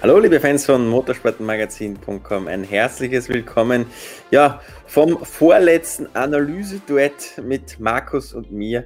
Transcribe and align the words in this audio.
Hallo 0.00 0.20
liebe 0.20 0.38
Fans 0.38 0.64
von 0.64 0.86
motorsportmagazin.com, 0.86 2.46
ein 2.46 2.62
herzliches 2.62 3.28
Willkommen 3.28 3.86
ja, 4.30 4.60
vom 4.86 5.24
vorletzten 5.24 6.06
Analyse-Duett 6.14 7.42
mit 7.44 7.80
Markus 7.80 8.32
und 8.32 8.52
mir. 8.52 8.84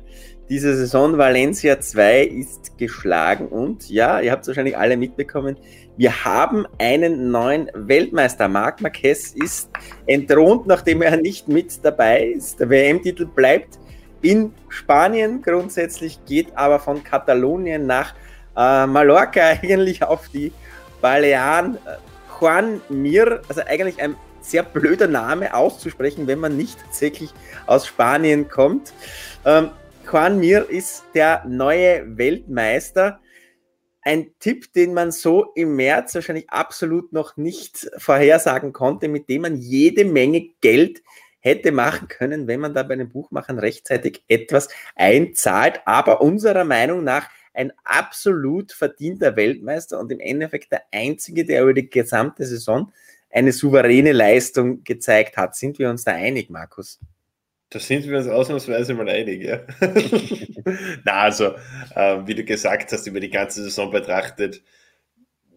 Diese 0.49 0.75
Saison 0.75 1.19
Valencia 1.19 1.79
2 1.79 2.23
ist 2.23 2.79
geschlagen 2.79 3.49
und 3.49 3.91
ja, 3.91 4.21
ihr 4.21 4.33
habt 4.33 4.41
es 4.41 4.49
wahrscheinlich 4.49 4.79
alle 4.79 4.97
mitbekommen, 4.97 5.59
wir 5.99 6.25
haben 6.25 6.67
einen 6.79 7.31
neuen 7.31 7.71
Weltmeister. 7.75 8.49
Marc 8.49 8.81
Marquez 8.81 9.35
ist 9.35 9.69
entthront, 10.07 10.67
nachdem 10.67 11.03
er 11.03 11.19
nicht 11.19 11.47
mit 11.47 11.85
dabei 11.85 12.25
ist. 12.25 12.59
Der 12.59 12.71
WM-Titel 12.71 13.27
bleibt 13.27 13.79
in 14.23 14.55
Spanien 14.71 15.43
grundsätzlich, 15.43 16.25
geht 16.25 16.57
aber 16.57 16.81
von 16.81 17.05
Katalonien 17.05 17.87
nach 17.87 18.15
äh, 18.57 18.87
Mallorca 18.87 19.43
eigentlich 19.63 20.03
auf 20.03 20.31
die 20.31 20.53
Balearen 21.03 21.77
äh, 21.77 21.97
Juan 22.41 22.81
Mir, 22.89 23.43
also 23.49 23.61
eigentlich 23.67 24.01
ein 24.01 24.17
sehr 24.41 24.63
blöder 24.63 25.07
Name 25.07 25.55
auszusprechen, 25.55 26.27
wenn 26.27 26.39
man 26.39 26.57
nicht 26.57 26.81
tatsächlich 26.81 27.31
aus 27.67 27.87
Spanien 27.87 28.49
kommt. 28.49 28.95
Ähm, 29.45 29.71
Juan 30.11 30.39
Mir 30.39 30.69
ist 30.69 31.05
der 31.15 31.45
neue 31.47 32.17
Weltmeister. 32.17 33.21
Ein 34.01 34.33
Tipp, 34.41 34.73
den 34.73 34.95
man 34.95 35.13
so 35.13 35.53
im 35.55 35.77
März 35.77 36.15
wahrscheinlich 36.15 36.51
absolut 36.51 37.13
noch 37.13 37.37
nicht 37.37 37.89
vorhersagen 37.99 38.73
konnte, 38.73 39.07
mit 39.09 39.29
dem 39.29 39.43
man 39.43 39.57
jede 39.57 40.05
Menge 40.05 40.49
Geld 40.61 41.03
hätte 41.39 41.71
machen 41.73 42.09
können, 42.09 42.47
wenn 42.47 42.61
man 42.61 42.75
da 42.75 42.83
bei 42.83 42.97
den 42.97 43.11
Buchmachern 43.11 43.59
rechtzeitig 43.59 44.25
etwas 44.29 44.69
einzahlt. 44.97 45.83
Aber 45.85 46.21
unserer 46.21 46.65
Meinung 46.65 47.05
nach 47.05 47.29
ein 47.55 47.73
absolut 47.85 48.73
verdienter 48.73 49.37
Weltmeister 49.37 49.99
und 49.99 50.11
im 50.11 50.21
Endeffekt 50.21 50.73
der 50.73 50.83
einzige, 50.93 51.45
der 51.45 51.63
über 51.63 51.75
die 51.75 51.89
gesamte 51.89 52.45
Saison 52.47 52.93
eine 53.31 53.53
souveräne 53.53 54.13
Leistung 54.13 54.85
gezeigt 54.85 55.37
hat. 55.37 55.57
Sind 55.57 55.79
wir 55.79 55.91
uns 55.91 56.05
da 56.05 56.13
einig, 56.13 56.51
Markus? 56.51 56.99
Da 57.71 57.79
sind 57.79 58.07
wir 58.07 58.19
uns 58.19 58.29
ausnahmsweise 58.29 58.93
mal 58.93 59.09
einig, 59.09 59.43
ja. 59.43 59.61
Na, 61.05 61.23
also, 61.23 61.55
äh, 61.95 62.19
wie 62.27 62.35
du 62.35 62.45
gesagt 62.45 62.93
hast, 62.93 63.07
über 63.07 63.21
die 63.21 63.31
ganze 63.31 63.63
Saison 63.63 63.91
betrachtet, 63.91 64.63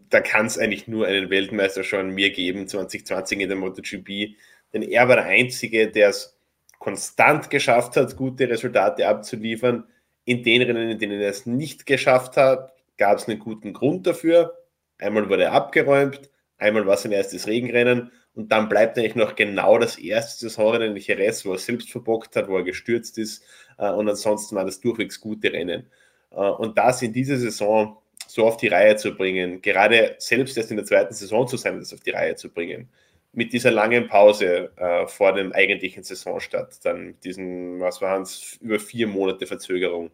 da 0.10 0.22
kann 0.22 0.46
es 0.46 0.58
eigentlich 0.58 0.88
nur 0.88 1.08
einen 1.08 1.30
Weltmeister 1.30 1.84
schon 1.84 2.12
mir 2.12 2.32
geben, 2.32 2.70
2020 2.70 3.42
in 3.42 3.50
der 3.50 3.58
MotoGP. 3.58 4.36
Denn 4.74 4.82
er 4.82 5.10
war 5.10 5.18
der 5.18 5.26
Einzige, 5.26 5.90
der 5.92 6.10
es 6.10 6.38
konstant 6.80 7.50
geschafft 7.50 7.98
hat, 7.98 8.16
gute 8.16 8.48
Resultate 8.48 9.08
abzuliefern 9.08 9.86
in 10.26 10.44
den 10.44 10.62
Rennen, 10.62 10.90
in 10.90 11.00
denen 11.00 11.22
er 11.22 11.30
es 11.30 11.46
nicht 11.46 11.86
geschafft 11.86 12.36
hat, 12.38 12.74
gab 12.98 13.18
es 13.18 13.28
einen 13.28 13.40
guten 13.40 13.74
Grund 13.74 14.08
dafür. 14.08 14.58
Einmal 14.98 15.30
wurde 15.30 15.44
er 15.44 15.54
abgeräumt, 15.54 16.30
einmal 16.58 16.86
war 16.86 16.96
es 16.96 17.04
sein 17.04 17.12
erstes 17.12 17.48
Regenrennen 17.48 18.12
und 18.34 18.52
dann 18.52 18.70
bleibt 18.70 18.98
eigentlich 18.98 19.16
noch 19.16 19.36
genau 19.36 19.78
das 19.78 19.98
erste 19.98 20.50
Saisonrennen 20.50 20.96
in 20.96 21.02
Jerez, 21.02 21.46
wo 21.46 21.54
er 21.54 21.58
selbst 21.60 21.92
verbockt 21.92 22.36
hat, 22.36 22.48
wo 22.48 22.58
er 22.58 22.64
gestürzt 22.64 23.18
ist 23.18 23.44
äh, 23.78 23.90
und 23.90 24.10
ansonsten 24.10 24.56
war 24.56 24.66
das 24.66 24.80
durchwegs 24.80 25.20
gute 25.20 25.52
Rennen. 25.52 25.88
Äh, 26.32 26.36
und 26.36 26.78
das 26.78 27.02
in 27.02 27.14
dieser 27.14 27.38
Saison 27.38 27.98
so 28.28 28.46
auf 28.46 28.58
die 28.58 28.68
Reihe 28.68 28.96
zu 28.96 29.16
bringen, 29.16 29.62
gerade 29.62 30.16
selbst 30.18 30.58
erst 30.58 30.72
in 30.72 30.78
der 30.78 30.86
zweiten 30.86 31.14
Saison 31.14 31.48
zu 31.48 31.58
sein, 31.58 31.80
das 31.80 31.94
auf 31.94 32.00
die 32.02 32.12
Reihe 32.12 32.36
zu 32.36 32.50
bringen, 32.50 32.90
mit 33.36 33.54
dieser 33.54 33.72
langen 33.72 34.08
Pause 34.08 34.72
äh, 34.78 35.08
vor 35.08 35.34
dem 35.34 35.52
eigentlichen 35.54 36.04
Saisonstart, 36.04 36.84
dann 36.86 37.08
mit 37.08 37.24
diesen, 37.26 37.80
was 37.80 38.02
waren 38.02 38.24
es, 38.24 38.58
über 38.62 38.80
vier 38.80 39.08
Monate 39.08 39.46
Verzögerung, 39.48 40.12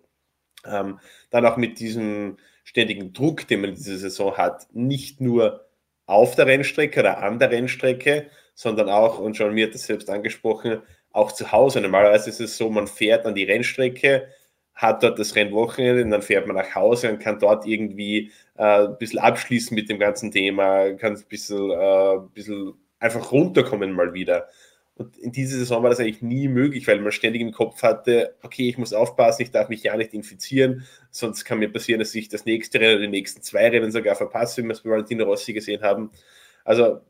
ähm, 0.65 0.99
dann 1.29 1.45
auch 1.45 1.57
mit 1.57 1.79
diesem 1.79 2.37
ständigen 2.63 3.13
Druck, 3.13 3.47
den 3.47 3.61
man 3.61 3.75
diese 3.75 3.97
Saison 3.97 4.37
hat, 4.37 4.67
nicht 4.73 5.21
nur 5.21 5.67
auf 6.05 6.35
der 6.35 6.47
Rennstrecke 6.47 6.99
oder 7.01 7.19
an 7.23 7.39
der 7.39 7.51
Rennstrecke, 7.51 8.29
sondern 8.53 8.89
auch, 8.89 9.19
und 9.19 9.37
schon 9.37 9.53
mir 9.53 9.67
hat 9.67 9.75
das 9.75 9.85
selbst 9.85 10.09
angesprochen, 10.09 10.81
auch 11.11 11.31
zu 11.31 11.51
Hause. 11.51 11.81
Normalerweise 11.81 12.29
ist 12.29 12.41
es 12.41 12.57
so, 12.57 12.69
man 12.69 12.87
fährt 12.87 13.25
an 13.25 13.35
die 13.35 13.43
Rennstrecke, 13.43 14.27
hat 14.73 15.03
dort 15.03 15.19
das 15.19 15.35
Rennwochenende 15.35 16.03
und 16.03 16.11
dann 16.11 16.21
fährt 16.21 16.47
man 16.47 16.55
nach 16.55 16.75
Hause 16.75 17.11
und 17.11 17.19
kann 17.19 17.39
dort 17.39 17.65
irgendwie 17.65 18.31
äh, 18.57 18.87
ein 18.87 18.97
bisschen 18.97 19.19
abschließen 19.19 19.75
mit 19.75 19.89
dem 19.89 19.99
ganzen 19.99 20.31
Thema, 20.31 20.91
kann 20.93 21.15
ein 21.15 21.23
bisschen, 21.29 21.71
äh, 21.71 22.15
ein 22.15 22.29
bisschen 22.31 22.73
einfach 23.01 23.33
runterkommen 23.33 23.91
mal 23.91 24.13
wieder. 24.13 24.47
Und 24.95 25.17
in 25.17 25.31
dieser 25.31 25.57
Saison 25.57 25.83
war 25.83 25.89
das 25.89 25.99
eigentlich 25.99 26.21
nie 26.21 26.47
möglich, 26.47 26.87
weil 26.87 26.99
man 26.99 27.11
ständig 27.11 27.41
im 27.41 27.51
Kopf 27.51 27.81
hatte, 27.81 28.35
okay, 28.43 28.69
ich 28.69 28.77
muss 28.77 28.93
aufpassen, 28.93 29.41
ich 29.41 29.51
darf 29.51 29.67
mich 29.67 29.83
ja 29.83 29.97
nicht 29.97 30.13
infizieren, 30.13 30.85
sonst 31.09 31.43
kann 31.43 31.59
mir 31.59 31.71
passieren, 31.71 31.99
dass 31.99 32.13
ich 32.13 32.29
das 32.29 32.45
nächste 32.45 32.79
Rennen 32.79 32.97
oder 32.97 33.05
die 33.05 33.11
nächsten 33.11 33.41
zwei 33.41 33.67
Rennen 33.69 33.91
sogar 33.91 34.15
verpasse, 34.15 34.61
wie 34.61 34.67
wir 34.67 34.73
es 34.73 34.81
bei 34.81 34.91
Valentino 34.91 35.25
Rossi 35.25 35.53
gesehen 35.53 35.81
haben. 35.81 36.11
Also, 36.63 37.01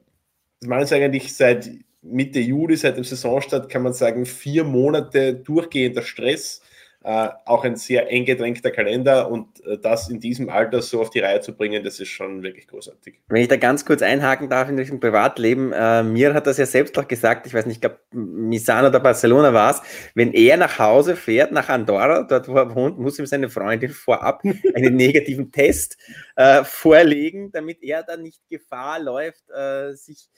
machen 0.62 0.84
es 0.84 0.94
eigentlich 0.94 1.36
seit 1.36 1.70
Mitte 2.02 2.40
Juli, 2.40 2.78
seit 2.78 2.98
dem 2.98 3.04
Saisonstart, 3.04 3.70
kann 3.70 3.84
man 3.84 3.94
sagen, 3.94 4.26
vier 4.26 4.64
Monate 4.64 5.36
durchgehender 5.36 6.02
Stress 6.02 6.62
äh, 7.04 7.30
auch 7.46 7.64
ein 7.64 7.76
sehr 7.78 8.12
eng 8.12 8.26
gedrängter 8.26 8.70
Kalender 8.70 9.32
und 9.32 9.66
äh, 9.66 9.78
das 9.80 10.10
in 10.10 10.20
diesem 10.20 10.50
Alter 10.50 10.84
so 10.84 11.02
auf 11.02 11.10
die 11.10 11.20
Reihe 11.20 11.42
zu 11.42 11.56
bringen, 11.56 11.84
das 11.84 12.00
ist 12.00 12.10
schon 12.10 12.44
wirklich 12.44 12.68
großartig. 12.68 13.16
Wenn 13.28 13.42
ich 13.42 13.48
da 13.48 13.58
ganz 13.58 13.86
kurz 13.86 14.04
einhaken 14.04 14.50
darf 14.50 14.70
in 14.70 14.78
diesem 14.78 15.00
Privatleben, 15.00 15.72
äh, 15.74 16.04
mir 16.04 16.34
hat 16.36 16.46
das 16.46 16.58
ja 16.58 16.66
selbst 16.68 16.98
auch 17.00 17.08
gesagt, 17.08 17.48
ich 17.48 17.56
weiß 17.56 17.66
nicht, 17.66 17.78
ich 17.78 17.82
glaube, 17.82 18.00
Misano 18.12 18.90
oder 18.90 19.00
Barcelona 19.00 19.52
war 19.52 19.72
es, 19.72 19.82
wenn 20.14 20.32
er 20.34 20.58
nach 20.58 20.78
Hause 20.78 21.16
fährt, 21.16 21.52
nach 21.52 21.70
Andorra, 21.70 22.22
dort 22.22 22.48
wo 22.48 22.56
er 22.56 22.76
wohnt, 22.76 23.00
muss 23.00 23.18
ihm 23.18 23.26
seine 23.26 23.50
Freundin 23.50 23.90
vorab 23.90 24.44
einen 24.76 24.96
negativen 24.96 25.52
Test 25.52 25.98
äh, 26.36 26.64
vorlegen, 26.64 27.52
damit 27.52 27.82
er 27.82 28.04
dann 28.04 28.22
nicht 28.22 28.48
Gefahr 28.48 29.02
läuft, 29.02 29.50
äh, 29.50 29.94
sich 29.94 30.30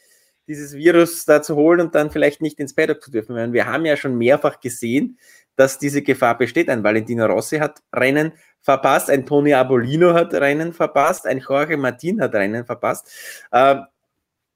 dieses 0.48 0.74
Virus 0.74 1.26
da 1.26 1.42
zu 1.42 1.56
holen 1.56 1.80
und 1.80 1.96
dann 1.96 2.12
vielleicht 2.12 2.42
nicht 2.42 2.60
ins 2.60 2.76
Paddock 2.76 3.02
zu 3.02 3.12
dürfen. 3.12 3.54
Wir 3.54 3.66
haben 3.66 3.86
ja 3.86 3.96
schon 3.96 4.18
mehrfach 4.18 4.60
gesehen, 4.60 5.18
dass 5.56 5.80
diese 5.80 6.02
Gefahr 6.02 6.38
besteht. 6.38 6.70
Ein 6.70 6.84
Valentino 6.84 7.26
Rossi 7.26 7.58
hat 7.58 7.82
Rennen 7.94 8.34
verpasst, 8.62 9.10
ein 9.10 9.26
Tony 9.26 9.54
Abolino 9.54 10.14
hat 10.14 10.34
Rennen 10.34 10.74
verpasst, 10.74 11.28
ein 11.28 11.40
Jorge 11.40 11.78
Martin 11.78 12.22
hat 12.22 12.34
Rennen 12.34 12.66
verpasst. 12.66 13.12
Ähm, 13.52 13.86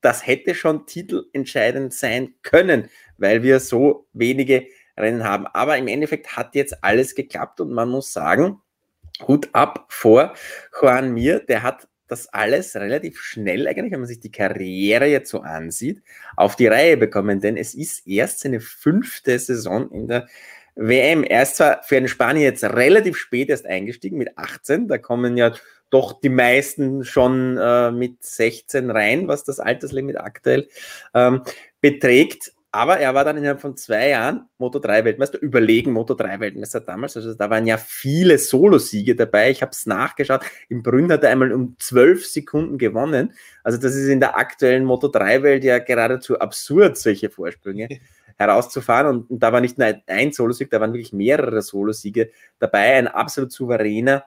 das 0.02 0.26
hätte 0.26 0.56
schon 0.56 0.86
titelentscheidend 0.86 1.94
sein 1.94 2.36
können, 2.44 2.90
weil 3.18 3.44
wir 3.44 3.60
so 3.60 4.08
wenige 4.14 4.68
Rennen 4.96 5.24
haben. 5.24 5.48
Aber 5.48 5.78
im 5.78 5.88
Endeffekt 5.88 6.38
hat 6.38 6.56
jetzt 6.56 6.84
alles 6.84 7.16
geklappt 7.16 7.60
und 7.62 7.72
man 7.72 7.90
muss 7.90 8.14
sagen, 8.14 8.62
Hut 9.28 9.50
ab 9.54 9.86
vor 9.90 10.34
Juan 10.80 11.14
Mir, 11.14 11.40
der 11.40 11.64
hat 11.64 11.88
das 12.08 12.28
alles 12.30 12.76
relativ 12.76 13.20
schnell 13.20 13.68
eigentlich, 13.68 13.92
wenn 13.92 14.00
man 14.00 14.08
sich 14.08 14.20
die 14.20 14.32
Karriere 14.32 15.08
jetzt 15.08 15.30
so 15.30 15.42
ansieht, 15.42 16.02
auf 16.36 16.56
die 16.56 16.68
Reihe 16.68 16.96
bekommen, 16.96 17.42
denn 17.42 17.58
es 17.58 17.76
ist 17.76 18.08
erst 18.08 18.40
seine 18.40 18.62
fünfte 18.62 19.38
Saison 19.40 19.92
in 19.92 20.08
der 20.08 20.28
WM. 20.78 21.24
Er 21.24 21.44
ist 21.44 21.58
zwar 21.58 21.82
für 21.84 21.98
einen 21.98 22.08
Spanier 22.08 22.44
jetzt 22.44 22.64
relativ 22.64 23.18
spät 23.18 23.50
erst 23.50 23.66
eingestiegen 23.66 24.18
mit 24.18 24.38
18, 24.38 24.88
da 24.88 24.98
kommen 24.98 25.36
ja 25.36 25.54
doch 25.90 26.20
die 26.20 26.30
meisten 26.30 27.04
schon 27.04 27.58
äh, 27.58 27.92
mit 27.92 28.24
16 28.24 28.92
rein, 28.92 29.28
was 29.28 29.44
das 29.44 29.60
Alterslimit 29.60 30.20
aktuell 30.20 30.68
ähm, 31.14 31.42
beträgt. 31.82 32.52
Aber 32.72 33.00
er 33.00 33.16
war 33.16 33.24
dann 33.24 33.38
innerhalb 33.38 33.62
von 33.62 33.78
zwei 33.78 34.10
Jahren 34.10 34.50
Moto 34.58 34.78
3 34.78 35.06
Weltmeister, 35.06 35.42
überlegen 35.42 35.94
Moto 35.94 36.14
3 36.14 36.42
Weltmeister 36.42 36.82
damals. 36.82 37.16
Also 37.16 37.34
da 37.34 37.50
waren 37.50 37.66
ja 37.66 37.78
viele 37.78 38.38
Solosiege 38.38 39.16
dabei. 39.16 39.50
Ich 39.50 39.62
habe 39.62 39.72
es 39.72 39.86
nachgeschaut. 39.86 40.42
Im 40.68 40.84
Brünn 40.84 41.12
hat 41.12 41.24
er 41.24 41.32
einmal 41.32 41.54
um 41.54 41.76
zwölf 41.80 42.28
Sekunden 42.28 42.78
gewonnen. 42.78 43.34
Also 43.64 43.80
das 43.80 43.96
ist 43.96 44.10
in 44.10 44.20
der 44.20 44.38
aktuellen 44.38 44.84
Moto 44.84 45.08
3 45.08 45.44
Welt 45.44 45.64
ja 45.64 45.80
geradezu 45.80 46.40
absurd, 46.40 46.98
solche 46.98 47.30
Vorsprünge 47.30 47.88
herauszufahren. 48.38 49.26
Und, 49.30 49.40
da 49.42 49.52
war 49.52 49.62
nicht 49.62 49.78
nur 49.78 49.94
ein 50.08 50.32
Solosieg, 50.32 50.70
da 50.70 50.80
waren 50.80 50.94
wirklich 50.94 51.14
mehrere 51.14 51.62
Solosiege 51.62 52.32
dabei. 52.60 52.96
Ein 52.96 53.08
absolut 53.08 53.52
souveräner 53.52 54.26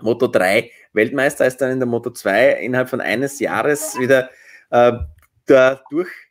Moto 0.00 0.28
3 0.28 0.70
Weltmeister 0.92 1.46
ist 1.46 1.60
dann 1.60 1.72
in 1.72 1.80
der 1.80 1.88
Moto 1.88 2.10
2 2.10 2.60
innerhalb 2.60 2.88
von 2.88 3.00
eines 3.00 3.40
Jahres 3.40 3.98
wieder 3.98 4.30
äh, 4.70 4.92
da 5.46 5.80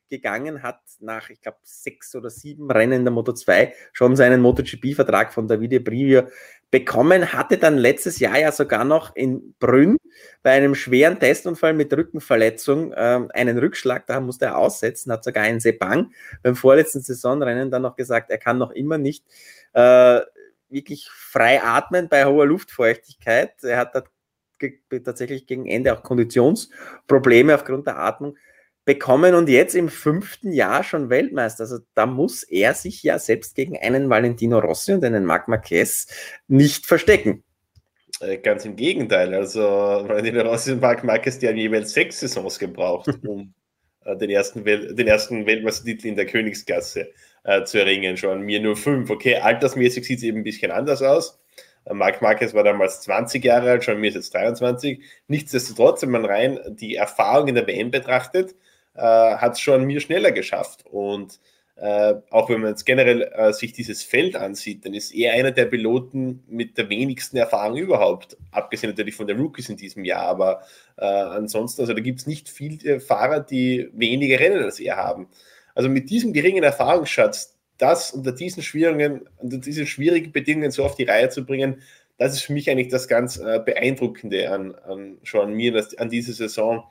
durchgegangen, 0.08 0.64
hat 0.64 0.80
nach, 1.00 1.30
ich 1.30 1.42
glaube, 1.42 1.58
sechs 1.64 2.16
oder 2.16 2.30
sieben 2.30 2.70
Rennen 2.72 3.00
in 3.00 3.06
der 3.06 3.12
Moto 3.12 3.34
2 3.34 3.74
schon 3.94 4.16
seinen 4.16 4.42
MotoGP-Vertrag 4.42 5.34
von 5.34 5.48
Davide 5.48 5.80
Brivio 5.80 6.24
bekommen, 6.72 7.34
hatte 7.34 7.58
dann 7.58 7.78
letztes 7.78 8.20
Jahr 8.20 8.40
ja 8.40 8.52
sogar 8.52 8.84
noch 8.84 9.16
in 9.16 9.54
Brünn 9.60 9.98
bei 10.44 10.52
einem 10.52 10.76
schweren 10.76 11.20
Testunfall 11.20 11.74
mit 11.74 11.94
Rückenverletzung 11.94 12.92
äh, 12.94 13.20
einen 13.34 13.58
Rückschlag, 13.58 14.08
da 14.08 14.20
musste 14.20 14.46
er 14.46 14.58
aussetzen, 14.58 15.12
hat 15.12 15.24
sogar 15.24 15.44
einen 15.44 15.60
Sepang 15.60 16.12
beim 16.44 16.56
vorletzten 16.56 17.02
Saisonrennen 17.02 17.72
dann 17.72 17.84
noch 17.84 17.96
gesagt, 17.96 18.32
er 18.32 18.38
kann 18.38 18.58
noch 18.58 18.72
immer 18.72 18.98
nicht 18.98 19.24
äh, 19.74 20.22
wirklich 20.70 21.10
frei 21.10 21.62
atmen 21.64 22.10
bei 22.10 22.26
hoher 22.26 22.46
Luftfeuchtigkeit. 22.46 23.64
Er 23.64 23.78
hat 23.78 23.94
tatsächlich 25.06 25.46
gegen 25.46 25.66
Ende 25.68 25.94
auch 25.94 26.04
Konditionsprobleme 26.04 27.56
aufgrund 27.56 27.88
der 27.88 28.00
Atmung 28.00 28.36
bekommen 28.88 29.36
und 29.36 29.50
jetzt 29.50 29.76
im 29.76 29.90
fünften 29.90 30.54
Jahr 30.54 30.82
schon 30.82 31.10
Weltmeister. 31.10 31.64
Also 31.64 31.80
da 31.94 32.06
muss 32.06 32.44
er 32.44 32.74
sich 32.74 33.04
ja 33.04 33.20
selbst 33.20 33.54
gegen 33.54 33.78
einen 33.78 34.10
Valentino 34.10 34.60
Rossi 34.60 34.94
und 34.94 35.04
einen 35.04 35.26
Marc 35.26 35.50
Marquez 35.50 36.08
nicht 36.48 36.86
verstecken. 36.86 37.44
Äh, 38.22 38.38
ganz 38.38 38.64
im 38.64 38.78
Gegenteil. 38.78 39.34
Also, 39.36 39.62
Valentino 39.62 40.42
Rossi 40.42 40.72
und 40.72 40.82
Marc 40.82 41.04
Marquez, 41.04 41.38
die 41.38 41.50
haben 41.50 41.58
jeweils 41.58 41.92
sechs 41.92 42.22
Saisons 42.22 42.58
gebraucht, 42.58 43.10
um 43.28 43.54
äh, 44.06 44.16
den 44.16 44.30
ersten, 44.30 44.64
Wel 44.64 44.96
den 44.96 45.08
ersten 45.08 45.46
Weltmeistertitel 45.46 46.08
in 46.08 46.16
der 46.16 46.26
Königsklasse 46.26 47.12
äh, 47.44 47.66
zu 47.66 47.80
erringen. 47.80 48.16
Schon 48.16 48.42
mir 48.42 48.62
nur 48.62 48.78
fünf. 48.78 49.10
Okay, 49.10 49.36
altersmäßig 49.36 50.06
sieht 50.06 50.20
es 50.20 50.24
eben 50.24 50.38
ein 50.38 50.44
bisschen 50.44 50.72
anders 50.72 51.02
aus. 51.02 51.42
Äh, 51.84 51.94
Marc 51.94 52.22
Marquez 52.22 52.54
war 52.54 52.64
damals 52.64 53.02
20 53.02 53.44
Jahre 53.44 53.70
alt, 53.70 53.84
schon 53.84 54.00
mir 54.00 54.08
ist 54.08 54.16
jetzt 54.16 54.34
23. 54.34 55.04
Nichtsdestotrotz, 55.28 56.04
wenn 56.04 56.12
man 56.12 56.24
rein 56.24 56.58
die 56.70 56.96
Erfahrung 56.96 57.50
in 57.50 57.56
der 57.56 57.68
WM 57.68 57.92
betrachtet, 57.92 58.56
äh, 58.98 59.02
hat 59.02 59.54
es 59.54 59.62
schon 59.62 59.86
mir 59.86 60.02
schneller 60.02 60.32
geschafft. 60.32 60.86
Und 60.86 61.40
äh, 61.76 62.16
auch 62.32 62.50
wenn 62.50 62.62
man 62.62 62.72
jetzt 62.72 62.86
generell 62.86 63.22
äh, 63.34 63.54
sich 63.54 63.72
dieses 63.72 64.02
Feld 64.02 64.36
ansieht, 64.36 64.84
dann 64.84 64.96
ist 64.96 65.14
er 65.14 65.34
einer 65.34 65.52
der 65.52 65.66
Piloten 65.66 66.44
mit 66.48 66.78
der 66.78 66.90
wenigsten 66.90 67.38
Erfahrung 67.38 67.78
überhaupt, 67.78 68.36
abgesehen 68.52 68.90
natürlich 68.90 69.16
von 69.16 69.28
den 69.28 69.40
Rookies 69.40 69.70
in 69.70 69.78
diesem 69.78 70.04
Jahr, 70.04 70.24
aber 70.24 70.64
äh, 70.98 71.06
ansonsten, 71.06 71.82
also 71.82 71.94
da 71.94 72.00
gibt 72.00 72.20
es 72.20 72.28
nicht 72.28 72.50
viele 72.50 73.00
Fahrer, 73.00 73.42
die 73.42 73.90
weniger 73.94 74.40
Rennen 74.40 74.64
als 74.64 74.80
er 74.80 74.98
haben. 74.98 75.28
Also 75.76 75.88
mit 75.88 76.10
diesem 76.10 76.34
geringen 76.34 76.64
Erfahrungsschatz, 76.64 77.56
das 77.78 78.12
unter 78.12 78.32
diesen 78.32 78.64
schwierigen, 78.64 79.28
unter 79.38 79.60
diesen 79.60 79.86
schwierigen 79.86 80.32
Bedingungen 80.32 80.72
so 80.72 80.84
auf 80.84 80.96
die 80.96 81.04
Reihe 81.04 81.30
zu 81.30 81.46
bringen, 81.46 81.84
das 82.18 82.34
ist 82.34 82.42
für 82.42 82.54
mich 82.54 82.72
eigentlich 82.72 82.88
das 82.88 83.08
ganz 83.08 83.38
äh, 83.38 83.60
Beeindruckende 83.64 84.50
an, 84.52 84.74
an 84.74 85.20
Sean 85.24 85.54
Mir, 85.54 85.86
an 85.98 86.10
dieser 86.10 86.34
Saison. 86.34 86.86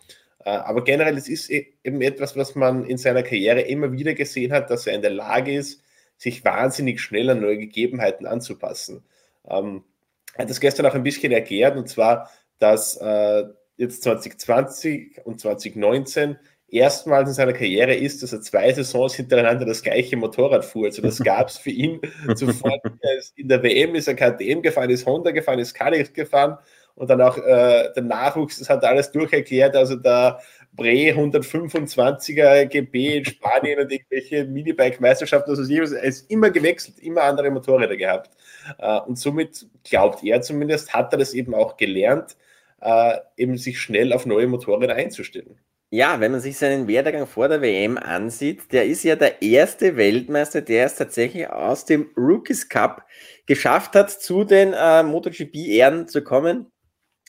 Äh, 0.47 0.51
aber 0.51 0.85
generell, 0.85 1.19
es 1.19 1.29
ist 1.29 1.51
e-, 1.51 1.67
eben 1.83 2.01
etwas, 2.01 2.37
was 2.37 2.55
man 2.55 2.85
in 2.85 2.99
seiner 2.99 3.25
Karriere 3.25 3.63
immer 3.63 3.91
wieder 3.91 4.15
gesehen 4.15 4.53
hat, 4.53 4.71
dass 4.71 4.87
er 4.87 4.95
in 4.95 5.03
der 5.03 5.11
Lage 5.11 5.53
ist, 5.53 5.83
sich 6.17 6.45
wahnsinnig 6.45 7.01
schnell 7.01 7.29
an 7.31 7.41
neue 7.41 7.59
Gegebenheiten 7.59 8.27
anzupassen. 8.27 9.03
Ähm, 9.49 9.83
er 10.35 10.43
hat 10.43 10.51
das 10.51 10.61
gestern 10.61 10.87
auch 10.87 10.95
ein 10.95 11.03
bisschen 11.03 11.33
erklärt, 11.33 11.77
und 11.77 11.89
zwar, 11.89 12.31
dass 12.61 12.97
äh, 12.97 13.43
jetzt 13.77 14.05
2020 14.05 15.23
und 15.25 15.41
2019 15.41 16.39
erstmals 16.69 17.29
in 17.29 17.35
seiner 17.35 17.53
Karriere 17.53 17.95
ist, 17.95 18.23
dass 18.23 18.33
er 18.33 18.41
zwei 18.41 18.73
Saisons 18.73 19.15
hintereinander 19.15 19.65
das 19.65 19.83
gleiche 19.83 20.17
Motorrad 20.17 20.65
fuhr. 20.65 20.87
Also 20.87 21.03
das 21.03 21.19
gab 21.25 21.49
es 21.49 21.59
für 21.59 21.71
ihn 21.71 22.01
zuvor. 22.37 22.81
in 23.35 23.49
der 23.49 23.65
WM 23.65 23.97
ist 23.97 24.07
er 24.07 24.15
KTM 24.15 24.63
gefahren, 24.63 24.91
ist 24.91 25.07
Honda 25.07 25.33
gefahren, 25.33 25.59
ist 25.59 25.75
Kalex 25.75 26.13
gefahren 26.13 26.59
und 26.97 27.09
dann 27.09 27.21
auch 27.21 27.39
äh, 27.39 27.93
der 27.95 28.03
Nachwuchs, 28.03 28.59
das 28.59 28.69
hat 28.69 28.85
alles 28.85 29.13
durcherklärt. 29.13 29.77
Also 29.77 29.97
der 29.97 30.41
Bre 30.73 31.13
125er 31.13 32.67
GB 32.67 33.19
in 33.19 33.25
Spanien 33.25 33.81
und 33.81 33.93
irgendwelche 33.93 34.45
Minibike-Meisterschaften, 34.45 35.51
also 35.51 35.63
er 35.73 36.03
ist 36.03 36.31
immer 36.31 36.51
gewechselt, 36.51 36.99
immer 36.99 37.23
andere 37.23 37.51
Motorräder 37.51 37.97
gehabt. 37.97 38.31
Äh, 38.79 39.01
und 39.01 39.19
somit 39.19 39.67
glaubt 39.85 40.25
er 40.25 40.41
zumindest, 40.43 40.93
hat 40.93 41.13
er 41.13 41.19
das 41.19 41.35
eben 41.35 41.55
auch 41.55 41.77
gelernt, 41.77 42.37
äh, 42.81 43.19
eben 43.37 43.57
sich 43.57 43.79
schnell 43.81 44.13
auf 44.13 44.27
neue 44.27 44.47
Motorräder 44.47 44.95
einzustellen. 44.95 45.59
Ja, 45.91 46.19
wenn 46.19 46.33
man 46.33 46.41
sich 46.41 46.59
seinen 46.59 46.89
Werdegang 46.89 47.27
vor 47.27 47.49
der 47.49 47.63
WM 47.63 47.97
ansieht, 47.97 48.73
der 48.73 48.87
ist 48.87 49.05
ja 49.05 49.17
der 49.17 49.41
erste 49.41 49.97
Weltmeister, 49.97 50.61
der 50.61 50.87
es 50.87 50.97
tatsächlich 50.97 51.49
aus 51.49 51.85
dem 51.85 52.11
Rookies 52.17 52.69
Cup 52.69 53.05
geschafft 53.47 53.95
hat, 53.95 54.11
zu 54.11 54.45
den 54.45 54.73
äh, 54.73 55.03
MotoGP-Ehren 55.05 56.09
zu 56.09 56.23
kommen. 56.25 56.67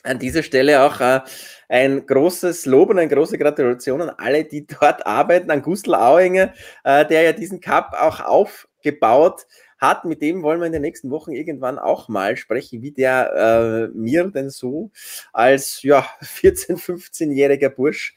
An 0.04 0.18
dieser 0.18 0.42
Stelle 0.42 0.82
auch 0.82 1.00
äh, 1.00 1.20
ein 1.68 2.06
großes 2.06 2.66
Lob 2.66 2.90
und 2.90 2.98
eine 2.98 3.12
große 3.12 3.36
Gratulation 3.36 4.00
an 4.00 4.10
alle, 4.10 4.44
die 4.44 4.66
dort 4.80 5.06
arbeiten, 5.06 5.50
an 5.50 5.62
Gustl 5.62 5.94
Auinger, 5.94 6.54
äh, 6.84 7.04
der 7.06 7.22
ja 7.22 7.32
diesen 7.32 7.60
Cup 7.60 7.94
auch 7.98 8.20
aufgebaut 8.20 9.46
hat. 9.78 10.04
Mit 10.04 10.22
dem 10.22 10.42
wollen 10.42 10.60
wir 10.60 10.66
in 10.66 10.72
den 10.72 10.82
nächsten 10.82 11.10
Wochen 11.10 11.32
irgendwann 11.32 11.78
auch 11.78 12.08
mal 12.08 12.36
sprechen, 12.36 12.82
wie 12.82 12.92
der 12.92 13.90
äh, 13.92 13.96
mir 13.96 14.24
denn 14.28 14.50
so 14.50 14.90
als 15.32 15.82
ja, 15.82 16.06
14-, 16.22 16.76
15-jähriger 16.76 17.70
Bursch 17.70 18.14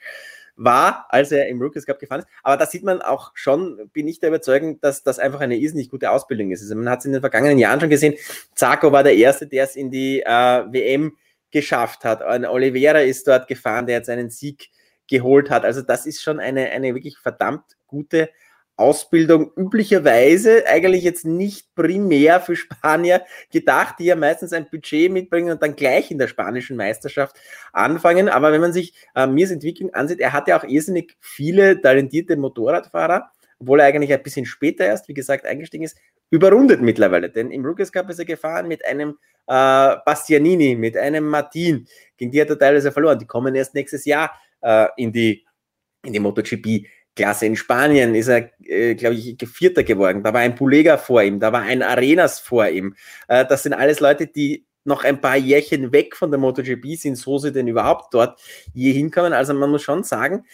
war, 0.55 1.07
als 1.09 1.31
er 1.31 1.47
im 1.47 1.61
Rookies 1.61 1.85
Cup 1.85 1.99
gefahren 1.99 2.21
ist. 2.21 2.27
Aber 2.43 2.57
da 2.57 2.65
sieht 2.65 2.83
man 2.83 3.01
auch 3.01 3.31
schon, 3.33 3.89
bin 3.93 4.07
ich 4.07 4.19
der 4.19 4.29
Überzeugung, 4.29 4.79
dass 4.81 5.01
das 5.03 5.17
einfach 5.17 5.39
eine 5.39 5.57
irrsinnig 5.57 5.89
gute 5.89 6.11
Ausbildung 6.11 6.51
ist. 6.51 6.61
Also 6.61 6.75
man 6.75 6.89
hat 6.89 6.99
es 6.99 7.05
in 7.05 7.13
den 7.13 7.21
vergangenen 7.21 7.57
Jahren 7.57 7.79
schon 7.79 7.89
gesehen. 7.89 8.15
Zarko 8.53 8.91
war 8.91 9.03
der 9.03 9.15
Erste, 9.15 9.47
der 9.47 9.63
es 9.63 9.75
in 9.75 9.89
die 9.89 10.21
äh, 10.21 10.25
WM 10.71 11.17
geschafft 11.51 12.03
hat. 12.03 12.21
Ein 12.21 12.45
Oliveira 12.45 13.01
ist 13.01 13.27
dort 13.27 13.47
gefahren, 13.47 13.85
der 13.85 13.97
jetzt 13.97 14.09
einen 14.09 14.29
Sieg 14.29 14.69
geholt 15.07 15.49
hat. 15.49 15.65
Also 15.65 15.81
das 15.81 16.05
ist 16.05 16.21
schon 16.21 16.39
eine, 16.39 16.69
eine 16.71 16.95
wirklich 16.95 17.17
verdammt 17.17 17.63
gute 17.87 18.29
Ausbildung 18.77 19.51
üblicherweise 19.55 20.65
eigentlich 20.65 21.03
jetzt 21.03 21.25
nicht 21.25 21.75
primär 21.75 22.39
für 22.39 22.55
Spanier 22.55 23.23
gedacht, 23.51 23.95
die 23.99 24.05
ja 24.05 24.15
meistens 24.15 24.53
ein 24.53 24.69
Budget 24.69 25.11
mitbringen 25.11 25.51
und 25.51 25.61
dann 25.61 25.75
gleich 25.75 26.09
in 26.09 26.17
der 26.17 26.27
spanischen 26.27 26.77
Meisterschaft 26.77 27.39
anfangen. 27.73 28.27
Aber 28.27 28.51
wenn 28.51 28.61
man 28.61 28.73
sich 28.73 28.95
äh, 29.15 29.27
Mirs 29.27 29.51
Entwicklung 29.51 29.93
ansieht, 29.93 30.19
er 30.19 30.33
hat 30.33 30.47
ja 30.47 30.59
auch 30.59 30.63
irrsinnig 30.63 31.15
viele 31.19 31.79
talentierte 31.79 32.37
Motorradfahrer, 32.37 33.31
obwohl 33.59 33.81
er 33.81 33.85
eigentlich 33.85 34.13
ein 34.13 34.23
bisschen 34.23 34.45
später 34.45 34.85
erst, 34.85 35.07
wie 35.07 35.13
gesagt, 35.13 35.45
eingestiegen 35.45 35.83
ist, 35.83 35.97
überrundet 36.31 36.81
mittlerweile. 36.81 37.29
Denn 37.29 37.51
im 37.51 37.63
Rookies 37.63 37.91
Cup 37.91 38.09
ist 38.09 38.19
er 38.19 38.25
gefahren 38.25 38.67
mit 38.67 38.83
einem 38.85 39.19
äh, 39.51 39.97
Bastianini, 40.05 40.75
mit 40.75 40.95
einem 40.95 41.27
Martin, 41.27 41.85
gegen 42.15 42.31
die 42.31 42.41
hat 42.41 42.49
er 42.49 42.57
teilweise 42.57 42.91
verloren. 42.91 43.19
Die 43.19 43.27
kommen 43.27 43.53
erst 43.53 43.75
nächstes 43.75 44.05
Jahr 44.05 44.31
äh, 44.61 44.87
in 44.95 45.11
die 45.11 45.45
in 46.03 46.13
die 46.13 46.19
MotoGP 46.19 46.87
Klasse. 47.15 47.45
In 47.45 47.55
Spanien 47.57 48.15
ist 48.15 48.29
er, 48.29 48.49
äh, 48.63 48.95
glaube 48.95 49.15
ich, 49.15 49.37
Vierter 49.45 49.83
geworden. 49.83 50.23
Da 50.23 50.33
war 50.33 50.39
ein 50.39 50.55
Pulega 50.55 50.97
vor 50.97 51.21
ihm, 51.21 51.39
da 51.39 51.51
war 51.51 51.61
ein 51.61 51.83
Arenas 51.83 52.39
vor 52.39 52.67
ihm. 52.67 52.95
Äh, 53.27 53.45
das 53.45 53.63
sind 53.63 53.73
alles 53.73 53.99
Leute, 53.99 54.27
die 54.27 54.65
noch 54.83 55.03
ein 55.03 55.19
paar 55.21 55.35
Jährchen 55.35 55.91
weg 55.91 56.15
von 56.15 56.31
der 56.31 56.39
MotoGP 56.39 56.95
sind, 56.95 57.17
so 57.17 57.37
sie 57.37 57.51
denn 57.51 57.67
überhaupt 57.67 58.13
dort 58.13 58.41
je 58.73 58.93
hinkommen. 58.93 59.33
Also 59.33 59.53
man 59.53 59.69
muss 59.69 59.83
schon 59.83 60.03
sagen, 60.03 60.45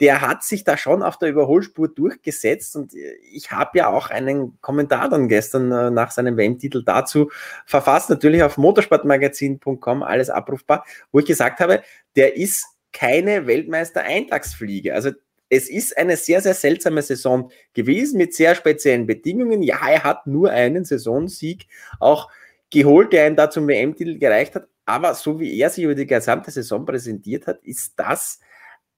der 0.00 0.20
hat 0.20 0.42
sich 0.42 0.64
da 0.64 0.76
schon 0.76 1.02
auf 1.02 1.18
der 1.18 1.30
Überholspur 1.30 1.88
durchgesetzt 1.88 2.76
und 2.76 2.92
ich 2.94 3.50
habe 3.50 3.78
ja 3.78 3.88
auch 3.88 4.10
einen 4.10 4.60
Kommentar 4.60 5.08
dann 5.08 5.28
gestern 5.28 5.72
äh, 5.72 5.90
nach 5.90 6.10
seinem 6.10 6.36
WM-Titel 6.36 6.82
dazu 6.84 7.30
verfasst, 7.64 8.10
natürlich 8.10 8.42
auf 8.42 8.58
motorsportmagazin.com, 8.58 10.02
alles 10.02 10.28
abrufbar, 10.28 10.84
wo 11.12 11.20
ich 11.20 11.26
gesagt 11.26 11.60
habe, 11.60 11.82
der 12.14 12.36
ist 12.36 12.66
keine 12.92 13.46
Weltmeister-Eintagsfliege. 13.46 14.94
Also 14.94 15.10
es 15.48 15.68
ist 15.68 15.96
eine 15.96 16.16
sehr, 16.16 16.40
sehr 16.40 16.54
seltsame 16.54 17.02
Saison 17.02 17.50
gewesen 17.72 18.18
mit 18.18 18.34
sehr 18.34 18.54
speziellen 18.54 19.06
Bedingungen. 19.06 19.62
Ja, 19.62 19.78
er 19.88 20.02
hat 20.04 20.26
nur 20.26 20.50
einen 20.50 20.84
Saisonsieg 20.84 21.66
auch 22.00 22.30
geholt, 22.70 23.12
der 23.12 23.28
ihn 23.28 23.36
da 23.36 23.48
zum 23.50 23.68
WM-Titel 23.68 24.18
gereicht 24.18 24.54
hat. 24.54 24.68
Aber 24.86 25.14
so 25.14 25.40
wie 25.40 25.58
er 25.58 25.70
sich 25.70 25.84
über 25.84 25.94
die 25.94 26.06
gesamte 26.06 26.50
Saison 26.50 26.84
präsentiert 26.84 27.46
hat, 27.46 27.62
ist 27.64 27.94
das 27.96 28.40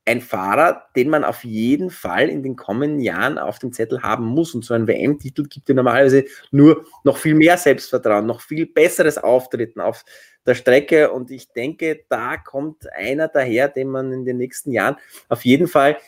ein 0.09 0.23
Fahrer, 0.23 0.87
den 0.97 1.11
man 1.11 1.23
auf 1.23 1.45
jeden 1.45 1.91
Fall 1.91 2.31
in 2.31 2.43
den 2.43 2.57
kommenden 2.57 2.99
Jahren 2.99 3.37
auf 3.37 3.59
dem 3.59 3.73
Zettel 3.73 4.03
haben 4.03 4.25
muss. 4.25 4.55
Und 4.55 4.65
so 4.65 4.73
ein 4.73 4.87
WM-Titel 4.87 5.45
gibt 5.45 5.69
dir 5.69 5.75
normalerweise 5.75 6.25
nur 6.50 6.87
noch 7.05 7.19
viel 7.19 7.35
mehr 7.35 7.59
Selbstvertrauen, 7.59 8.25
noch 8.25 8.41
viel 8.41 8.65
besseres 8.67 9.19
Auftreten 9.19 9.83
auf 9.83 10.05
der 10.47 10.55
Strecke. 10.55 11.12
Und 11.12 11.31
ich 11.31 11.53
denke, 11.53 12.07
da 12.09 12.38
kommt 12.38 12.91
einer 12.91 13.29
daher, 13.29 13.69
den 13.69 13.88
man 13.88 14.11
in 14.11 14.25
den 14.25 14.38
nächsten 14.38 14.73
Jahren 14.73 14.97
auf 15.29 15.45
jeden 15.45 15.69
Fall 15.69 15.99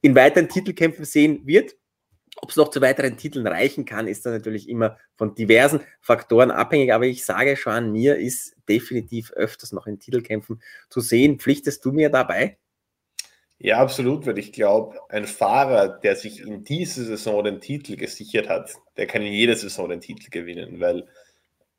in 0.00 0.14
weiteren 0.14 0.48
Titelkämpfen 0.48 1.04
sehen 1.04 1.42
wird. 1.44 1.76
Ob 2.36 2.48
es 2.48 2.56
noch 2.56 2.70
zu 2.70 2.80
weiteren 2.80 3.18
Titeln 3.18 3.46
reichen 3.46 3.84
kann, 3.84 4.06
ist 4.06 4.24
dann 4.24 4.32
natürlich 4.32 4.70
immer 4.70 4.96
von 5.16 5.34
diversen 5.34 5.80
Faktoren 6.00 6.50
abhängig. 6.50 6.94
Aber 6.94 7.04
ich 7.04 7.26
sage 7.26 7.58
schon, 7.58 7.92
mir 7.92 8.16
ist 8.16 8.56
definitiv 8.70 9.32
öfters 9.32 9.72
noch 9.72 9.86
in 9.86 9.98
Titelkämpfen 9.98 10.62
zu 10.88 11.00
sehen. 11.00 11.38
Pflichtest 11.38 11.84
du 11.84 11.92
mir 11.92 12.08
dabei? 12.08 12.56
Ja, 13.62 13.78
absolut, 13.78 14.26
weil 14.26 14.38
ich 14.38 14.52
glaube, 14.52 14.98
ein 15.10 15.26
Fahrer, 15.26 15.88
der 15.88 16.16
sich 16.16 16.40
in 16.40 16.64
dieser 16.64 17.04
Saison 17.04 17.44
den 17.44 17.60
Titel 17.60 17.96
gesichert 17.96 18.48
hat, 18.48 18.74
der 18.96 19.06
kann 19.06 19.22
in 19.22 19.32
jeder 19.32 19.54
Saison 19.54 19.88
den 19.90 20.00
Titel 20.00 20.30
gewinnen, 20.30 20.80
weil 20.80 21.06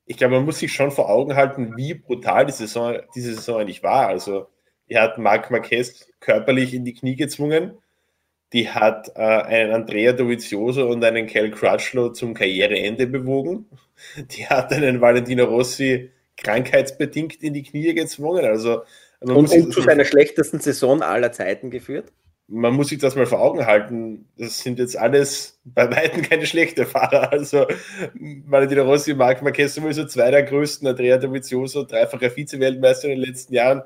ich 0.06 0.16
glaube, 0.16 0.36
man 0.36 0.44
muss 0.44 0.60
sich 0.60 0.72
schon 0.72 0.92
vor 0.92 1.10
Augen 1.10 1.34
halten, 1.36 1.76
wie 1.76 1.94
brutal 1.94 2.46
die 2.46 2.52
Saison, 2.52 2.98
diese 3.14 3.34
Saison 3.34 3.60
eigentlich 3.60 3.82
war. 3.82 4.08
Also, 4.08 4.48
er 4.88 5.02
hat 5.02 5.18
Marc 5.18 5.50
Marquez 5.50 6.08
körperlich 6.20 6.74
in 6.74 6.84
die 6.84 6.94
Knie 6.94 7.16
gezwungen 7.16 7.78
die 8.52 8.68
hat 8.68 9.10
äh, 9.16 9.20
einen 9.20 9.72
Andrea 9.72 10.12
Dovizioso 10.12 10.86
und 10.88 11.02
einen 11.04 11.26
Cal 11.26 11.50
Crutchlow 11.50 12.10
zum 12.10 12.34
Karriereende 12.34 13.06
bewogen. 13.06 13.66
Die 14.16 14.46
hat 14.46 14.72
einen 14.72 15.00
Valentino 15.00 15.44
Rossi 15.44 16.10
krankheitsbedingt 16.36 17.42
in 17.42 17.54
die 17.54 17.62
Knie 17.62 17.94
gezwungen. 17.94 18.44
Also, 18.44 18.82
und, 19.22 19.50
und 19.50 19.72
zu 19.72 19.80
seiner 19.82 20.04
schlechtesten 20.04 20.60
Saison 20.60 21.02
aller 21.02 21.32
Zeiten 21.32 21.70
geführt? 21.70 22.12
Man 22.48 22.74
muss 22.74 22.88
sich 22.88 22.98
das 22.98 23.16
mal 23.16 23.24
vor 23.24 23.40
Augen 23.40 23.66
halten. 23.66 24.28
Das 24.36 24.58
sind 24.58 24.78
jetzt 24.78 24.98
alles 24.98 25.60
bei 25.64 25.90
Weitem 25.90 26.22
keine 26.22 26.44
schlechten 26.44 26.84
Fahrer. 26.84 27.32
Also 27.32 27.66
Valentino 28.46 28.82
Rossi, 28.82 29.14
Marc 29.14 29.42
Marquez 29.42 29.74
sowieso 29.74 30.04
zwei 30.06 30.30
der 30.30 30.42
größten, 30.42 30.86
Andrea 30.86 31.18
Dovizioso, 31.18 31.84
dreifacher 31.84 32.30
Vize-Weltmeister 32.30 33.08
in 33.08 33.20
den 33.20 33.28
letzten 33.28 33.54
Jahren 33.54 33.82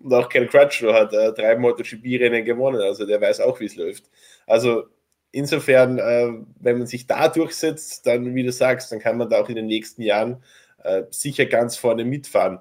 und 0.00 0.14
auch 0.14 0.28
Ken 0.28 0.48
Crutchlow 0.48 0.92
hat 0.92 1.12
äh, 1.12 1.32
drei 1.32 1.56
MotoGP-Rennen 1.56 2.44
gewonnen, 2.44 2.80
also 2.80 3.06
der 3.06 3.20
weiß 3.20 3.40
auch, 3.40 3.60
wie 3.60 3.66
es 3.66 3.76
läuft. 3.76 4.04
Also 4.46 4.84
insofern, 5.30 5.98
äh, 5.98 6.32
wenn 6.58 6.78
man 6.78 6.86
sich 6.86 7.06
da 7.06 7.28
durchsetzt, 7.28 8.06
dann, 8.06 8.34
wie 8.34 8.42
du 8.42 8.52
sagst, 8.52 8.90
dann 8.90 8.98
kann 8.98 9.18
man 9.18 9.28
da 9.28 9.40
auch 9.40 9.48
in 9.48 9.56
den 9.56 9.66
nächsten 9.66 10.02
Jahren 10.02 10.42
äh, 10.82 11.02
sicher 11.10 11.46
ganz 11.46 11.76
vorne 11.76 12.04
mitfahren. 12.04 12.60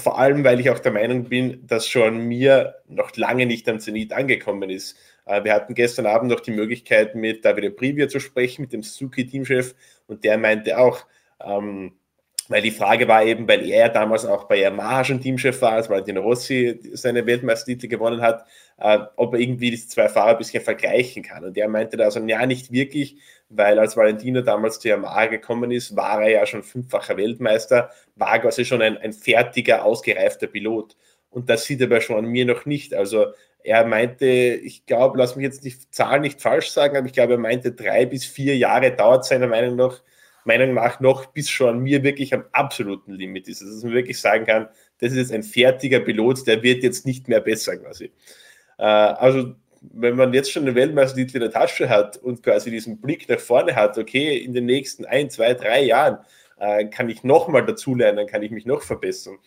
Vor 0.00 0.18
allem, 0.18 0.42
weil 0.44 0.60
ich 0.60 0.70
auch 0.70 0.78
der 0.78 0.92
Meinung 0.92 1.24
bin, 1.24 1.66
dass 1.66 1.86
Sean 1.86 2.26
Mir 2.26 2.76
noch 2.88 3.16
lange 3.16 3.46
nicht 3.46 3.68
am 3.68 3.78
Zenit 3.78 4.12
angekommen 4.12 4.70
ist. 4.70 4.96
Äh, 5.26 5.44
wir 5.44 5.54
hatten 5.54 5.74
gestern 5.74 6.06
Abend 6.06 6.30
noch 6.30 6.40
die 6.40 6.50
Möglichkeit, 6.50 7.14
mit 7.14 7.44
Davide 7.44 7.70
Privia 7.70 8.08
zu 8.08 8.20
sprechen, 8.20 8.62
mit 8.62 8.72
dem 8.72 8.82
Suzuki-Teamchef, 8.82 9.74
und 10.06 10.24
der 10.24 10.38
meinte 10.38 10.78
auch, 10.78 11.06
ähm, 11.44 11.92
weil 12.48 12.62
die 12.62 12.72
Frage 12.72 13.06
war 13.06 13.24
eben, 13.24 13.46
weil 13.46 13.64
er 13.70 13.88
damals 13.88 14.24
auch 14.26 14.44
bei 14.44 14.58
Yamaha 14.58 15.04
schon 15.04 15.20
Teamchef 15.20 15.62
war, 15.62 15.72
als 15.72 15.88
Valentino 15.88 16.20
Rossi 16.20 16.80
seine 16.94 17.24
Weltmeistertitel 17.24 17.86
gewonnen 17.86 18.22
hat, 18.22 18.44
äh, 18.78 18.98
ob 19.14 19.34
er 19.34 19.40
irgendwie 19.40 19.70
diese 19.70 19.86
zwei 19.86 20.08
Fahrer 20.08 20.32
ein 20.32 20.38
bisschen 20.38 20.62
vergleichen 20.62 21.22
kann. 21.22 21.44
Und 21.44 21.56
er 21.56 21.68
meinte 21.68 21.96
da 21.96 22.04
also, 22.04 22.18
ja, 22.26 22.44
nicht 22.46 22.72
wirklich, 22.72 23.18
weil 23.50 23.78
als 23.78 23.96
Valentino 23.96 24.40
damals 24.40 24.78
zu 24.78 24.88
Yamaha 24.88 25.26
gekommen 25.26 25.70
ist, 25.70 25.96
war 25.96 26.22
er 26.22 26.30
ja 26.30 26.46
schon 26.46 26.62
fünffacher 26.62 27.16
Weltmeister, 27.16 27.90
war 28.14 28.38
quasi 28.38 28.64
schon 28.64 28.80
ein, 28.80 28.96
ein 28.96 29.12
fertiger, 29.12 29.84
ausgereifter 29.84 30.46
Pilot. 30.46 30.96
Und 31.30 31.50
das 31.50 31.64
sieht 31.64 31.80
er 31.80 31.88
bei 31.88 32.00
schon 32.00 32.16
an 32.16 32.26
mir 32.26 32.44
noch 32.44 32.64
nicht. 32.64 32.94
Also 32.94 33.26
er 33.62 33.84
meinte, 33.86 34.26
ich 34.26 34.86
glaube, 34.86 35.18
lass 35.18 35.36
mich 35.36 35.44
jetzt 35.44 35.64
die 35.64 35.74
Zahl 35.90 36.20
nicht 36.20 36.40
falsch 36.40 36.70
sagen, 36.70 36.96
aber 36.96 37.06
ich 37.06 37.12
glaube, 37.12 37.34
er 37.34 37.38
meinte, 37.38 37.72
drei 37.72 38.06
bis 38.06 38.24
vier 38.24 38.56
Jahre 38.56 38.92
dauert 38.92 39.24
seiner 39.24 39.48
Meinung 39.48 39.76
nach 39.76 40.00
Meinung 40.44 40.74
nach 40.74 41.00
noch 41.00 41.26
bis 41.26 41.50
schon 41.50 41.80
mir 41.80 42.02
wirklich 42.02 42.32
am 42.32 42.44
absoluten 42.52 43.12
Limit 43.12 43.46
ist. 43.48 43.60
Also, 43.62 43.74
dass 43.74 43.84
man 43.84 43.92
wirklich 43.92 44.20
sagen 44.20 44.46
kann, 44.46 44.68
das 44.98 45.12
ist 45.12 45.18
jetzt 45.18 45.32
ein 45.32 45.42
fertiger 45.42 46.00
Pilot, 46.00 46.46
der 46.46 46.62
wird 46.62 46.82
jetzt 46.82 47.06
nicht 47.06 47.28
mehr 47.28 47.40
besser 47.40 47.76
quasi. 47.76 48.10
Äh, 48.78 48.84
also 48.84 49.54
wenn 49.80 50.16
man 50.16 50.32
jetzt 50.32 50.52
schon 50.52 50.66
einen 50.66 50.74
Weltmeistertitel 50.74 51.36
in 51.36 51.42
der 51.42 51.52
Tasche 51.52 51.88
hat 51.88 52.16
und 52.18 52.42
quasi 52.42 52.70
diesen 52.70 53.00
Blick 53.00 53.28
nach 53.28 53.40
vorne 53.40 53.74
hat, 53.74 53.96
okay, 53.98 54.36
in 54.36 54.52
den 54.52 54.66
nächsten 54.66 55.04
ein, 55.04 55.30
zwei, 55.30 55.54
drei 55.54 55.82
Jahren 55.82 56.18
äh, 56.58 56.84
kann 56.86 57.08
ich 57.08 57.24
nochmal 57.24 57.64
dazulernen, 57.64 58.26
kann 58.26 58.42
ich 58.42 58.50
mich 58.50 58.66
noch 58.66 58.82
verbessern, 58.82 59.38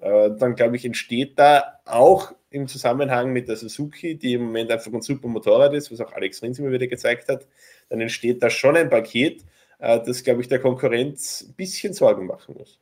äh, 0.00 0.30
dann 0.38 0.56
glaube 0.56 0.76
ich, 0.76 0.84
entsteht 0.84 1.38
da 1.38 1.80
auch 1.84 2.32
im 2.50 2.66
Zusammenhang 2.66 3.32
mit 3.32 3.48
der 3.48 3.56
Suzuki, 3.56 4.16
die 4.16 4.34
im 4.34 4.46
Moment 4.46 4.72
einfach 4.72 4.92
ein 4.92 5.02
super 5.02 5.28
Motorrad 5.28 5.72
ist, 5.74 5.92
was 5.92 6.00
auch 6.00 6.12
Alex 6.12 6.42
Rins 6.42 6.58
immer 6.58 6.72
wieder 6.72 6.88
gezeigt 6.88 7.28
hat, 7.28 7.46
dann 7.88 8.00
entsteht 8.00 8.42
da 8.42 8.50
schon 8.50 8.76
ein 8.76 8.90
Paket, 8.90 9.44
äh, 9.78 10.00
das, 10.04 10.24
glaube 10.24 10.40
ich, 10.40 10.48
der 10.48 10.58
Konkurrenz 10.58 11.46
ein 11.48 11.54
bisschen 11.54 11.92
Sorgen 11.92 12.26
machen 12.26 12.56
muss. 12.58 12.80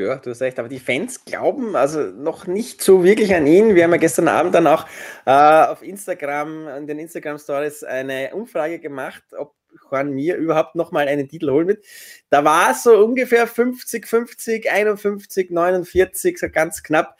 Ja, 0.00 0.16
du 0.16 0.30
hast 0.30 0.40
recht, 0.40 0.58
aber 0.58 0.70
die 0.70 0.78
Fans 0.78 1.26
glauben 1.26 1.76
also 1.76 2.00
noch 2.00 2.46
nicht 2.46 2.80
so 2.80 3.04
wirklich 3.04 3.34
an 3.34 3.46
ihn. 3.46 3.74
Wir 3.74 3.84
haben 3.84 3.90
ja 3.90 3.98
gestern 3.98 4.28
Abend 4.28 4.54
dann 4.54 4.66
auch 4.66 4.86
äh, 5.26 5.30
auf 5.66 5.82
Instagram, 5.82 6.68
in 6.68 6.86
den 6.86 6.98
Instagram 6.98 7.38
Stories 7.38 7.84
eine 7.84 8.30
Umfrage 8.32 8.78
gemacht, 8.78 9.22
ob 9.36 9.54
Juan 9.90 10.14
Mir 10.14 10.36
überhaupt 10.36 10.74
nochmal 10.74 11.06
einen 11.06 11.28
Titel 11.28 11.50
holen 11.50 11.68
wird. 11.68 11.84
Da 12.30 12.42
war 12.44 12.70
es 12.70 12.82
so 12.82 12.96
ungefähr 13.04 13.46
50, 13.46 14.06
50, 14.06 14.70
51, 14.70 15.50
49, 15.50 16.38
so 16.38 16.48
ganz 16.48 16.82
knapp. 16.82 17.18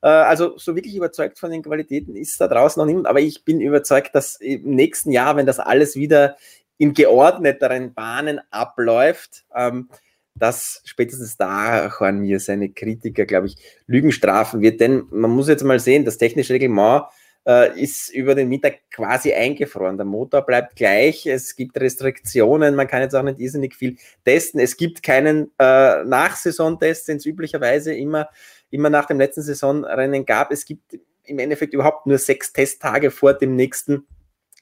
Äh, 0.00 0.08
also 0.08 0.56
so 0.56 0.74
wirklich 0.74 0.96
überzeugt 0.96 1.38
von 1.38 1.50
den 1.50 1.62
Qualitäten 1.62 2.16
ist 2.16 2.40
da 2.40 2.48
draußen 2.48 2.80
noch 2.80 2.86
niemand, 2.86 3.08
aber 3.08 3.20
ich 3.20 3.44
bin 3.44 3.60
überzeugt, 3.60 4.14
dass 4.14 4.36
im 4.36 4.74
nächsten 4.74 5.12
Jahr, 5.12 5.36
wenn 5.36 5.44
das 5.44 5.58
alles 5.58 5.96
wieder 5.96 6.38
in 6.78 6.94
geordneteren 6.94 7.92
Bahnen 7.92 8.40
abläuft, 8.50 9.44
ähm, 9.54 9.90
dass 10.34 10.80
spätestens 10.84 11.36
da 11.36 11.88
Juan 11.88 12.20
Mir 12.20 12.40
seine 12.40 12.70
Kritiker, 12.70 13.26
glaube 13.26 13.48
ich, 13.48 13.56
Lügen 13.86 14.12
strafen 14.12 14.60
wird. 14.60 14.80
Denn 14.80 15.04
man 15.10 15.30
muss 15.30 15.48
jetzt 15.48 15.64
mal 15.64 15.78
sehen, 15.78 16.04
das 16.04 16.18
technische 16.18 16.54
Reglement 16.54 17.04
äh, 17.46 17.78
ist 17.80 18.08
über 18.10 18.34
den 18.34 18.48
Mittag 18.48 18.90
quasi 18.90 19.32
eingefroren. 19.32 19.96
Der 19.96 20.06
Motor 20.06 20.42
bleibt 20.42 20.76
gleich, 20.76 21.26
es 21.26 21.56
gibt 21.56 21.78
Restriktionen, 21.78 22.74
man 22.74 22.86
kann 22.86 23.02
jetzt 23.02 23.14
auch 23.14 23.22
nicht 23.22 23.40
irrsinnig 23.40 23.74
viel 23.74 23.96
testen. 24.24 24.60
Es 24.60 24.76
gibt 24.76 25.02
keinen 25.02 25.50
äh, 25.58 26.04
Nachsaisontest, 26.04 27.08
den 27.08 27.16
es 27.18 27.26
üblicherweise 27.26 27.94
immer, 27.94 28.28
immer 28.70 28.90
nach 28.90 29.06
dem 29.06 29.18
letzten 29.18 29.42
Saisonrennen 29.42 30.24
gab. 30.24 30.50
Es 30.50 30.64
gibt 30.64 30.98
im 31.24 31.38
Endeffekt 31.38 31.74
überhaupt 31.74 32.06
nur 32.06 32.18
sechs 32.18 32.52
Testtage 32.52 33.10
vor 33.10 33.34
dem 33.34 33.54
nächsten 33.54 34.06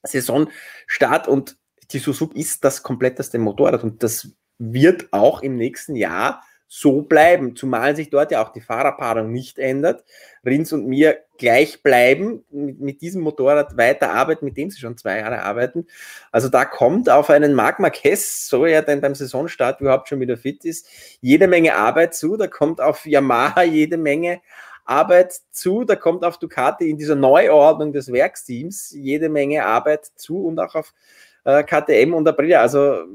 Saisonstart 0.02 1.28
und 1.28 1.56
die 1.90 1.98
Suzuki 1.98 2.38
ist 2.40 2.64
das 2.64 2.82
kompletteste 2.82 3.38
Motorrad 3.38 3.82
und 3.82 4.02
das 4.02 4.28
wird 4.60 5.08
auch 5.10 5.42
im 5.42 5.56
nächsten 5.56 5.96
Jahr 5.96 6.42
so 6.72 7.02
bleiben, 7.02 7.56
zumal 7.56 7.96
sich 7.96 8.10
dort 8.10 8.30
ja 8.30 8.44
auch 8.44 8.50
die 8.50 8.60
Fahrerpaarung 8.60 9.32
nicht 9.32 9.58
ändert. 9.58 10.04
Rins 10.46 10.72
und 10.72 10.86
mir 10.86 11.18
gleich 11.36 11.82
bleiben, 11.82 12.44
mit, 12.50 12.78
mit 12.78 13.00
diesem 13.00 13.22
Motorrad 13.22 13.76
weiterarbeiten, 13.76 14.44
mit 14.44 14.56
dem 14.56 14.70
sie 14.70 14.78
schon 14.78 14.96
zwei 14.96 15.18
Jahre 15.18 15.42
arbeiten. 15.42 15.88
Also 16.30 16.48
da 16.48 16.64
kommt 16.64 17.10
auf 17.10 17.28
einen 17.28 17.54
Marc 17.54 17.80
Marquez, 17.80 18.46
so 18.48 18.64
er 18.66 18.82
denn 18.82 19.00
beim 19.00 19.16
Saisonstart 19.16 19.80
überhaupt 19.80 20.08
schon 20.08 20.20
wieder 20.20 20.36
fit 20.36 20.64
ist, 20.64 20.86
jede 21.20 21.48
Menge 21.48 21.74
Arbeit 21.74 22.14
zu. 22.14 22.36
Da 22.36 22.46
kommt 22.46 22.80
auf 22.80 23.04
Yamaha 23.04 23.64
jede 23.64 23.96
Menge 23.96 24.40
Arbeit 24.84 25.34
zu. 25.50 25.82
Da 25.82 25.96
kommt 25.96 26.24
auf 26.24 26.38
Ducati 26.38 26.88
in 26.88 26.98
dieser 26.98 27.16
Neuordnung 27.16 27.92
des 27.92 28.12
Werksteams 28.12 28.92
jede 28.92 29.28
Menge 29.28 29.64
Arbeit 29.64 30.06
zu 30.14 30.46
und 30.46 30.60
auch 30.60 30.76
auf 30.76 30.94
äh, 31.42 31.64
KTM 31.64 32.14
und 32.14 32.28
Aprilia. 32.28 32.60
Also 32.60 33.06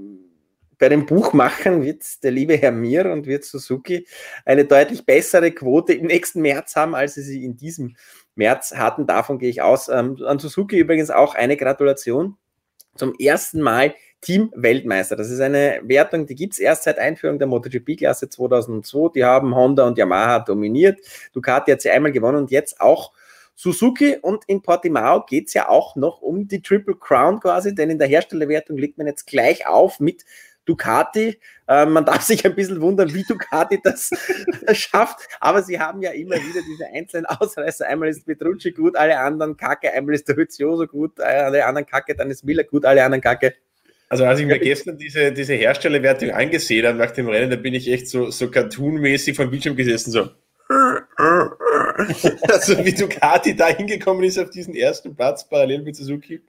bei 0.77 0.89
den 0.89 1.05
Buchmachern 1.05 1.83
wird 1.83 2.23
der 2.23 2.31
liebe 2.31 2.57
Herr 2.57 2.71
Mir 2.71 3.11
und 3.11 3.27
wird 3.27 3.43
Suzuki 3.43 4.07
eine 4.45 4.65
deutlich 4.65 5.05
bessere 5.05 5.51
Quote 5.51 5.93
im 5.93 6.07
nächsten 6.07 6.41
März 6.41 6.75
haben, 6.75 6.95
als 6.95 7.15
sie 7.15 7.21
sie 7.21 7.43
in 7.43 7.55
diesem 7.55 7.95
März 8.35 8.73
hatten. 8.75 9.07
Davon 9.07 9.39
gehe 9.39 9.49
ich 9.49 9.61
aus. 9.61 9.89
Ähm, 9.89 10.17
an 10.25 10.39
Suzuki 10.39 10.77
übrigens 10.77 11.09
auch 11.09 11.35
eine 11.35 11.57
Gratulation 11.57 12.37
zum 12.95 13.13
ersten 13.19 13.61
Mal 13.61 13.93
Team-Weltmeister. 14.21 15.15
Das 15.15 15.29
ist 15.29 15.39
eine 15.39 15.81
Wertung, 15.83 16.25
die 16.25 16.35
gibt 16.35 16.53
es 16.53 16.59
erst 16.59 16.83
seit 16.83 16.97
Einführung 16.97 17.37
der 17.37 17.47
MotoGP-Klasse 17.47 18.29
2002. 18.29 19.09
Die 19.15 19.23
haben 19.23 19.55
Honda 19.55 19.85
und 19.85 19.97
Yamaha 19.97 20.39
dominiert. 20.39 20.99
Ducati 21.33 21.71
hat 21.71 21.81
sie 21.81 21.91
einmal 21.91 22.11
gewonnen 22.11 22.37
und 22.37 22.51
jetzt 22.51 22.81
auch 22.81 23.11
Suzuki 23.55 24.17
und 24.21 24.43
in 24.47 24.61
Portimao 24.61 25.25
geht 25.25 25.47
es 25.47 25.53
ja 25.53 25.69
auch 25.69 25.95
noch 25.95 26.21
um 26.21 26.47
die 26.47 26.61
Triple 26.61 26.95
Crown 26.95 27.39
quasi, 27.39 27.73
denn 27.73 27.89
in 27.89 27.99
der 27.99 28.07
Herstellerwertung 28.07 28.77
liegt 28.77 28.97
man 28.97 29.07
jetzt 29.07 29.27
gleich 29.27 29.65
auf 29.65 30.01
mit 30.01 30.25
Ducati. 30.65 31.39
Äh, 31.67 31.85
man 31.85 32.05
darf 32.05 32.21
sich 32.21 32.45
ein 32.45 32.55
bisschen 32.55 32.81
wundern, 32.81 33.13
wie 33.13 33.23
Ducati 33.23 33.79
das 33.83 34.09
schafft, 34.73 35.27
aber 35.39 35.63
sie 35.63 35.79
haben 35.79 36.01
ja 36.01 36.11
immer 36.11 36.35
wieder 36.35 36.61
diese 36.67 36.85
einzelnen 36.93 37.25
Ausreißer. 37.25 37.87
Einmal 37.87 38.09
ist 38.09 38.25
Petrucci 38.25 38.71
gut, 38.71 38.95
alle 38.95 39.19
anderen 39.19 39.57
kacke, 39.57 39.91
einmal 39.91 40.15
ist 40.15 40.27
der 40.27 40.35
Huzioso 40.35 40.87
gut, 40.87 41.19
alle 41.19 41.65
anderen 41.65 41.85
kacke, 41.85 42.15
dann 42.15 42.29
ist 42.29 42.43
Miller 42.43 42.63
gut, 42.63 42.85
alle 42.85 43.03
anderen 43.03 43.21
kacke. 43.21 43.55
Also 44.09 44.25
als 44.25 44.39
ich 44.39 44.45
mir 44.45 44.59
gestern 44.59 44.97
diese, 44.97 45.31
diese 45.31 45.55
Herstellerwertung 45.55 46.31
angesehen 46.31 46.85
habe 46.85 46.97
nach 46.97 47.11
dem 47.11 47.27
Rennen, 47.27 47.49
da 47.49 47.55
bin 47.55 47.73
ich 47.73 47.91
echt 47.91 48.07
so, 48.07 48.29
so 48.29 48.51
cartoonmäßig 48.51 49.35
vom 49.35 49.49
Bildschirm 49.49 49.75
gesessen, 49.75 50.11
so 50.11 50.29
also 50.67 52.83
wie 52.83 52.93
Ducati 52.93 53.55
da 53.55 53.67
hingekommen 53.67 54.23
ist 54.23 54.39
auf 54.39 54.49
diesen 54.49 54.75
ersten 54.75 55.15
Platz 55.15 55.47
parallel 55.47 55.83
mit 55.83 55.95
Suzuki. 55.95 56.41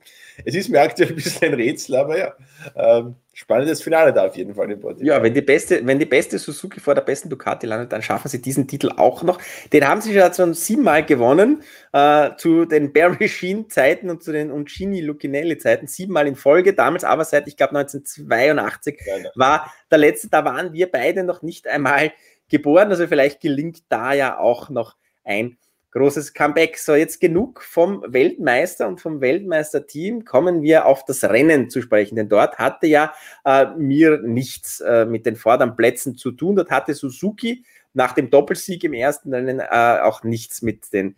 Es 0.44 0.54
ist 0.54 0.68
mir 0.68 0.80
aktuell 0.80 1.11
ein 1.11 1.16
bisschen 1.16 1.52
ein 1.52 1.54
Rätsel, 1.54 1.96
aber 1.96 2.18
ja, 2.18 2.35
ähm, 2.75 3.16
spannendes 3.36 3.82
Finale 3.82 4.14
da 4.14 4.24
auf 4.24 4.34
jeden 4.34 4.54
Fall 4.54 4.70
im 4.70 4.80
Portugal. 4.80 5.06
Ja, 5.06 5.22
wenn 5.22 5.34
die, 5.34 5.42
beste, 5.42 5.86
wenn 5.86 5.98
die 5.98 6.06
beste 6.06 6.38
Suzuki 6.38 6.80
vor 6.80 6.94
der 6.94 7.02
besten 7.02 7.28
Ducati 7.28 7.66
landet, 7.66 7.92
dann 7.92 8.00
schaffen 8.00 8.28
sie 8.28 8.40
diesen 8.40 8.66
Titel 8.66 8.90
auch 8.96 9.22
noch. 9.22 9.38
Den 9.74 9.86
haben 9.86 10.00
sie 10.00 10.18
schon 10.34 10.54
siebenmal 10.54 11.04
gewonnen, 11.04 11.62
äh, 11.92 12.30
zu 12.38 12.64
den 12.64 12.94
Bear 12.94 13.10
Machine 13.20 13.68
Zeiten 13.68 14.08
und 14.08 14.22
zu 14.22 14.32
den 14.32 14.50
Uncini 14.50 15.02
Lucinelli 15.02 15.58
Zeiten, 15.58 15.86
siebenmal 15.86 16.26
in 16.26 16.34
Folge, 16.34 16.72
damals 16.72 17.04
aber 17.04 17.24
seit, 17.24 17.46
ich 17.46 17.58
glaube 17.58 17.76
1982 17.76 19.00
ja, 19.04 19.30
war 19.34 19.70
der 19.90 19.98
letzte, 19.98 20.30
da 20.30 20.42
waren 20.46 20.72
wir 20.72 20.90
beide 20.90 21.22
noch 21.22 21.42
nicht 21.42 21.68
einmal 21.68 22.12
geboren. 22.48 22.88
Also 22.88 23.06
vielleicht 23.06 23.42
gelingt 23.42 23.82
da 23.90 24.14
ja 24.14 24.38
auch 24.38 24.70
noch 24.70 24.96
ein 25.24 25.58
großes 25.96 26.34
Comeback. 26.34 26.76
So, 26.78 26.94
jetzt 26.94 27.20
genug 27.20 27.62
vom 27.62 28.04
Weltmeister 28.06 28.86
und 28.86 29.00
vom 29.00 29.22
Weltmeisterteam. 29.22 30.26
Kommen 30.26 30.60
wir 30.60 30.84
auf 30.84 31.06
das 31.06 31.24
Rennen 31.24 31.70
zu 31.70 31.80
sprechen, 31.80 32.16
denn 32.16 32.28
dort 32.28 32.58
hatte 32.58 32.86
ja 32.86 33.14
äh, 33.46 33.66
mir 33.76 34.18
nichts 34.18 34.80
äh, 34.80 35.06
mit 35.06 35.24
den 35.24 35.36
Vorderplätzen 35.36 36.16
zu 36.16 36.32
tun. 36.32 36.56
Dort 36.56 36.70
hatte 36.70 36.92
Suzuki 36.92 37.64
nach 37.94 38.12
dem 38.12 38.28
Doppelsieg 38.28 38.84
im 38.84 38.92
ersten 38.92 39.32
Rennen 39.32 39.60
äh, 39.60 40.00
auch 40.02 40.22
nichts 40.22 40.60
mit 40.60 40.92
den 40.92 41.16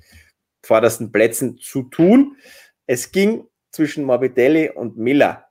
vordersten 0.64 1.10
Plätzen 1.10 1.58
zu 1.58 1.82
tun. 1.82 2.36
Es 2.86 3.10
ging 3.10 3.48
zwischen 3.72 4.04
Morbidelli 4.04 4.70
und 4.70 4.96
Miller. 4.96 5.44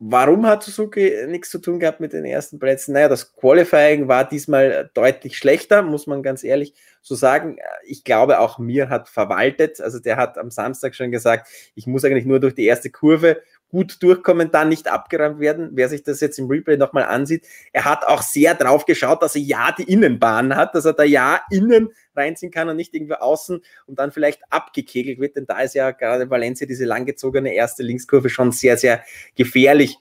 Warum 0.00 0.44
hat 0.46 0.64
Suzuki 0.64 1.12
nichts 1.28 1.50
zu 1.50 1.60
tun 1.60 1.78
gehabt 1.78 2.00
mit 2.00 2.12
den 2.12 2.24
ersten 2.24 2.58
Plätzen? 2.58 2.92
Naja, 2.92 3.08
das 3.08 3.34
Qualifying 3.36 4.08
war 4.08 4.28
diesmal 4.28 4.90
deutlich 4.92 5.38
schlechter, 5.38 5.82
muss 5.82 6.06
man 6.06 6.22
ganz 6.22 6.42
ehrlich 6.42 6.74
so 7.00 7.14
sagen. 7.14 7.58
Ich 7.86 8.02
glaube, 8.02 8.40
auch 8.40 8.58
mir 8.58 8.88
hat 8.88 9.08
verwaltet. 9.08 9.80
Also 9.80 10.00
der 10.00 10.16
hat 10.16 10.36
am 10.36 10.50
Samstag 10.50 10.94
schon 10.96 11.12
gesagt, 11.12 11.48
ich 11.76 11.86
muss 11.86 12.04
eigentlich 12.04 12.26
nur 12.26 12.40
durch 12.40 12.54
die 12.54 12.64
erste 12.64 12.90
Kurve 12.90 13.40
gut 13.74 14.00
durchkommen, 14.04 14.52
dann 14.52 14.68
nicht 14.68 14.86
abgeräumt 14.86 15.40
werden. 15.40 15.70
Wer 15.72 15.88
sich 15.88 16.04
das 16.04 16.20
jetzt 16.20 16.38
im 16.38 16.46
Replay 16.46 16.76
nochmal 16.76 17.06
ansieht, 17.06 17.44
er 17.72 17.84
hat 17.84 18.06
auch 18.06 18.22
sehr 18.22 18.54
drauf 18.54 18.86
geschaut, 18.86 19.20
dass 19.20 19.34
er 19.34 19.42
ja 19.42 19.74
die 19.76 19.82
Innenbahn 19.82 20.54
hat, 20.54 20.76
dass 20.76 20.84
er 20.84 20.92
da 20.92 21.02
ja 21.02 21.40
innen 21.50 21.88
reinziehen 22.14 22.52
kann 22.52 22.68
und 22.68 22.76
nicht 22.76 22.94
irgendwo 22.94 23.14
außen 23.14 23.60
und 23.86 23.98
dann 23.98 24.12
vielleicht 24.12 24.42
abgekegelt 24.48 25.18
wird, 25.18 25.34
denn 25.34 25.46
da 25.46 25.58
ist 25.60 25.74
ja 25.74 25.90
gerade 25.90 26.30
Valencia 26.30 26.68
diese 26.68 26.84
langgezogene 26.84 27.52
erste 27.52 27.82
Linkskurve 27.82 28.28
schon 28.28 28.52
sehr, 28.52 28.76
sehr 28.76 29.02
gefährlich 29.34 29.98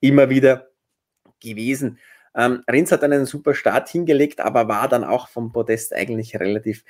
immer 0.00 0.28
wieder 0.28 0.70
gewesen. 1.38 2.00
Ähm, 2.34 2.62
Rins 2.70 2.92
hat 2.92 3.02
einen 3.02 3.26
super 3.26 3.54
Start 3.54 3.88
hingelegt, 3.88 4.40
aber 4.40 4.68
war 4.68 4.88
dann 4.88 5.04
auch 5.04 5.28
vom 5.28 5.52
Podest 5.52 5.94
eigentlich 5.94 6.38
relativ 6.38 6.84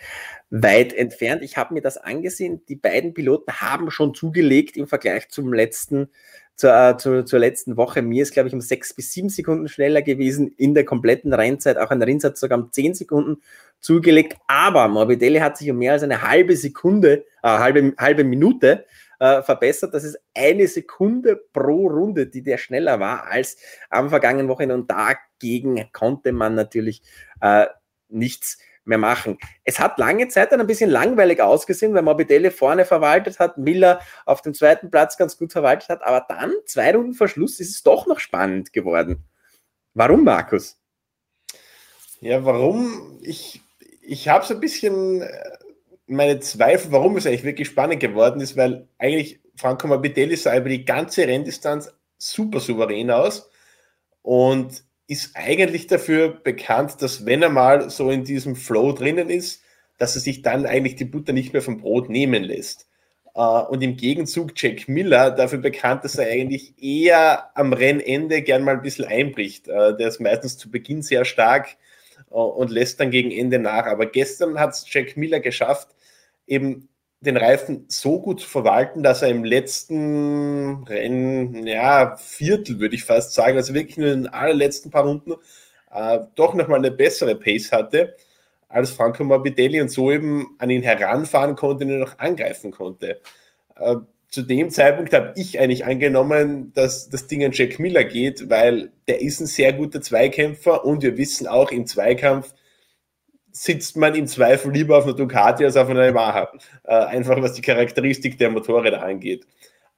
weit 0.51 0.93
entfernt. 0.93 1.43
Ich 1.43 1.57
habe 1.57 1.75
mir 1.75 1.81
das 1.81 1.99
angesehen. 1.99 2.63
Die 2.69 2.77
beiden 2.77 3.15
Piloten 3.15 3.53
haben 3.61 3.91
schon 3.91 4.15
zugelegt 4.15 4.77
im 4.77 4.87
Vergleich 4.87 5.29
zum 5.29 5.53
letzten 5.53 6.09
zur, 6.55 6.75
äh, 6.75 6.97
zur, 6.97 7.27
zur 7.27 7.39
letzten 7.39 7.77
Woche. 7.77 8.03
Mir 8.03 8.23
ist, 8.23 8.33
glaube 8.33 8.49
ich, 8.49 8.55
um 8.55 8.61
sechs 8.61 8.95
bis 8.95 9.13
sieben 9.13 9.31
Sekunden 9.31 9.69
schneller 9.69 10.03
gewesen 10.03 10.49
in 10.57 10.75
der 10.75 10.85
kompletten 10.85 11.33
Rennzeit. 11.33 11.79
Auch 11.79 11.91
ein 11.91 12.03
Rins 12.03 12.25
hat 12.25 12.37
sogar 12.37 12.59
um 12.59 12.71
zehn 12.71 12.95
Sekunden 12.95 13.43
zugelegt. 13.81 14.37
Aber 14.47 14.87
Morbidelli 14.89 15.41
hat 15.41 15.57
sich 15.57 15.71
um 15.71 15.79
mehr 15.79 15.93
als 15.93 16.03
eine 16.03 16.23
halbe 16.23 16.57
Sekunde, 16.57 17.25
äh, 17.43 17.49
halbe, 17.49 17.95
halbe 17.99 18.25
Minute 18.25 18.85
äh, 19.23 19.41
verbessert. 19.43 19.95
Das 19.95 20.03
ist 20.03 20.19
eine 20.35 20.67
Sekunde 20.67 21.37
pro 21.37 21.87
Runde, 21.87 22.27
die 22.27 22.43
der 22.43 22.59
schneller 22.59 22.99
war 22.99 23.29
als 23.29 23.57
am 23.89 24.11
vergangenen 24.11 24.49
Wochenende. 24.49 24.75
Und 24.75 24.91
dagegen 24.91 25.89
konnte 25.93 26.33
man 26.33 26.57
natürlich 26.57 27.03
äh, 27.41 27.67
nichts 28.09 28.59
mehr 28.85 28.99
machen. 28.99 29.39
Es 29.63 29.79
hat 29.79 29.97
lange 29.99 30.27
Zeit 30.27 30.51
dann 30.51 30.61
ein 30.61 30.67
bisschen 30.67 30.91
langweilig 30.91 31.41
ausgesehen, 31.41 31.95
weil 31.95 32.03
Morbidelli 32.03 32.51
vorne 32.51 32.85
verwaltet 32.85 33.39
hat, 33.39 33.59
Miller 33.59 34.01
auf 34.27 34.43
dem 34.43 34.55
zweiten 34.55 34.91
Platz 34.91 35.17
ganz 35.17 35.39
gut 35.39 35.53
verwaltet 35.53 35.89
hat, 35.89 36.03
aber 36.03 36.27
dann, 36.29 36.53
zwei 36.67 36.93
Runden 36.93 37.15
Verschluss, 37.15 37.61
ist 37.61 37.71
es 37.71 37.85
doch 37.85 38.09
noch 38.09 38.19
spannend 38.19 38.73
geworden. 38.73 39.23
Warum, 39.95 40.25
Markus? 40.25 40.81
Ja, 42.21 42.45
warum? 42.45 43.21
Ich, 43.23 43.63
ich 44.01 44.29
habe 44.29 44.45
so 44.45 44.55
ein 44.55 44.61
bisschen 44.61 45.23
äh, 45.23 45.59
meine 46.07 46.41
Zweifel, 46.41 46.93
warum 46.93 47.17
es 47.17 47.27
eigentlich 47.27 47.45
wirklich 47.45 47.69
spannend 47.69 48.01
geworden 48.01 48.41
ist, 48.41 48.57
weil 48.57 48.89
eigentlich 48.99 49.41
Franco 49.57 49.87
Morbidelli 49.87 50.37
sah 50.37 50.57
über 50.57 50.69
die 50.69 50.85
ganze 50.85 51.27
Renndistanz 51.27 51.93
super 52.19 52.61
souverän 52.61 53.11
aus 53.11 53.51
und 54.23 54.85
ist 55.07 55.33
eigentlich 55.35 55.87
dafür 55.87 56.31
bekannt, 56.31 57.03
dass 57.03 57.27
wenn 57.27 57.43
er 57.43 57.51
mal 57.51 57.91
so 57.91 58.11
in 58.11 58.25
diesem 58.25 58.57
Flow 58.57 58.93
drinnen 58.93 59.29
ist, 59.29 59.63
dass 59.99 60.15
er 60.15 60.21
sich 60.21 60.43
dann 60.43 60.67
eigentlich 60.67 60.97
die 60.97 61.05
Butter 61.05 61.33
nicht 61.33 61.53
mehr 61.53 61.63
vom 61.63 61.81
Brot 61.81 62.09
nehmen 62.09 62.43
lässt. 62.43 62.89
Äh, 63.35 63.41
und 63.41 63.83
im 63.83 63.97
Gegenzug 63.97 64.53
Jack 64.57 64.89
Miller 64.89 65.31
dafür 65.31 65.59
bekannt, 65.59 66.05
dass 66.05 66.17
er 66.17 66.31
eigentlich 66.31 66.75
eher 66.83 67.57
am 67.57 67.73
Rennende 67.73 68.43
gern 68.43 68.65
mal 68.65 68.75
ein 68.75 68.83
bisschen 68.83 69.05
einbricht. 69.05 69.69
Äh, 69.69 69.97
der 69.97 70.09
ist 70.09 70.21
meistens 70.21 70.59
zu 70.59 70.71
Beginn 70.71 71.03
sehr 71.03 71.25
stark 71.25 71.77
und 72.33 72.71
lässt 72.71 73.01
dann 73.01 73.11
gegen 73.11 73.31
Ende 73.31 73.59
nach. 73.59 73.87
Aber 73.87 74.07
gestern 74.07 74.59
hat 74.59 74.71
es 74.71 74.85
Jack 74.89 75.17
Miller 75.17 75.41
geschafft, 75.41 75.89
eben 76.47 76.89
den 77.21 77.37
Reifen 77.37 77.85
so 77.89 78.21
gut 78.21 78.41
zu 78.41 78.49
verwalten, 78.49 79.03
dass 79.03 79.23
er 79.23 79.29
im 79.29 79.45
letzten 79.45 80.83
Rennen, 80.85 81.67
ja, 81.67 82.17
Viertel 82.17 82.81
würde 82.81 82.97
ich 82.97 83.05
fast 83.05 83.33
sagen, 83.35 83.57
also 83.57 83.75
wirklich 83.75 83.97
nur 83.97 84.13
in 84.13 84.25
den 84.25 84.33
allerletzten 84.33 84.91
paar 84.91 85.05
Runden, 85.05 85.35
äh, 85.93 86.19
doch 86.35 86.55
nochmal 86.55 86.79
eine 86.79 86.91
bessere 86.91 87.37
Pace 87.37 87.71
hatte 87.71 88.17
als 88.69 88.91
Franco 88.91 89.23
Morbidelli 89.23 89.81
und 89.81 89.91
so 89.91 90.11
eben 90.11 90.57
an 90.59 90.71
ihn 90.71 90.83
heranfahren 90.83 91.55
konnte 91.57 91.85
und 91.85 91.91
ihn 91.91 92.01
noch 92.01 92.19
angreifen 92.19 92.73
konnte. 92.73 93.21
Äh, 93.77 93.97
zu 94.33 94.41
dem 94.43 94.71
Zeitpunkt 94.71 95.13
habe 95.13 95.35
ich 95.37 95.61
eigentlich 95.61 95.85
angenommen, 95.85 96.73
dass 96.73 97.11
das 97.11 97.27
Ding 97.27 97.45
an 97.45 97.53
Jack 97.53 97.79
Miller 97.79 98.03
geht, 98.03 98.49
weil 98.49 98.91
der 99.07 99.21
ist 99.21 99.41
ein 99.41 99.47
sehr 99.47 99.75
guter 99.75 100.01
Zweikämpfer 100.01 100.87
und 100.87 101.03
wir 101.03 101.19
wissen 101.19 101.47
auch 101.47 101.71
im 101.71 101.87
Zweikampf, 101.87 102.55
sitzt 103.51 103.95
man 103.99 104.15
im 104.15 104.27
Zweifel 104.27 104.73
lieber 104.73 104.97
auf 104.97 105.05
einer 105.05 105.13
Ducati 105.13 105.67
als 105.67 105.77
auf 105.77 105.91
einer 105.91 106.07
Yamaha. 106.07 106.51
Äh, 106.85 106.95
einfach 106.95 107.43
was 107.43 107.53
die 107.53 107.61
Charakteristik 107.61 108.39
der 108.39 108.51
Motorräder 108.51 109.03
angeht. 109.03 109.47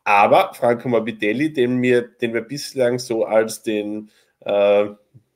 Aber 0.02 0.52
Franco 0.54 0.88
Morbidelli, 0.88 1.52
den 1.52 1.80
wir, 1.80 2.02
den 2.02 2.34
wir 2.34 2.42
bislang 2.42 2.98
so 2.98 3.24
als 3.24 3.62
den, 3.62 4.10
äh, 4.40 4.86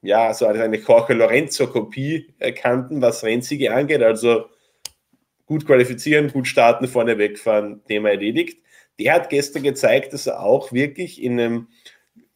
ja, 0.02 0.34
so 0.34 0.44
als 0.48 0.58
eine 0.58 0.76
Jorge 0.76 1.14
Lorenzo-Kopie 1.14 2.34
kannten, 2.56 3.00
was 3.00 3.22
Rennsiege 3.22 3.72
angeht, 3.72 4.02
also 4.02 4.46
gut 5.46 5.64
qualifizieren, 5.66 6.32
gut 6.32 6.48
starten, 6.48 6.88
vorne 6.88 7.16
wegfahren, 7.16 7.84
Thema 7.84 8.10
erledigt. 8.10 8.58
Der 8.98 9.14
hat 9.14 9.30
gestern 9.30 9.62
gezeigt, 9.62 10.12
dass 10.12 10.26
er 10.26 10.42
auch 10.42 10.72
wirklich 10.72 11.22
in 11.22 11.38
einem 11.38 11.68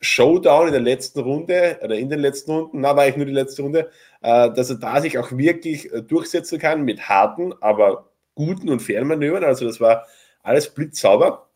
Showdown 0.02 0.66
in 0.66 0.72
der 0.72 0.82
letzten 0.82 1.20
Runde 1.20 1.78
oder 1.82 1.96
in 1.96 2.10
den 2.10 2.18
letzten 2.18 2.50
Runden, 2.50 2.80
na, 2.80 2.96
war 2.96 3.06
ich 3.06 3.16
nur 3.16 3.24
die 3.26 3.32
letzte 3.32 3.62
Runde, 3.62 3.90
äh, 4.20 4.50
dass 4.52 4.68
er 4.68 4.76
da 4.76 5.00
sich 5.00 5.16
auch 5.16 5.30
wirklich 5.30 5.92
äh, 5.92 6.02
durchsetzen 6.02 6.58
kann 6.58 6.82
mit 6.82 7.08
harten, 7.08 7.54
aber 7.60 8.10
guten 8.34 8.68
und 8.68 8.80
fairen 8.80 9.06
Manövern. 9.06 9.44
Also 9.44 9.64
das 9.64 9.80
war 9.80 10.06
alles 10.42 10.74
blitzsauber. 10.74 11.48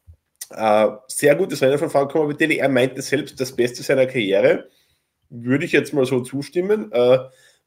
Äh, 0.50 0.88
sehr 1.08 1.34
gutes 1.34 1.60
Rennen 1.60 1.78
von 1.78 1.90
Franco 1.90 2.18
Morbidelli. 2.18 2.58
Er 2.58 2.68
meinte 2.68 3.02
selbst 3.02 3.40
das 3.40 3.54
Beste 3.54 3.82
seiner 3.82 4.06
Karriere. 4.06 4.68
Würde 5.28 5.64
ich 5.64 5.72
jetzt 5.72 5.92
mal 5.92 6.06
so 6.06 6.20
zustimmen, 6.20 6.92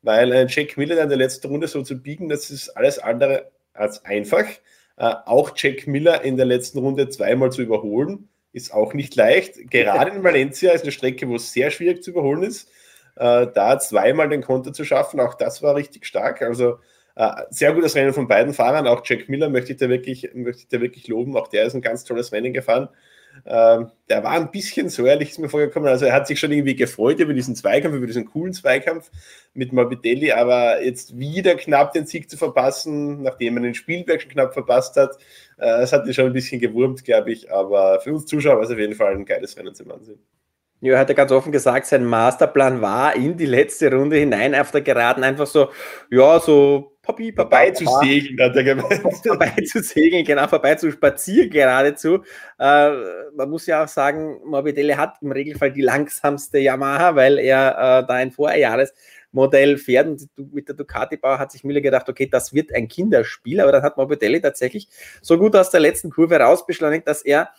weil 0.02 0.32
ein 0.32 0.48
Jack 0.48 0.78
Miller 0.78 1.04
in 1.04 1.10
der 1.10 1.18
letzten 1.18 1.48
Runde 1.48 1.68
so 1.68 1.82
zu 1.82 2.02
biegen, 2.02 2.30
das 2.30 2.50
ist 2.52 2.70
alles 2.70 3.00
andere 3.00 3.52
als 3.74 4.06
einfach. 4.06 4.46
Äh, 5.00 5.16
auch 5.26 5.52
Jack 5.56 5.88
Miller 5.88 6.24
in 6.24 6.38
der 6.38 6.46
letzten 6.46 6.80
Runde 6.80 7.10
zweimal 7.10 7.52
zu 7.52 7.62
überholen 7.62 8.28
ist 8.52 8.74
auch 8.74 8.94
nicht 8.94 9.16
leicht. 9.16 9.70
Gerade 9.70 10.12
in 10.12 10.24
Valencia 10.24 10.74
ist 10.74 10.84
eine 10.84 10.92
Strecke, 10.92 11.28
wo 11.30 11.36
es 11.36 11.54
sehr 11.54 11.72
schwierig 11.72 12.04
zu 12.04 12.12
überholen 12.12 12.44
ist. 12.44 12.70
Äh, 13.16 13.48
da 13.54 13.80
zweimal 13.80 14.28
den 14.28 14.42
Konter 14.42 14.74
zu 14.74 14.84
schaffen, 14.84 15.20
auch 15.20 15.36
das 15.36 15.62
war 15.62 15.76
richtig 15.76 16.06
stark. 16.06 16.42
Also 16.42 16.80
äh, 17.16 17.30
sehr 17.50 17.74
gutes 17.74 17.96
Rennen 17.96 18.14
von 18.14 18.28
beiden 18.28 18.54
Fahrern. 18.54 18.88
Auch 18.88 19.02
Jack 19.06 19.30
Miller 19.30 19.50
möchte 19.50 19.72
ich 19.72 19.78
da 19.78 19.88
wirklich, 19.88 20.32
möchte 20.34 20.64
ich 20.64 20.68
da 20.68 20.82
wirklich 20.82 21.08
loben. 21.08 21.38
Auch 21.38 21.48
der 21.48 21.66
ist 21.66 21.76
ein 21.76 21.82
ganz 21.82 22.04
tolles 22.04 22.32
Rennen 22.32 22.54
gefahren. 22.54 22.90
Ähm, 23.46 23.92
der 24.10 24.24
war 24.24 24.32
ein 24.32 24.52
bisschen 24.52 24.90
so 24.90 25.06
ehrlich, 25.06 25.32
ist 25.32 25.40
mir 25.40 25.50
vorgekommen. 25.50 25.90
Also 25.90 26.06
er 26.06 26.14
hat 26.14 26.28
sich 26.28 26.40
schon 26.40 26.52
irgendwie 26.52 26.76
gefreut 26.76 27.20
über 27.20 27.34
diesen 27.34 27.56
Zweikampf, 27.56 27.96
über 27.96 28.08
diesen 28.08 28.26
coolen 28.26 28.54
Zweikampf 28.54 29.12
mit 29.54 29.74
Morbidelli, 29.74 30.32
aber 30.32 30.84
jetzt 30.84 31.18
wieder 31.18 31.56
knapp 31.56 31.94
den 31.94 32.06
Sieg 32.06 32.30
zu 32.30 32.38
verpassen, 32.38 33.22
nachdem 33.22 33.58
er 33.58 33.64
den 33.64 33.76
Spielberg 33.76 34.22
schon 34.22 34.32
knapp 34.32 34.54
verpasst 34.54 34.96
hat, 34.96 35.16
äh, 35.58 35.80
das 35.80 35.94
hat 35.94 36.06
ihn 36.06 36.14
schon 36.14 36.28
ein 36.28 36.34
bisschen 36.34 36.60
gewurmt, 36.60 37.04
glaube 37.04 37.32
ich. 37.32 37.52
Aber 37.52 38.00
für 38.02 38.14
uns 38.14 38.26
Zuschauer 38.26 38.58
war 38.58 38.64
es 38.64 38.72
auf 38.72 38.80
jeden 38.80 38.96
Fall 38.96 39.14
ein 39.14 39.26
geiles 39.26 39.58
Rennen 39.58 39.76
zum 39.76 39.92
Ansehen. 39.92 40.20
Ja, 40.82 40.94
er 40.94 41.00
hat 41.00 41.10
ja 41.10 41.16
ganz 41.16 41.32
offen 41.32 41.52
gesagt, 41.52 41.88
sein 41.88 42.06
Masterplan 42.06 42.82
war 42.82 43.14
in 43.14 43.36
die 43.36 43.46
letzte 43.46 43.94
Runde 43.94 44.16
hinein 44.16 44.56
auf 44.56 44.72
der 44.72 44.82
Geraden 44.82 45.26
einfach 45.26 45.46
so, 45.48 45.70
ja, 46.10 46.40
so 46.40 46.94
Papi, 47.10 47.34
vorbei 47.34 47.72
zu 47.72 47.86
segeln, 48.02 48.40
hat 48.40 48.56
er 48.56 48.64
gemeint. 48.64 49.02
Vorbei 49.26 49.56
zu 49.66 49.82
segeln, 49.82 50.24
genau, 50.24 50.48
vorbei 50.48 50.76
zu 50.76 50.92
spazieren 50.92 51.50
geradezu. 51.50 52.24
Äh, 52.60 52.92
man 53.36 53.50
muss 53.50 53.66
ja 53.66 53.84
auch 53.84 53.88
sagen, 53.88 54.40
Morbidelli 54.46 54.94
hat 54.94 55.16
im 55.22 55.32
Regelfall 55.32 55.72
die 55.72 55.82
langsamste 55.82 56.60
Yamaha, 56.60 57.16
weil 57.16 57.40
er 57.40 57.72
äh, 57.72 58.08
da 58.08 58.14
ein 58.14 58.30
Vorjahresmodell 58.30 59.78
fährt 59.78 60.08
und 60.08 60.54
mit 60.54 60.68
der 60.68 60.76
Ducati-Bauer 60.76 61.40
hat 61.40 61.52
sich 61.52 61.64
Miller 61.64 61.82
gedacht, 61.82 62.08
okay, 62.10 62.28
das 62.28 62.54
wird 62.54 62.76
ein 62.76 62.88
Kinderspiel, 62.88 63.60
aber 63.60 63.72
dann 63.72 63.82
hat 63.82 63.98
Morbidelli 63.98 64.40
tatsächlich 64.40 64.88
so 65.24 65.40
gut 65.40 65.56
aus 65.56 65.72
der 65.72 65.80
letzten 65.80 66.12
Kurve 66.12 66.40
rausbeschleunigt, 66.40 67.08
dass 67.08 67.24
er 67.24 67.50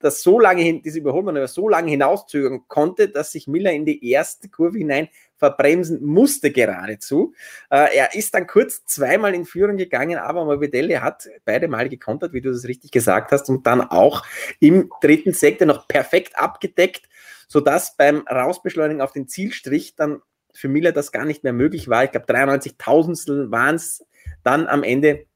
das 0.00 0.22
so 0.22 0.40
lange 0.40 0.62
hin, 0.62 0.82
diese 0.82 0.98
Überholmanöver 0.98 1.46
so 1.46 1.68
lange 1.68 1.90
hinauszögern 1.90 2.66
konnte, 2.68 3.08
dass 3.08 3.32
sich 3.32 3.46
Miller 3.46 3.72
in 3.72 3.84
die 3.84 4.10
erste 4.10 4.48
Kurve 4.48 4.78
hinein 4.78 5.08
verbremsen 5.36 6.04
musste 6.04 6.50
geradezu. 6.50 7.34
Äh, 7.70 7.96
er 7.96 8.14
ist 8.14 8.34
dann 8.34 8.46
kurz 8.46 8.84
zweimal 8.84 9.34
in 9.34 9.44
Führung 9.44 9.76
gegangen, 9.76 10.18
aber 10.18 10.44
Morbidelli 10.44 10.94
hat 10.94 11.28
beide 11.44 11.68
Mal 11.68 11.88
gekontert, 11.88 12.32
wie 12.32 12.40
du 12.40 12.50
das 12.50 12.66
richtig 12.66 12.90
gesagt 12.90 13.32
hast, 13.32 13.48
und 13.48 13.66
dann 13.66 13.80
auch 13.80 14.24
im 14.58 14.90
dritten 15.00 15.32
Sektor 15.32 15.66
noch 15.66 15.86
perfekt 15.86 16.38
abgedeckt, 16.38 17.08
sodass 17.48 17.96
beim 17.96 18.26
Rausbeschleunigen 18.26 19.00
auf 19.00 19.12
den 19.12 19.28
Zielstrich 19.28 19.96
dann 19.96 20.22
für 20.52 20.68
Miller 20.68 20.92
das 20.92 21.12
gar 21.12 21.24
nicht 21.24 21.44
mehr 21.44 21.52
möglich 21.52 21.88
war. 21.88 22.04
Ich 22.04 22.10
glaube, 22.10 22.26
93 22.26 22.76
Tausendstel 22.76 23.50
waren 23.50 23.76
es 23.76 24.04
dann 24.42 24.66
am 24.66 24.82
Ende, 24.82 25.26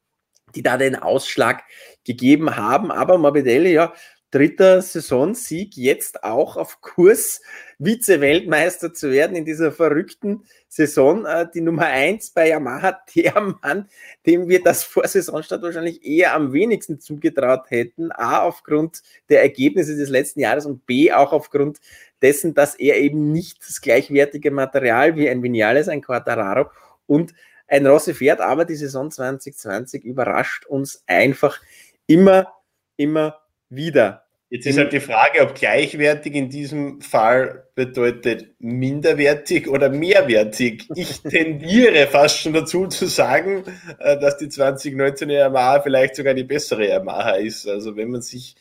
die 0.54 0.62
da 0.62 0.76
den 0.76 0.96
Ausschlag 0.96 1.62
gegeben 2.04 2.56
haben. 2.56 2.90
Aber 2.90 3.18
Morbidelli, 3.18 3.72
ja, 3.72 3.92
dritter 4.34 4.82
Saisonsieg, 4.82 5.76
jetzt 5.76 6.24
auch 6.24 6.56
auf 6.56 6.80
Kurs, 6.80 7.40
Vize-Weltmeister 7.78 8.92
zu 8.92 9.12
werden 9.12 9.36
in 9.36 9.44
dieser 9.44 9.70
verrückten 9.70 10.42
Saison. 10.66 11.24
Äh, 11.24 11.46
die 11.54 11.60
Nummer 11.60 11.86
eins 11.86 12.30
bei 12.30 12.48
Yamaha, 12.48 12.98
der 13.14 13.40
Mann, 13.40 13.88
dem 14.26 14.48
wir 14.48 14.60
das 14.60 14.82
vor 14.82 15.06
Saisonstart 15.06 15.62
wahrscheinlich 15.62 16.04
eher 16.04 16.34
am 16.34 16.52
wenigsten 16.52 16.98
zugetraut 16.98 17.70
hätten. 17.70 18.10
A, 18.10 18.42
aufgrund 18.42 19.02
der 19.28 19.42
Ergebnisse 19.42 19.96
des 19.96 20.08
letzten 20.08 20.40
Jahres 20.40 20.66
und 20.66 20.84
B, 20.84 21.12
auch 21.12 21.32
aufgrund 21.32 21.78
dessen, 22.20 22.54
dass 22.54 22.74
er 22.74 22.96
eben 22.96 23.30
nicht 23.30 23.60
das 23.60 23.80
gleichwertige 23.80 24.50
Material 24.50 25.14
wie 25.14 25.28
ein 25.28 25.44
Vinales, 25.44 25.88
ein 25.88 26.02
Quattararo 26.02 26.70
und 27.06 27.34
ein 27.68 27.86
Rossi 27.86 28.14
fährt, 28.14 28.40
aber 28.40 28.64
die 28.64 28.74
Saison 28.74 29.12
2020 29.12 30.04
überrascht 30.04 30.66
uns 30.66 31.04
einfach 31.06 31.60
immer, 32.06 32.52
immer 32.96 33.40
wieder. 33.68 34.23
Jetzt 34.54 34.66
ist 34.66 34.78
halt 34.78 34.92
die 34.92 35.00
Frage, 35.00 35.40
ob 35.40 35.56
gleichwertig 35.56 36.32
in 36.32 36.48
diesem 36.48 37.00
Fall 37.00 37.66
bedeutet 37.74 38.54
minderwertig 38.60 39.68
oder 39.68 39.88
mehrwertig. 39.88 40.88
Ich 40.94 41.22
tendiere 41.28 42.06
fast 42.06 42.38
schon 42.38 42.52
dazu 42.52 42.86
zu 42.86 43.06
sagen, 43.06 43.64
äh, 43.98 44.16
dass 44.16 44.36
die 44.36 44.46
2019er 44.46 45.32
Yamaha 45.32 45.80
vielleicht 45.80 46.14
sogar 46.14 46.34
die 46.34 46.44
bessere 46.44 46.86
Yamaha 46.86 47.32
ist. 47.32 47.66
Also 47.66 47.96
wenn 47.96 48.10
man 48.10 48.22
sich 48.22 48.54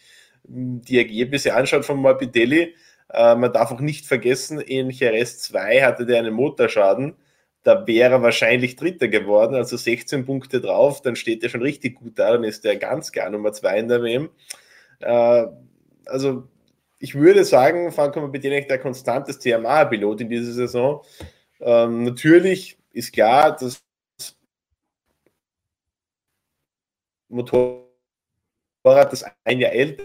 hm, 0.48 0.82
die 0.82 0.98
Ergebnisse 0.98 1.54
anschaut 1.54 1.86
von 1.86 1.98
Morbidelli, 1.98 2.74
Äh, 3.14 3.36
man 3.36 3.54
darf 3.54 3.72
auch 3.72 3.80
nicht 3.80 4.08
vergessen, 4.08 4.60
in 4.62 4.90
Jerez 4.90 5.42
2 5.42 5.84
hatte 5.84 6.08
der 6.08 6.18
einen 6.18 6.34
Motorschaden. 6.34 7.14
Da 7.62 7.86
wäre 7.86 8.14
er 8.14 8.22
wahrscheinlich 8.24 8.78
Dritter 8.78 9.10
geworden, 9.10 9.54
also 9.54 9.78
16 9.78 10.26
Punkte 10.26 10.60
drauf, 10.60 11.04
dann 11.04 11.16
steht 11.16 11.44
er 11.44 11.50
schon 11.50 11.62
richtig 11.62 11.98
gut 11.98 12.18
da, 12.18 12.32
dann 12.32 12.44
ist 12.44 12.66
er 12.66 12.78
ganz 12.78 13.12
klar 13.12 13.30
Nummer 13.30 13.54
2 13.54 13.78
in 13.78 13.88
der 13.90 14.02
WM. 14.02 14.30
Also 16.06 16.48
ich 17.00 17.16
würde 17.16 17.44
sagen, 17.44 17.92
Franco 17.92 18.22
Morbidelli 18.22 18.66
der 18.66 18.80
konstanteste 18.80 19.50
Yamaha-Pilot 19.50 20.22
in 20.22 20.30
dieser 20.30 20.54
Saison. 20.54 21.04
Ähm, 21.60 22.04
natürlich 22.04 22.78
ist 22.92 23.12
klar, 23.12 23.58
dass 23.58 23.84
Motorrad, 27.28 29.12
das 29.12 29.26
ein 29.44 29.60
Jahr 29.60 29.72
älter 29.72 30.04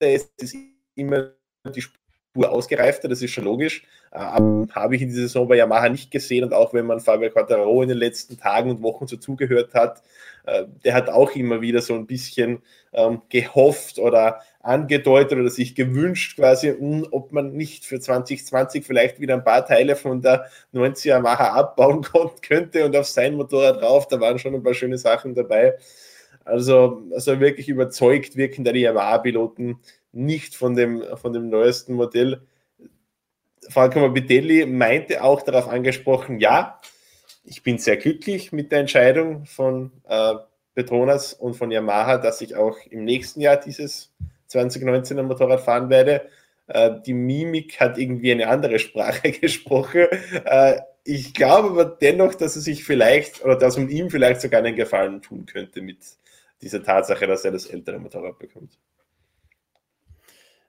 ist, 0.00 0.32
ist 0.38 0.56
immer 0.94 1.32
die 1.74 1.80
Spur 1.80 2.50
ausgereifter, 2.50 3.08
das 3.08 3.22
ist 3.22 3.30
schon 3.30 3.44
logisch. 3.44 3.86
Ähm, 4.12 4.68
Habe 4.72 4.96
ich 4.96 5.02
in 5.02 5.08
dieser 5.08 5.22
Saison 5.22 5.48
bei 5.48 5.56
Yamaha 5.56 5.88
nicht 5.88 6.10
gesehen 6.10 6.44
und 6.44 6.52
auch 6.52 6.74
wenn 6.74 6.86
man 6.86 7.00
Fabio 7.00 7.30
Quattararo 7.30 7.82
in 7.82 7.88
den 7.88 7.98
letzten 7.98 8.38
Tagen 8.38 8.70
und 8.70 8.82
Wochen 8.82 9.06
so 9.06 9.16
zugehört 9.16 9.72
hat, 9.74 10.02
äh, 10.44 10.64
der 10.84 10.94
hat 10.94 11.08
auch 11.08 11.30
immer 11.32 11.60
wieder 11.60 11.80
so 11.80 11.94
ein 11.94 12.06
bisschen 12.06 12.62
ähm, 12.92 13.22
gehofft 13.28 13.98
oder 13.98 14.42
angedeutet 14.64 15.38
oder 15.38 15.50
sich 15.50 15.74
gewünscht, 15.74 16.36
quasi, 16.36 16.68
hm, 16.70 17.06
ob 17.10 17.32
man 17.32 17.52
nicht 17.52 17.84
für 17.84 18.00
2020 18.00 18.84
vielleicht 18.84 19.20
wieder 19.20 19.34
ein 19.34 19.44
paar 19.44 19.66
Teile 19.66 19.94
von 19.94 20.22
der 20.22 20.46
90er 20.72 21.08
Yamaha 21.08 21.52
abbauen 21.52 22.04
könnte 22.42 22.84
und 22.86 22.96
auf 22.96 23.06
sein 23.06 23.36
Motorrad 23.36 23.80
drauf. 23.80 24.08
Da 24.08 24.20
waren 24.20 24.38
schon 24.38 24.54
ein 24.54 24.62
paar 24.62 24.74
schöne 24.74 24.98
Sachen 24.98 25.34
dabei. 25.34 25.74
Also, 26.44 27.02
also 27.12 27.40
wirklich 27.40 27.68
überzeugt 27.68 28.36
wirken 28.36 28.64
da 28.64 28.72
die 28.72 28.80
Yamaha-Piloten 28.80 29.80
nicht 30.12 30.54
von 30.56 30.74
dem, 30.74 31.02
von 31.16 31.32
dem 31.32 31.50
neuesten 31.50 31.94
Modell. 31.94 32.40
Franco 33.68 33.98
Morbidelli 33.98 34.66
meinte 34.66 35.22
auch 35.22 35.42
darauf 35.42 35.68
angesprochen, 35.68 36.38
ja, 36.38 36.80
ich 37.44 37.62
bin 37.62 37.78
sehr 37.78 37.96
glücklich 37.96 38.52
mit 38.52 38.72
der 38.72 38.80
Entscheidung 38.80 39.44
von 39.44 39.90
äh, 40.08 40.34
Petronas 40.74 41.34
und 41.34 41.54
von 41.54 41.70
Yamaha, 41.70 42.18
dass 42.18 42.40
ich 42.40 42.56
auch 42.56 42.76
im 42.90 43.04
nächsten 43.04 43.40
Jahr 43.40 43.56
dieses 43.56 44.12
2019er 44.54 45.22
Motorrad 45.22 45.60
fahren 45.60 45.90
werde. 45.90 46.28
Äh, 46.66 46.92
die 47.04 47.14
Mimik 47.14 47.80
hat 47.80 47.98
irgendwie 47.98 48.32
eine 48.32 48.48
andere 48.48 48.78
Sprache 48.78 49.30
gesprochen. 49.40 50.06
Äh, 50.44 50.80
ich 51.04 51.34
glaube 51.34 51.68
aber 51.68 51.84
dennoch, 51.84 52.34
dass 52.34 52.56
er 52.56 52.62
sich 52.62 52.84
vielleicht 52.84 53.44
oder 53.44 53.56
dass 53.56 53.76
man 53.76 53.90
ihm 53.90 54.10
vielleicht 54.10 54.40
sogar 54.40 54.60
einen 54.60 54.74
Gefallen 54.74 55.20
tun 55.20 55.44
könnte 55.44 55.82
mit 55.82 55.98
dieser 56.62 56.82
Tatsache, 56.82 57.26
dass 57.26 57.44
er 57.44 57.52
das 57.52 57.66
ältere 57.66 57.98
Motorrad 57.98 58.38
bekommt. 58.38 58.78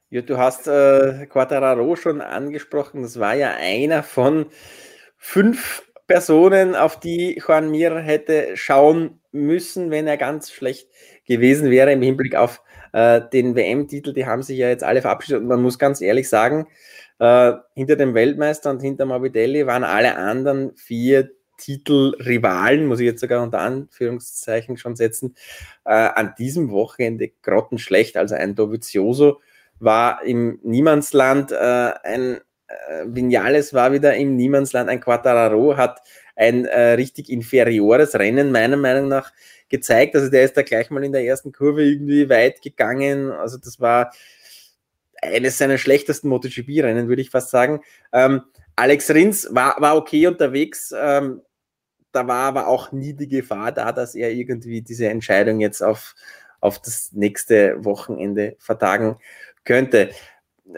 Ja, 0.09 0.21
du 0.21 0.37
hast 0.37 0.67
äh, 0.67 1.25
Quattararo 1.27 1.95
schon 1.95 2.21
angesprochen. 2.21 3.01
Das 3.01 3.19
war 3.19 3.33
ja 3.33 3.55
einer 3.57 4.03
von 4.03 4.47
fünf 5.17 5.83
Personen, 6.07 6.75
auf 6.75 6.99
die 6.99 7.41
Juan 7.45 7.71
Mir 7.71 7.97
hätte 7.99 8.55
schauen 8.55 9.19
müssen, 9.31 9.89
wenn 9.89 10.05
er 10.07 10.17
ganz 10.17 10.51
schlecht 10.51 10.87
gewesen 11.25 11.71
wäre 11.71 11.91
im 11.91 12.01
Hinblick 12.01 12.35
auf 12.35 12.61
äh, 12.95 13.21
den 13.34 13.55
WM-Titel. 13.55 14.13
Die 14.13 14.25
haben 14.25 14.41
sich 14.41 14.58
ja 14.58 14.69
jetzt 14.69 14.84
alle 14.84 15.01
verabschiedet 15.01 15.41
und 15.41 15.47
man 15.47 15.62
muss 15.62 15.77
ganz 15.77 15.99
ehrlich 15.99 16.29
sagen, 16.29 16.67
äh, 17.19 17.51
hinter 17.73 17.97
dem 17.97 18.13
Weltmeister 18.13 18.69
und 18.69 18.81
hinter 18.81 19.05
Morbidelli 19.05 19.67
waren 19.67 19.84
alle 19.84 20.15
anderen 20.15 20.73
vier 20.75 21.29
Titelrivalen, 21.58 22.86
muss 22.86 22.99
ich 23.01 23.05
jetzt 23.05 23.21
sogar 23.21 23.43
unter 23.43 23.60
Anführungszeichen 23.60 24.77
schon 24.77 24.95
setzen, 24.95 25.36
äh, 25.86 25.91
an 25.93 26.36
diesem 26.38 26.71
Wochenende 26.71 27.31
grottenschlecht. 27.43 28.15
Also 28.15 28.36
ein 28.36 28.55
Dovizioso 28.55 29.41
war 29.79 30.23
im 30.23 30.60
Niemandsland, 30.63 31.51
äh, 31.51 31.91
ein 32.03 32.39
äh, 32.67 33.05
Vinales 33.08 33.73
war 33.73 33.91
wieder 33.91 34.15
im 34.15 34.38
Niemandsland, 34.38 34.89
ein 34.89 35.01
Quattararo 35.01 35.75
hat 35.75 36.01
ein 36.38 36.65
äh, 36.65 36.93
richtig 36.93 37.29
inferiores 37.29 38.15
Rennen 38.15 38.51
meiner 38.51 38.77
Meinung 38.77 39.10
nach 39.10 39.31
gezeigt. 39.69 40.15
Also 40.15 40.30
der 40.30 40.43
ist 40.43 40.58
da 40.58 40.62
gleich 40.62 40.89
mal 40.89 41.04
in 41.04 41.12
der 41.12 41.25
ersten 41.25 41.51
Kurve 41.51 41.84
irgendwie 41.84 42.30
weit 42.30 42.62
gegangen. 42.62 43.32
Also 43.32 43.58
das 43.58 43.80
war 43.80 44.12
eines 45.21 45.58
seiner 45.58 45.78
schlechtesten 45.78 46.30
MotoGP-Rennen, 46.30 47.08
würde 47.08 47.21
ich 47.21 47.30
fast 47.30 47.49
sagen. 47.49 47.82
Ähm, 48.13 48.43
Alex 48.75 49.10
Rins 49.10 49.47
war, 49.51 49.80
war 49.80 49.95
okay 49.95 50.28
unterwegs. 50.28 50.93
Ähm, 50.97 51.41
da 52.12 52.28
war 52.28 52.45
aber 52.47 52.67
auch 52.67 52.91
nie 52.91 53.13
die 53.13 53.28
Gefahr 53.28 53.71
da, 53.71 53.91
dass 53.91 54.15
er 54.15 54.32
irgendwie 54.32 54.82
diese 54.82 55.10
Entscheidung 55.10 55.60
jetzt 55.60 55.82
auf, 55.82 56.15
auf 56.62 56.82
das 56.82 57.12
nächste 57.12 57.84
Wochenende 57.84 58.56
vertagen 58.60 59.17
könnte. 59.63 60.12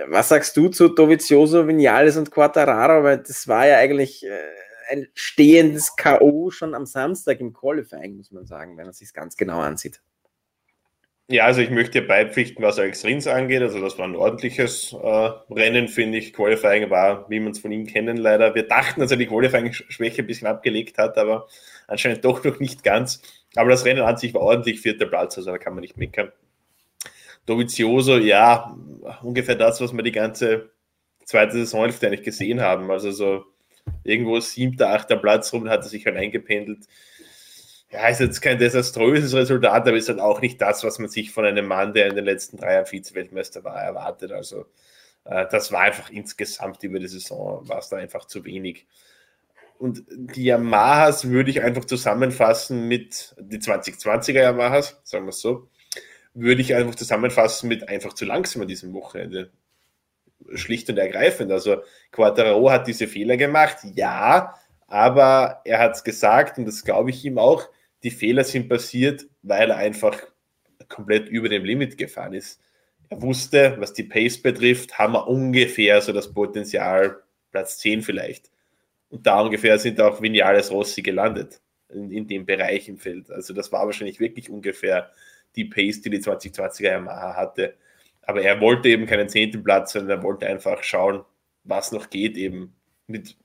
Was 0.10 0.30
sagst 0.30 0.58
du 0.58 0.70
zu 0.70 0.90
Dovizioso, 0.90 1.68
Vinales 1.68 2.18
und 2.18 2.32
Quattararo? 2.32 3.04
Weil 3.04 3.20
das 3.20 3.48
war 3.48 3.68
ja 3.68 3.78
eigentlich 3.78 4.26
äh, 4.26 4.30
ein 4.90 5.08
stehendes 5.14 5.96
K.O. 5.96 6.52
schon 6.52 6.76
am 6.76 6.86
Samstag 6.86 7.40
im 7.40 7.54
Qualifying, 7.54 8.18
muss 8.18 8.32
man 8.32 8.46
sagen, 8.46 8.78
wenn 8.78 8.86
man 8.86 8.94
sich 8.94 9.14
ganz 9.14 9.38
genau 9.38 9.60
ansieht. 9.60 10.02
Ja, 11.30 11.44
also 11.44 11.60
ich 11.60 11.70
möchte 11.70 12.02
beipflichten, 12.02 12.64
was 12.64 12.80
Alex 12.80 13.04
Rins 13.04 13.28
angeht. 13.28 13.62
Also 13.62 13.82
das 13.82 13.98
war 13.98 14.06
ein 14.06 14.16
ordentliches 14.16 14.94
äh, 14.94 15.30
Rennen, 15.50 15.90
finde 15.90 16.20
ich. 16.20 16.32
Qualifying 16.32 16.90
war, 16.90 17.30
wie 17.30 17.42
man 17.42 17.52
es 17.52 17.60
von 17.60 17.72
ihm 17.72 17.86
kennen, 17.86 18.16
leider. 18.16 18.56
Wir 18.56 18.64
dachten, 18.64 19.02
dass 19.02 19.12
er 19.12 19.18
die 19.18 19.28
Qualifying-Schwäche 19.28 20.22
ein 20.22 20.28
bisschen 20.28 20.48
abgelegt 20.48 20.98
hat, 20.98 21.18
aber 21.18 21.48
anscheinend 21.88 22.24
doch 22.24 22.42
noch 22.46 22.62
nicht 22.62 22.82
ganz. 22.82 23.22
Aber 23.58 23.70
das 23.70 23.84
Rennen 23.84 24.04
an 24.04 24.16
sich 24.16 24.34
war 24.34 24.42
ordentlich, 24.42 24.80
vierter 24.80 25.06
Platz, 25.06 25.38
also 25.38 25.52
da 25.52 25.58
kann 25.58 25.74
man 25.74 25.82
nicht 25.82 25.98
meckern. 25.98 26.32
Dovizioso, 27.46 28.18
ja, 28.18 28.78
ungefähr 29.22 29.56
das, 29.56 29.82
was 29.82 29.92
wir 29.92 30.04
die 30.04 30.12
ganze 30.14 30.70
zweite 31.26 31.58
Saisonhälfte 31.58 32.08
eigentlich 32.08 32.24
gesehen 32.24 32.62
haben. 32.62 32.90
Also 32.90 33.12
so 33.12 33.46
irgendwo 34.04 34.40
siebter, 34.40 34.90
achter 34.90 35.18
Platz 35.18 35.54
rum 35.54 35.70
hat 35.70 35.82
er 35.82 35.90
sich 35.90 36.06
halt 36.06 36.18
eingependelt 36.18 36.88
ja, 37.92 38.08
ist 38.10 38.20
jetzt 38.20 38.42
kein 38.42 38.58
desaströses 38.58 39.34
Resultat, 39.34 39.88
aber 39.88 39.96
ist 39.96 40.10
halt 40.10 40.20
auch 40.20 40.42
nicht 40.42 40.62
das, 40.62 40.84
was 40.84 41.00
man 41.00 41.10
sich 41.10 41.32
von 41.32 41.46
einem 41.46 41.68
Mann, 41.68 41.94
der 41.94 42.08
in 42.08 42.16
den 42.16 42.26
letzten 42.26 42.58
drei 42.58 42.74
Jahren 42.74 42.86
Vize-Weltmeister 42.86 43.64
war, 43.64 43.82
erwartet. 43.82 44.32
Also 44.32 44.66
äh, 45.24 45.46
das 45.50 45.72
war 45.72 45.82
einfach 45.82 46.10
insgesamt 46.10 46.84
über 46.84 47.00
die 47.00 47.08
Saison, 47.08 47.68
war 47.68 47.80
es 47.80 47.90
da 47.90 47.98
einfach 47.98 48.26
zu 48.26 48.44
wenig. 48.46 48.88
Und 49.80 50.04
die 50.10 50.46
Yamahas 50.46 51.30
würde 51.30 51.52
ich 51.52 51.62
einfach 51.62 51.86
zusammenfassen 51.86 52.88
mit, 52.88 53.36
die 53.40 53.60
2020er 53.60 54.42
Yamahas, 54.42 55.00
sagen 55.04 55.26
wir 55.26 55.30
es 55.30 55.40
so, 55.40 55.70
würde 56.34 56.62
ich 56.62 56.76
einfach 56.76 56.96
zusammenfassen 56.96 57.70
mit 57.70 57.88
einfach 57.88 58.14
zu 58.14 58.26
langsam 58.26 58.64
an 58.64 58.68
diesem 58.68 58.94
Wochenende. 58.94 59.52
Schlicht 60.54 60.90
und 60.90 60.98
ergreifend. 60.98 61.52
Also 61.52 61.82
Quattaro 62.12 62.70
hat 62.72 62.88
diese 62.88 63.08
Fehler 63.08 63.38
gemacht, 63.38 63.78
ja, 63.96 64.56
aber 64.88 65.62
er 65.66 65.80
hat 65.80 65.96
es 65.96 66.04
gesagt 66.04 66.58
und 66.58 66.66
das 66.66 66.84
glaube 66.84 67.10
ich 67.10 67.24
ihm 67.26 67.38
auch, 67.38 67.70
die 68.04 68.12
Fehler 68.12 68.44
sind 68.44 68.70
passiert, 68.70 69.26
weil 69.42 69.72
er 69.72 69.78
einfach 69.78 70.18
komplett 70.88 71.28
über 71.28 71.50
dem 71.50 71.66
Limit 71.66 71.98
gefahren 71.98 72.34
ist. 72.34 72.62
Er 73.10 73.22
wusste, 73.22 73.76
was 73.80 73.94
die 73.94 74.04
Pace 74.04 74.42
betrifft, 74.42 74.98
haben 74.98 75.14
wir 75.14 75.28
ungefähr 75.28 76.02
so 76.02 76.14
das 76.14 76.32
Potenzial, 76.32 77.22
Platz 77.52 77.78
10 77.80 78.02
vielleicht. 78.02 78.52
Und 79.10 79.26
da 79.26 79.42
ungefähr 79.42 79.80
sind 79.80 80.02
auch 80.02 80.22
Vinales 80.22 80.72
Rossi 80.72 81.02
gelandet, 81.02 81.62
in, 81.90 82.12
in 82.12 82.28
dem 82.28 82.46
Bereich 82.46 82.90
im 82.90 82.98
Feld. 82.98 83.32
Also 83.32 83.54
das 83.54 83.72
war 83.72 83.86
wahrscheinlich 83.86 84.20
wirklich 84.20 84.50
ungefähr 84.50 85.12
die 85.56 85.66
Pace, 85.66 86.02
die 86.02 86.10
die 86.10 86.20
2020er 86.20 86.92
Yamaha 86.92 87.36
hatte. 87.36 87.76
Aber 88.28 88.42
er 88.42 88.62
wollte 88.62 88.90
eben 88.90 89.08
keinen 89.08 89.30
zehnten 89.30 89.64
Platz, 89.64 89.94
sondern 89.94 90.20
er 90.20 90.24
wollte 90.24 90.46
einfach 90.46 90.84
schauen, 90.84 91.24
was 91.64 91.92
noch 91.92 92.10
geht, 92.10 92.38
eben 92.38 92.76
mit 93.08 93.36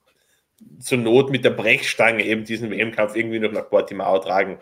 zur 0.78 0.98
Not 0.98 1.30
mit 1.30 1.44
der 1.44 1.50
Brechstange 1.50 2.24
eben 2.24 2.44
diesen 2.44 2.70
WM-Kampf 2.70 3.16
irgendwie 3.16 3.38
noch 3.38 3.52
nach 3.52 3.68
Portimao 3.68 4.18
tragen. 4.18 4.58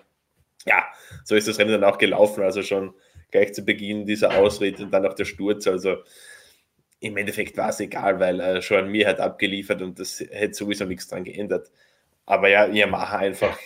Ja, 0.66 0.86
so 1.24 1.34
ist 1.34 1.48
das 1.48 1.58
Rennen 1.58 1.72
dann 1.72 1.84
auch 1.84 1.98
gelaufen, 1.98 2.42
also 2.42 2.62
schon 2.62 2.94
gleich 3.30 3.54
zu 3.54 3.64
Beginn 3.64 4.06
dieser 4.06 4.36
Ausritt 4.36 4.80
und 4.80 4.92
dann 4.92 5.06
auch 5.06 5.14
der 5.14 5.24
Sturz. 5.24 5.66
Also 5.66 5.96
im 7.00 7.16
Endeffekt 7.16 7.56
war 7.56 7.70
es 7.70 7.80
egal, 7.80 8.20
weil 8.20 8.40
äh, 8.40 8.62
schon 8.62 8.90
mir 8.90 9.08
hat 9.08 9.20
abgeliefert 9.20 9.82
und 9.82 9.98
das 9.98 10.20
hätte 10.20 10.54
sowieso 10.54 10.84
nichts 10.84 11.08
dran 11.08 11.24
geändert. 11.24 11.70
Aber 12.26 12.48
ja, 12.48 12.66
Yamaha 12.66 13.18
einfach, 13.18 13.58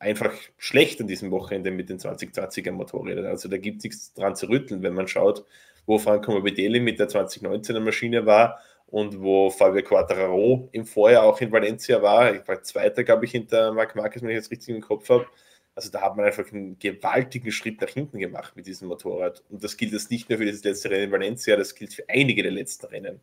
einfach 0.00 0.32
schlecht 0.56 1.00
an 1.00 1.06
diesem 1.06 1.30
Wochenende 1.30 1.70
mit 1.70 1.88
den 1.88 1.98
2020er 1.98 2.72
Motorrädern. 2.72 3.26
Also 3.26 3.48
da 3.48 3.58
gibt 3.58 3.78
es 3.78 3.84
nichts 3.84 4.14
dran 4.14 4.34
zu 4.34 4.48
rütteln, 4.48 4.82
wenn 4.82 4.94
man 4.94 5.06
schaut, 5.06 5.44
wo 5.86 5.98
Franco 5.98 6.32
Morbidelli 6.32 6.80
mit 6.80 6.98
der 6.98 7.08
2019er 7.08 7.80
Maschine 7.80 8.26
war 8.26 8.60
und 8.86 9.20
wo 9.20 9.50
Fabio 9.50 9.82
Quattararo 9.82 10.68
im 10.72 10.86
Vorjahr 10.86 11.22
auch 11.24 11.40
in 11.40 11.52
Valencia 11.52 12.02
war. 12.02 12.34
Ich 12.34 12.48
war 12.48 12.62
Zweiter, 12.62 13.04
glaube 13.04 13.26
ich, 13.26 13.30
hinter 13.30 13.72
Marc 13.72 13.94
Marquez, 13.94 14.22
wenn 14.22 14.30
ich 14.30 14.36
jetzt 14.36 14.50
richtig 14.50 14.74
im 14.74 14.80
Kopf 14.80 15.08
habe. 15.10 15.26
Also 15.74 15.90
da 15.90 16.00
hat 16.00 16.16
man 16.16 16.26
einfach 16.26 16.50
einen 16.50 16.78
gewaltigen 16.78 17.52
Schritt 17.52 17.80
nach 17.80 17.90
hinten 17.90 18.18
gemacht 18.18 18.56
mit 18.56 18.66
diesem 18.66 18.88
Motorrad. 18.88 19.44
Und 19.50 19.62
das 19.62 19.76
gilt 19.76 19.92
jetzt 19.92 20.10
nicht 20.10 20.28
nur 20.28 20.38
für 20.38 20.46
das 20.46 20.64
letzte 20.64 20.90
Rennen 20.90 21.04
in 21.04 21.12
Valencia, 21.12 21.56
das 21.56 21.74
gilt 21.74 21.94
für 21.94 22.08
einige 22.08 22.42
der 22.42 22.52
letzten 22.52 22.86
Rennen. 22.86 23.20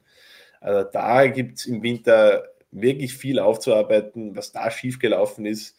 Also 0.61 0.89
da 0.91 1.27
gibt 1.27 1.57
es 1.57 1.65
im 1.65 1.81
Winter 1.81 2.47
wirklich 2.71 3.15
viel 3.15 3.39
aufzuarbeiten, 3.39 4.35
was 4.35 4.51
da 4.51 4.69
schiefgelaufen 4.71 5.45
ist, 5.45 5.76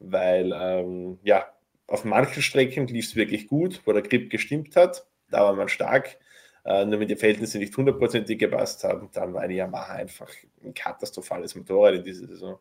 weil 0.00 0.52
ähm, 0.54 1.18
ja, 1.22 1.46
auf 1.86 2.04
manchen 2.04 2.42
Strecken 2.42 2.86
lief 2.86 3.06
es 3.06 3.16
wirklich 3.16 3.48
gut, 3.48 3.80
wo 3.84 3.92
der 3.92 4.02
Grip 4.02 4.30
gestimmt 4.30 4.76
hat, 4.76 5.06
da 5.30 5.42
war 5.44 5.54
man 5.54 5.68
stark. 5.68 6.18
äh, 6.64 6.84
nur 6.84 7.00
wenn 7.00 7.08
die 7.08 7.16
Verhältnisse 7.16 7.58
nicht 7.58 7.76
hundertprozentig 7.76 8.38
gepasst 8.38 8.84
haben, 8.84 9.08
dann 9.12 9.32
war 9.32 9.42
eine 9.42 9.54
Yamaha 9.54 9.94
einfach 9.94 10.28
ein 10.62 10.74
katastrophales 10.74 11.54
Motorrad 11.54 11.94
in 11.94 12.04
dieser 12.04 12.26
Saison. 12.26 12.58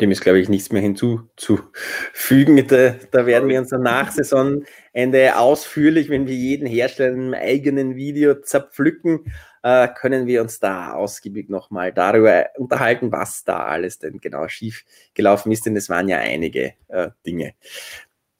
Dem 0.00 0.12
ist, 0.12 0.20
glaube 0.20 0.38
ich, 0.38 0.48
nichts 0.48 0.70
mehr 0.70 0.80
hinzuzufügen. 0.80 2.66
Da, 2.68 2.94
da 3.10 3.26
werden 3.26 3.48
wir 3.48 3.58
uns 3.58 3.70
dann 3.70 3.82
nach 3.82 4.12
Saisonende 4.12 5.36
ausführlich, 5.36 6.08
wenn 6.08 6.28
wir 6.28 6.34
jeden 6.34 6.66
Hersteller 6.66 7.12
im 7.12 7.34
eigenen 7.34 7.96
Video 7.96 8.40
zerpflücken, 8.40 9.32
äh, 9.62 9.88
können 9.88 10.26
wir 10.26 10.42
uns 10.42 10.58
da 10.60 10.92
ausgiebig 10.92 11.48
nochmal 11.48 11.92
darüber 11.92 12.46
unterhalten, 12.56 13.12
was 13.12 13.44
da 13.44 13.64
alles 13.64 13.98
denn 13.98 14.18
genau 14.18 14.48
schief 14.48 14.84
gelaufen 15.14 15.52
ist, 15.52 15.66
denn 15.66 15.76
es 15.76 15.88
waren 15.88 16.08
ja 16.08 16.18
einige 16.18 16.74
äh, 16.88 17.10
Dinge. 17.24 17.54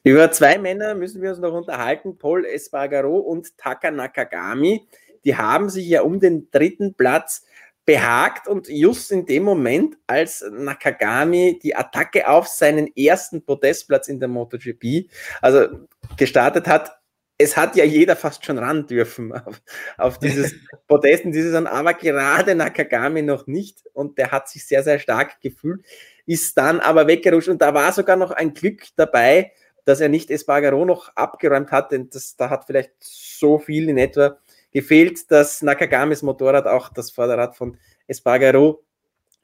Über 0.05 0.31
zwei 0.33 0.59
Männer 0.59 0.95
müssen 0.95 1.23
wir 1.23 1.31
uns 1.31 1.39
noch 1.39 1.53
unterhalten, 1.53 2.19
Paul 2.19 2.45
Espargaro 2.45 3.19
und 3.19 3.57
Taka 3.57 3.91
Nakagami. 3.91 4.87
Die 5.25 5.37
haben 5.37 5.69
sich 5.69 5.87
ja 5.87 6.03
um 6.03 6.19
den 6.19 6.51
dritten 6.51 6.95
Platz 6.95 7.45
behagt 7.85 8.49
und 8.49 8.69
just 8.69 9.13
in 9.13 9.27
dem 9.27 9.45
Moment, 9.45 9.97
als 10.07 10.45
Nakagami 10.51 11.59
die 11.63 11.75
Attacke 11.75 12.29
auf 12.29 12.49
seinen 12.49 12.89
ersten 12.97 13.45
Podestplatz 13.45 14.09
in 14.09 14.19
der 14.19 14.29
MotoGP, 14.29 15.09
also 15.41 15.87
gestartet 16.17 16.67
hat, 16.67 16.93
es 17.43 17.57
hat 17.57 17.77
ja 17.77 17.85
jeder 17.85 18.17
fast 18.17 18.45
schon 18.45 18.59
ran 18.59 18.87
dürfen 18.87 19.33
auf, 19.47 19.61
auf 19.99 20.19
dieses 20.19 20.55
Podest 20.87 21.25
in 21.25 21.33
dieses 21.33 21.55
aber 21.55 21.95
gerade 21.95 22.55
Nakagami 22.55 23.23
noch 23.23 23.47
nicht 23.47 23.85
und 23.93 24.19
der 24.19 24.31
hat 24.31 24.49
sich 24.49 24.67
sehr, 24.67 24.83
sehr 24.83 24.99
stark 24.99 25.41
gefühlt, 25.41 25.85
ist 26.27 26.57
dann 26.57 26.81
aber 26.81 27.07
weggerutscht 27.07 27.49
und 27.49 27.61
da 27.61 27.75
war 27.75 27.93
sogar 27.93 28.17
noch 28.17 28.31
ein 28.31 28.55
Glück 28.55 28.85
dabei, 28.97 29.53
dass 29.85 30.01
er 30.01 30.09
nicht 30.09 30.31
Espargaro 30.31 30.85
noch 30.85 31.15
abgeräumt 31.17 31.73
hat, 31.73 31.93
denn 31.93 32.09
das, 32.11 32.37
da 32.37 32.51
hat 32.51 32.65
vielleicht 32.67 32.93
so 33.01 33.59
viel 33.59 33.89
in 33.89 33.99
etwa 33.99 34.39
gefehlt, 34.71 35.31
dass 35.31 35.61
Nakagamis 35.63 36.23
Motorrad 36.23 36.67
auch 36.67 36.89
das 36.89 37.11
Vorderrad 37.11 37.57
von 37.57 37.77
Espargaro 38.07 38.85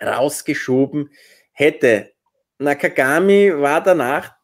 rausgeschoben 0.01 1.11
hätte. 1.53 2.13
Nakagami 2.59 3.53
war 3.55 3.83
danach 3.83 4.39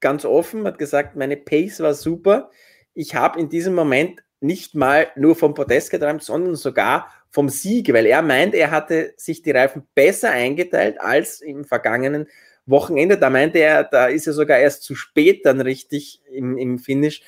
ganz 0.00 0.24
offen, 0.24 0.66
hat 0.66 0.78
gesagt, 0.78 1.16
meine 1.16 1.36
Pace 1.36 1.80
war 1.80 1.94
super. 1.94 2.50
Ich 2.98 3.14
habe 3.14 3.38
in 3.38 3.48
diesem 3.48 3.76
Moment 3.76 4.24
nicht 4.40 4.74
mal 4.74 5.06
nur 5.14 5.36
vom 5.36 5.54
Podest 5.54 5.92
geträumt, 5.92 6.20
sondern 6.20 6.56
sogar 6.56 7.12
vom 7.30 7.48
Sieg, 7.48 7.92
weil 7.92 8.06
er 8.06 8.22
meint, 8.22 8.56
er 8.56 8.72
hatte 8.72 9.14
sich 9.16 9.40
die 9.40 9.52
Reifen 9.52 9.86
besser 9.94 10.32
eingeteilt 10.32 11.00
als 11.00 11.40
im 11.40 11.64
vergangenen 11.64 12.26
Wochenende. 12.66 13.16
Da 13.16 13.30
meinte 13.30 13.60
er, 13.60 13.84
da 13.84 14.06
ist 14.06 14.26
er 14.26 14.32
sogar 14.32 14.58
erst 14.58 14.82
zu 14.82 14.96
spät 14.96 15.46
dann 15.46 15.60
richtig 15.60 16.22
im, 16.28 16.58
im 16.58 16.80
Finish 16.80 17.22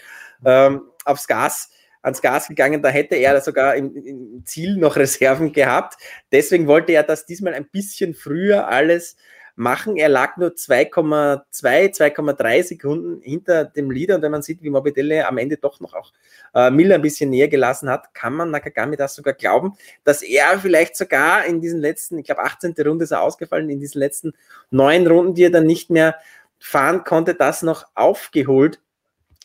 ähm, 0.45 0.83
aufs 1.05 1.29
Gas 1.29 1.71
ans 2.03 2.21
Gas 2.21 2.49
gegangen, 2.49 2.83
da 2.83 2.89
hätte 2.89 3.15
er 3.15 3.41
sogar 3.41 3.77
im, 3.77 3.95
im, 3.95 4.43
Ziel 4.47 4.77
noch 4.77 4.97
Reserven 4.97 5.53
gehabt. 5.53 6.03
Deswegen 6.33 6.67
wollte 6.67 6.93
er 6.93 7.05
das 7.05 7.27
diesmal 7.27 7.55
ein 7.55 7.69
bisschen 7.69 8.15
früher 8.15 8.67
alles 8.67 9.17
machen. 9.61 9.97
Er 9.97 10.09
lag 10.09 10.37
nur 10.37 10.51
2,2, 10.51 11.45
2,3 11.53 12.63
Sekunden 12.63 13.21
hinter 13.23 13.65
dem 13.65 13.91
Leader. 13.91 14.17
Und 14.17 14.23
wenn 14.23 14.33
man 14.33 14.43
sieht, 14.43 14.63
wie 14.63 14.71
Morbidelli 14.71 15.21
am 15.21 15.39
Ende 15.39 15.57
doch 15.57 15.81
noch 15.81 15.95
auch 15.95 16.13
äh, 16.55 16.71
Miller 16.71 16.97
ein 16.97 17.03
bisschen 17.03 17.31
näher 17.31 17.49
gelassen 17.49 17.89
hat, 17.89 18.13
kann 18.15 18.35
man 18.35 18.51
Nakagami 18.51 18.97
das 18.97 19.15
sogar 19.15 19.35
glauben, 19.35 19.75
dass 20.05 20.23
er 20.23 20.59
vielleicht 20.59 20.97
sogar 20.97 21.45
in 21.45 21.61
diesen 21.61 21.81
letzten, 21.81 22.19
ich 22.19 22.27
glaube 22.27 22.43
18. 22.43 22.75
Runde 22.85 23.05
ist 23.05 23.13
er 23.13 23.23
ausgefallen, 23.23 23.71
in 23.71 23.81
diesen 23.81 24.01
letzten 24.01 24.33
neun 24.71 25.07
Runden, 25.07 25.35
die 25.35 25.45
er 25.45 25.51
dann 25.51 25.67
nicht 25.67 25.91
mehr 25.91 26.17
fahren 26.59 27.05
konnte, 27.05 27.35
das 27.35 27.63
noch 27.63 27.87
aufgeholt 27.95 28.81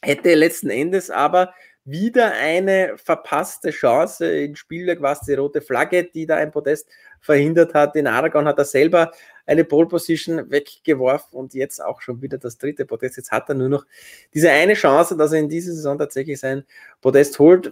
hätte 0.02 0.36
letzten 0.36 0.70
Endes 0.70 1.10
aber 1.10 1.54
wieder 1.84 2.34
eine 2.34 2.98
verpasste 2.98 3.70
Chance. 3.70 4.26
In 4.26 4.56
Spielberg 4.56 5.02
war 5.02 5.14
es 5.14 5.22
die 5.22 5.36
rote 5.36 5.62
Flagge, 5.62 6.04
die 6.04 6.26
da 6.26 6.36
ein 6.36 6.52
Podest 6.52 6.90
verhindert 7.22 7.74
hat. 7.74 7.96
In 7.96 8.08
Aragon 8.08 8.48
hat 8.48 8.58
er 8.58 8.66
selber 8.66 9.12
eine 9.46 9.64
Pole 9.64 9.88
Position 9.88 10.50
weggeworfen 10.50 11.38
und 11.38 11.54
jetzt 11.54 11.84
auch 11.84 12.02
schon 12.02 12.22
wieder 12.22 12.38
das 12.38 12.58
dritte 12.58 12.86
Podest. 12.86 13.18
Jetzt 13.18 13.32
hat 13.32 13.50
er 13.50 13.56
nur 13.56 13.70
noch 13.70 13.86
diese 14.34 14.50
eine 14.50 14.74
Chance, 14.74 15.16
dass 15.18 15.32
er 15.32 15.40
in 15.40 15.50
dieser 15.50 15.74
Saison 15.74 15.98
tatsächlich 15.98 16.40
sein 16.40 16.64
Podest 17.02 17.38
holt. 17.40 17.72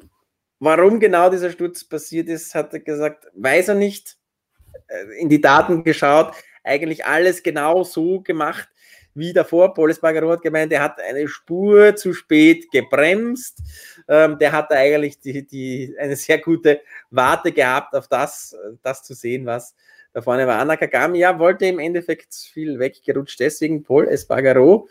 Warum 0.59 0.99
genau 0.99 1.29
dieser 1.29 1.51
Sturz 1.51 1.83
passiert 1.83 2.29
ist, 2.29 2.55
hat 2.55 2.73
er 2.73 2.79
gesagt, 2.79 3.27
weiß 3.33 3.69
er 3.69 3.75
nicht. 3.75 4.17
Äh, 4.87 5.21
in 5.21 5.29
die 5.29 5.41
Daten 5.41 5.83
geschaut, 5.83 6.33
eigentlich 6.63 7.05
alles 7.05 7.43
genau 7.43 7.83
so 7.83 8.21
gemacht, 8.21 8.69
wie 9.15 9.33
davor. 9.33 9.73
Paul 9.73 9.91
Espargaro 9.91 10.31
hat 10.31 10.41
gemeint, 10.41 10.71
er 10.71 10.81
hat 10.81 10.99
eine 10.99 11.27
Spur 11.27 11.95
zu 11.95 12.13
spät 12.13 12.71
gebremst. 12.71 13.61
Ähm, 14.07 14.37
der 14.39 14.51
hat 14.51 14.71
eigentlich 14.71 15.19
die, 15.19 15.45
die, 15.45 15.95
eine 15.99 16.15
sehr 16.15 16.39
gute 16.39 16.81
Warte 17.11 17.51
gehabt, 17.51 17.95
auf 17.95 18.07
das, 18.07 18.55
das 18.81 19.03
zu 19.03 19.13
sehen, 19.13 19.45
was 19.45 19.75
da 20.13 20.21
vorne 20.21 20.47
war. 20.47 20.59
Anna 20.59 20.77
Kagami, 20.77 21.19
ja, 21.19 21.39
wollte 21.39 21.65
im 21.65 21.79
Endeffekt 21.79 22.33
viel 22.33 22.79
weggerutscht. 22.79 23.39
Deswegen 23.39 23.83
Paul 23.83 24.07
Espargaro 24.07 24.87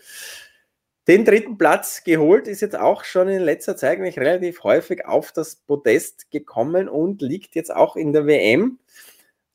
den 1.08 1.24
dritten 1.24 1.58
Platz 1.58 2.04
geholt, 2.04 2.46
ist 2.46 2.60
jetzt 2.60 2.78
auch 2.78 3.04
schon 3.04 3.28
in 3.28 3.42
letzter 3.42 3.76
Zeit 3.76 3.98
eigentlich 3.98 4.18
relativ 4.18 4.62
häufig 4.62 5.04
auf 5.04 5.32
das 5.32 5.56
Podest 5.56 6.30
gekommen 6.30 6.88
und 6.88 7.22
liegt 7.22 7.56
jetzt 7.56 7.74
auch 7.74 7.96
in 7.96 8.12
der 8.12 8.26
WM 8.26 8.78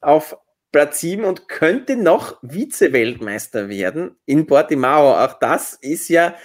auf 0.02 0.38
Platz 0.72 1.00
7 1.00 1.24
und 1.24 1.48
könnte 1.48 1.96
noch 1.96 2.38
Vize-Weltmeister 2.44 3.70
werden 3.70 4.18
in 4.26 4.46
Portimao. 4.46 5.24
Auch 5.24 5.40
das 5.40 5.76
ist 5.76 6.10
ja, 6.10 6.36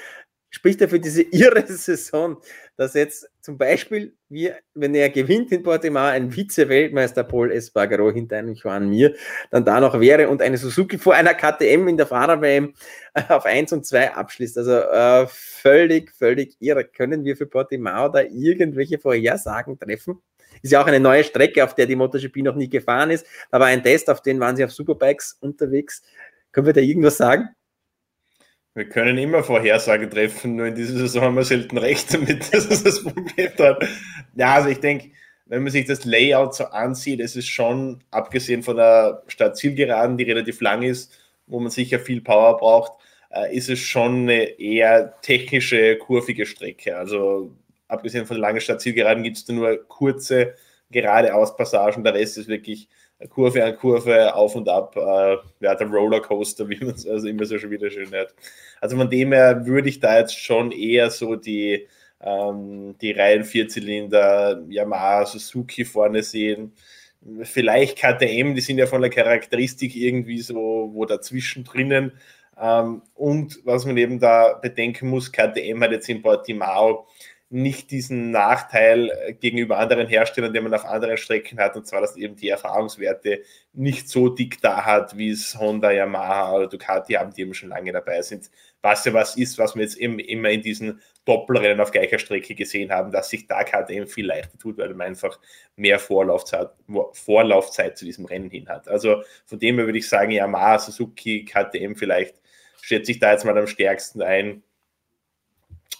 spricht 0.51 0.81
ja 0.81 0.89
für 0.89 1.01
diese 1.01 1.23
irre 1.33 1.67
Saison, 1.67 2.41
dass 2.83 2.95
jetzt 2.95 3.31
zum 3.41 3.57
Beispiel, 3.57 4.17
wir, 4.29 4.57
wenn 4.75 4.95
er 4.95 5.09
gewinnt 5.09 5.53
in 5.53 5.63
Portimao, 5.63 6.07
ein 6.07 6.33
Vize-Weltmeister 6.33 7.23
Paul 7.23 7.53
Espargaro 7.53 8.11
hinter 8.11 8.39
einem 8.39 8.55
Juan 8.55 8.89
Mir 8.89 9.15
dann 9.51 9.65
da 9.65 9.81
noch 9.81 10.01
wäre 10.01 10.29
und 10.29 10.43
eine 10.43 10.57
Suzuki 10.57 10.99
vor 10.99 11.15
einer 11.15 11.35
KTM 11.35 11.87
in 11.87 11.97
der 11.97 12.07
Fahrer-WM 12.07 12.75
auf 13.29 13.45
1 13.45 13.73
und 13.73 13.87
2 13.87 14.15
abschließt. 14.15 14.59
Also 14.59 14.73
äh, 14.73 15.27
völlig, 15.29 16.11
völlig 16.13 16.57
irre. 16.59 16.85
Können 16.85 17.25
wir 17.25 17.37
für 17.37 17.47
Portimao 17.47 18.09
da 18.09 18.23
irgendwelche 18.23 18.99
Vorhersagen 18.99 19.79
treffen? 19.79 20.21
Ist 20.63 20.73
ja 20.73 20.83
auch 20.83 20.87
eine 20.87 21.01
neue 21.01 21.23
Strecke, 21.23 21.63
auf 21.63 21.75
der 21.75 21.87
die 21.87 21.97
MotoGP 21.97 22.39
noch 22.39 22.57
nie 22.57 22.69
gefahren 22.69 23.11
ist. 23.11 23.25
Da 23.51 23.61
war 23.61 23.69
ein 23.69 23.83
Test, 23.83 24.11
auf 24.11 24.23
den 24.23 24.41
waren 24.41 24.57
sie 24.57 24.65
auf 24.65 24.73
Superbikes 24.73 25.39
unterwegs. 25.41 26.03
Können 26.51 26.67
wir 26.67 26.75
da 26.75 26.81
irgendwas 26.81 27.17
sagen? 27.17 27.49
Wir 28.75 28.89
können 28.89 29.19
immer 29.19 29.43
Vorhersagen 29.45 30.11
treffen, 30.11 30.57
nur 30.57 30.67
in 30.67 30.75
dieser 30.75 30.97
Saison 30.97 31.23
haben 31.25 31.37
wir 31.37 31.45
selten 31.45 31.77
recht 31.77 32.13
damit. 32.15 32.49
Das 32.53 32.65
ist 32.67 32.87
das 32.87 33.03
Problem 33.03 33.51
dort. 33.57 33.87
Ja, 34.35 34.55
also 34.55 34.71
ich 34.71 34.81
denke, 34.81 35.11
wenn 35.47 35.63
man 35.63 35.73
sich 35.73 35.85
das 35.85 36.07
Layout 36.07 36.55
so 36.55 36.65
ansieht, 36.65 37.21
es 37.21 37.37
ist 37.37 37.49
schon, 37.49 38.03
abgesehen 38.11 38.63
von 38.63 38.77
der 38.77 39.23
Stadtzielgeraden, 39.27 40.17
die 40.17 40.25
relativ 40.25 40.63
lang 40.63 40.83
ist, 40.83 41.13
wo 41.47 41.61
man 41.61 41.71
sicher 41.71 42.01
viel 42.01 42.23
Power 42.23 42.57
braucht, 42.57 42.93
äh, 43.31 43.55
ist 43.55 43.69
es 43.69 43.79
schon 43.79 44.23
eine 44.23 44.59
eher 44.59 45.21
technische, 45.21 45.97
kurvige 45.97 46.47
Strecke. 46.47 46.97
Also 46.97 47.51
abgesehen 47.89 48.25
von 48.25 48.39
langen 48.39 48.63
Stadtzielgeraden 48.63 49.23
gibt 49.23 49.37
es 49.37 49.45
da 49.45 49.53
nur 49.53 49.87
kurze 49.87 50.55
geradeaus-Passagen. 50.91 52.05
Der 52.05 52.15
Rest 52.15 52.39
ist 52.39 52.49
wirklich 52.49 52.89
Kurve 53.31 53.65
an 53.65 53.77
Kurve, 53.77 54.35
auf 54.35 54.55
und 54.55 54.69
ab. 54.69 54.97
Äh, 54.97 55.37
ja, 55.61 55.75
der 55.75 55.87
Rollercoaster, 55.87 56.69
wie 56.69 56.79
man 56.79 56.95
es 56.95 57.07
also 57.07 57.29
immer 57.29 57.45
so 57.45 57.59
schon 57.59 57.71
wieder 57.71 57.91
schön 57.91 58.11
hört. 58.11 58.35
Also 58.81 58.97
von 58.97 59.11
dem 59.11 59.33
her 59.33 59.65
würde 59.67 59.89
ich 59.89 60.01
da 60.01 60.19
jetzt 60.19 60.39
schon 60.39 60.73
eher 60.73 61.11
so 61.11 61.37
die, 61.37 61.87
ähm, 62.21 62.97
die 63.01 63.13
Reihen 63.13 63.45
Vierzylinder, 63.45 64.63
Yamaha, 64.69 65.27
Suzuki 65.27 65.85
vorne 65.85 66.23
sehen. 66.23 66.73
Vielleicht 67.43 67.99
KTM, 67.99 68.55
die 68.55 68.61
sind 68.61 68.79
ja 68.79 68.87
von 68.87 69.01
der 69.01 69.11
Charakteristik 69.11 69.95
irgendwie 69.95 70.41
so, 70.41 70.91
wo 70.93 71.05
dazwischen 71.05 71.65
drinnen. 71.65 72.13
Ähm, 72.61 73.03
und 73.15 73.61
was 73.65 73.87
man 73.87 73.97
eben 73.97 74.19
da 74.19 74.55
bedenken 74.55 75.09
muss, 75.09 75.31
KTM 75.31 75.83
hat 75.83 75.93
jetzt 75.93 76.09
in 76.09 76.23
Portimao 76.23 77.07
nicht 77.53 77.91
diesen 77.91 78.31
Nachteil 78.31 79.11
äh, 79.11 79.33
gegenüber 79.35 79.79
anderen 79.79 80.07
Herstellern, 80.07 80.55
den 80.55 80.65
man 80.65 80.73
auf 80.73 80.87
anderen 80.87 81.19
Strecken 81.19 81.59
hat, 81.59 81.77
und 81.77 81.87
zwar, 81.87 82.01
dass 82.01 82.17
eben 82.17 82.35
die 82.35 82.49
Erfahrungswerte 82.49 83.43
nicht 83.75 84.09
so 84.09 84.31
dick 84.31 84.63
da 84.63 84.87
hat, 84.87 85.19
wie 85.19 85.31
es 85.31 85.59
Honda, 85.59 85.91
Yamaha 85.93 86.55
oder 86.55 86.67
Ducati 86.67 87.13
haben, 87.13 87.35
die 87.35 87.43
eben 87.43 87.53
schon 87.53 87.69
lange 87.69 87.93
dabei 87.93 88.23
sind. 88.23 88.51
Was 88.81 89.05
ja 89.05 89.13
was 89.13 89.37
ist, 89.37 89.59
was 89.59 89.75
wir 89.75 89.83
jetzt 89.83 89.99
eben 89.99 90.19
immer 90.19 90.49
in 90.49 90.63
diesen 90.63 91.03
Doppelrennen 91.27 91.81
auf 91.81 91.91
gleicher 91.91 92.19
Strecke 92.19 92.55
gesehen 92.55 92.91
haben, 92.91 93.13
dass 93.13 93.29
sich 93.29 93.47
da 93.47 93.65
KTM 93.65 94.07
viel 94.07 94.27
leichter 94.27 94.59
tut, 94.59 94.79
weil 94.79 94.95
man 94.95 95.09
einfach 95.09 95.39
mehr 95.77 95.99
Vorlaufzeit, 95.99 96.71
Vorlaufzeit 97.13 97.99
zu 97.99 98.07
diesem 98.07 98.25
Rennen 98.25 98.51
hin 98.51 98.69
hat. 98.69 98.89
Also 98.89 99.23
von 99.45 99.59
dem 99.59 99.77
her 99.77 99.85
würde 99.85 99.99
ich 99.99 100.09
sagen, 100.09 100.33
Yamaha, 100.33 100.79
Suzuki, 100.79 101.45
KTM 101.45 101.97
vielleicht 101.97 102.41
schätze 102.81 103.13
ich 103.13 103.19
da 103.19 103.33
jetzt 103.33 103.45
mal 103.45 103.57
am 103.57 103.67
stärksten 103.67 104.23
ein 104.23 104.63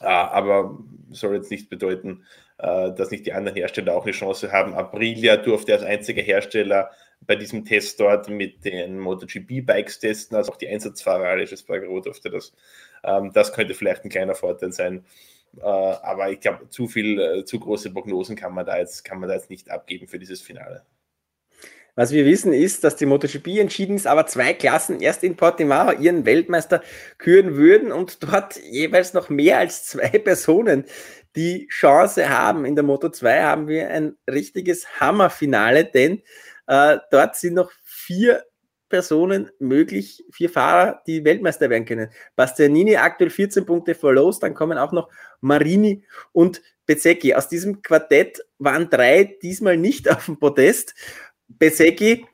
aber 0.01 0.79
soll 1.11 1.35
jetzt 1.35 1.51
nicht 1.51 1.69
bedeuten, 1.69 2.25
äh, 2.59 2.93
dass 2.93 3.11
nicht 3.11 3.27
die 3.27 3.33
anderen 3.33 3.57
Hersteller 3.57 3.95
auch 3.95 4.05
eine 4.05 4.13
Chance 4.13 4.53
haben. 4.53 4.75
Aprilia 4.75 5.37
durfte 5.37 5.73
als 5.73 5.83
einziger 5.83 6.23
Hersteller 6.23 6.91
bei 7.21 7.37
diesem 7.37 7.65
Test 7.65 8.01
dort 8.01 8.29
mit 8.29 8.65
den 8.65 8.99
MotoGP-Bikes 8.99 10.01
testen, 10.01 10.37
also 10.37 10.53
auch 10.53 10.57
die 10.57 10.69
Einsatzfahrer, 10.69 11.25
Alex 11.27 11.59
Spargaro 11.59 12.01
durfte 12.01 12.31
das. 12.31 12.53
Ähm, 13.05 13.33
das 13.33 13.53
könnte 13.53 13.75
vielleicht 13.75 14.05
ein 14.05 14.11
kleiner 14.11 14.35
Vorteil 14.35 14.73
sein. 14.73 15.05
Äh, 15.59 15.63
aber 15.63 16.31
ich 16.31 16.41
glaube, 16.41 16.69
zu 16.71 16.89
viel, 16.89 17.21
äh, 17.21 17.45
zu 17.45 17.61
große 17.61 17.93
Prognosen 17.93 18.37
kann 18.37 18.55
man 18.55 18.67
da 18.67 18.79
jetzt, 18.79 19.05
kann 19.05 19.21
man 19.21 19.29
da 19.29 19.35
jetzt 19.35 19.51
nicht 19.51 19.71
abgeben 19.71 20.09
für 20.09 20.19
dieses 20.19 20.41
Finale. 20.41 20.83
Was 21.95 22.11
wir 22.11 22.25
wissen 22.25 22.55
ist, 22.55 22.85
dass 22.85 22.97
die 22.97 23.05
MotoGP 23.05 23.59
entschieden 23.59 23.97
ist, 23.97 24.07
aber 24.07 24.27
zwei 24.27 24.55
Klassen 24.55 25.01
erst 25.01 25.23
in 25.23 25.37
Portimao 25.37 25.93
ihren 25.93 26.25
Weltmeister 26.25 26.83
küren 27.19 27.57
würden 27.57 27.93
und 27.93 28.23
dort 28.23 28.57
jeweils 28.57 29.13
noch 29.13 29.29
mehr 29.29 29.59
als 29.59 29.85
zwei 29.85 30.09
Personen 30.19 30.85
die 31.37 31.67
Chance 31.69 32.31
haben. 32.31 32.65
In 32.65 32.77
der 32.77 32.85
Moto 32.85 33.11
2 33.11 33.43
haben 33.43 33.69
wir 33.69 33.91
ein 33.91 34.17
richtiges 34.31 35.01
Hammerfinale, 35.01 35.85
denn 35.85 36.23
äh, 36.67 36.99
dort 37.11 37.37
sind 37.37 37.55
noch 37.55 37.71
vier 37.85 38.43
Personen 38.89 39.51
möglich, 39.59 40.25
vier 40.31 40.51
Fahrer, 40.51 41.03
die 41.07 41.25
Weltmeister 41.25 41.71
werden 41.71 41.87
können. 41.87 42.11
Bastianini 42.37 42.97
aktuell 42.97 43.31
14 43.31 43.65
Punkte 43.65 43.95
vor 43.95 44.13
Los, 44.13 44.39
dann 44.39 44.55
kommen 44.55 44.77
auch 44.77 44.93
noch 44.93 45.09
Marini 45.41 46.05
und 46.33 46.63
Bezecchi. 46.85 47.35
Aus 47.35 47.49
diesem 47.49 47.81
Quartett 47.81 48.45
waren 48.59 48.91
drei 48.91 49.25
diesmal 49.43 49.77
nicht 49.77 50.11
auf 50.15 50.27
dem 50.27 50.39
Podest. 50.39 50.95
Bezecchi 51.59 52.27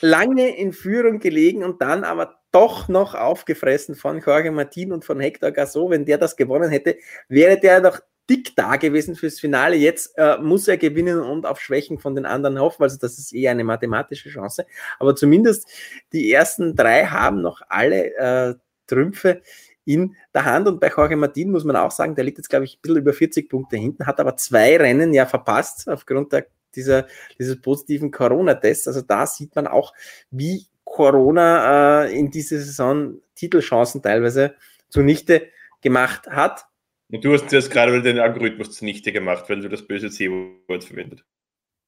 lange 0.00 0.56
in 0.56 0.72
Führung 0.72 1.18
gelegen 1.18 1.62
und 1.62 1.82
dann 1.82 2.04
aber 2.04 2.40
doch 2.52 2.88
noch 2.88 3.14
aufgefressen 3.14 3.94
von 3.94 4.20
Jorge 4.20 4.50
Martin 4.50 4.92
und 4.92 5.04
von 5.04 5.20
Hector 5.20 5.52
Gasol. 5.52 5.90
Wenn 5.90 6.04
der 6.04 6.18
das 6.18 6.36
gewonnen 6.36 6.70
hätte, 6.70 6.96
wäre 7.28 7.58
der 7.58 7.80
noch 7.80 8.00
dick 8.28 8.54
da 8.56 8.76
gewesen 8.76 9.16
fürs 9.16 9.40
Finale. 9.40 9.76
Jetzt 9.76 10.16
äh, 10.16 10.38
muss 10.38 10.68
er 10.68 10.76
gewinnen 10.76 11.20
und 11.20 11.46
auf 11.46 11.60
Schwächen 11.60 11.98
von 11.98 12.14
den 12.14 12.26
anderen 12.26 12.60
hoffen. 12.60 12.82
Also 12.82 12.96
das 12.96 13.18
ist 13.18 13.32
eher 13.32 13.50
eine 13.50 13.64
mathematische 13.64 14.30
Chance. 14.30 14.66
Aber 14.98 15.16
zumindest 15.16 15.68
die 16.12 16.32
ersten 16.32 16.76
drei 16.76 17.06
haben 17.06 17.42
noch 17.42 17.60
alle 17.68 18.14
äh, 18.16 18.54
Trümpfe 18.86 19.42
in 19.84 20.14
der 20.32 20.44
Hand. 20.44 20.68
Und 20.68 20.80
bei 20.80 20.88
Jorge 20.88 21.16
Martin 21.16 21.50
muss 21.50 21.64
man 21.64 21.76
auch 21.76 21.90
sagen, 21.90 22.14
der 22.14 22.24
liegt 22.24 22.38
jetzt, 22.38 22.50
glaube 22.50 22.64
ich, 22.64 22.76
ein 22.76 22.82
bisschen 22.82 22.98
über 22.98 23.12
40 23.12 23.48
Punkte 23.48 23.76
hinten, 23.76 24.06
hat 24.06 24.20
aber 24.20 24.36
zwei 24.36 24.76
Rennen 24.76 25.12
ja 25.12 25.26
verpasst 25.26 25.88
aufgrund 25.88 26.32
der, 26.32 26.46
dieser, 26.76 27.06
dieses 27.38 27.60
positiven 27.60 28.10
Corona-Tests. 28.10 28.88
Also 28.88 29.02
da 29.02 29.26
sieht 29.26 29.54
man 29.54 29.66
auch, 29.66 29.92
wie 30.30 30.66
Corona 30.84 32.04
äh, 32.04 32.18
in 32.18 32.30
dieser 32.30 32.58
Saison 32.58 33.20
Titelchancen 33.34 34.02
teilweise 34.02 34.54
zunichte 34.88 35.48
gemacht 35.80 36.26
hat. 36.28 36.66
Und 37.10 37.24
du 37.24 37.32
hast 37.32 37.50
jetzt 37.52 37.70
gerade 37.70 38.02
den 38.02 38.18
Algorithmus 38.18 38.72
zunichte 38.72 39.12
gemacht, 39.12 39.44
weil 39.48 39.60
du 39.60 39.68
das 39.68 39.86
böse 39.86 40.10
C-Wort 40.10 40.84
verwendet. 40.84 41.24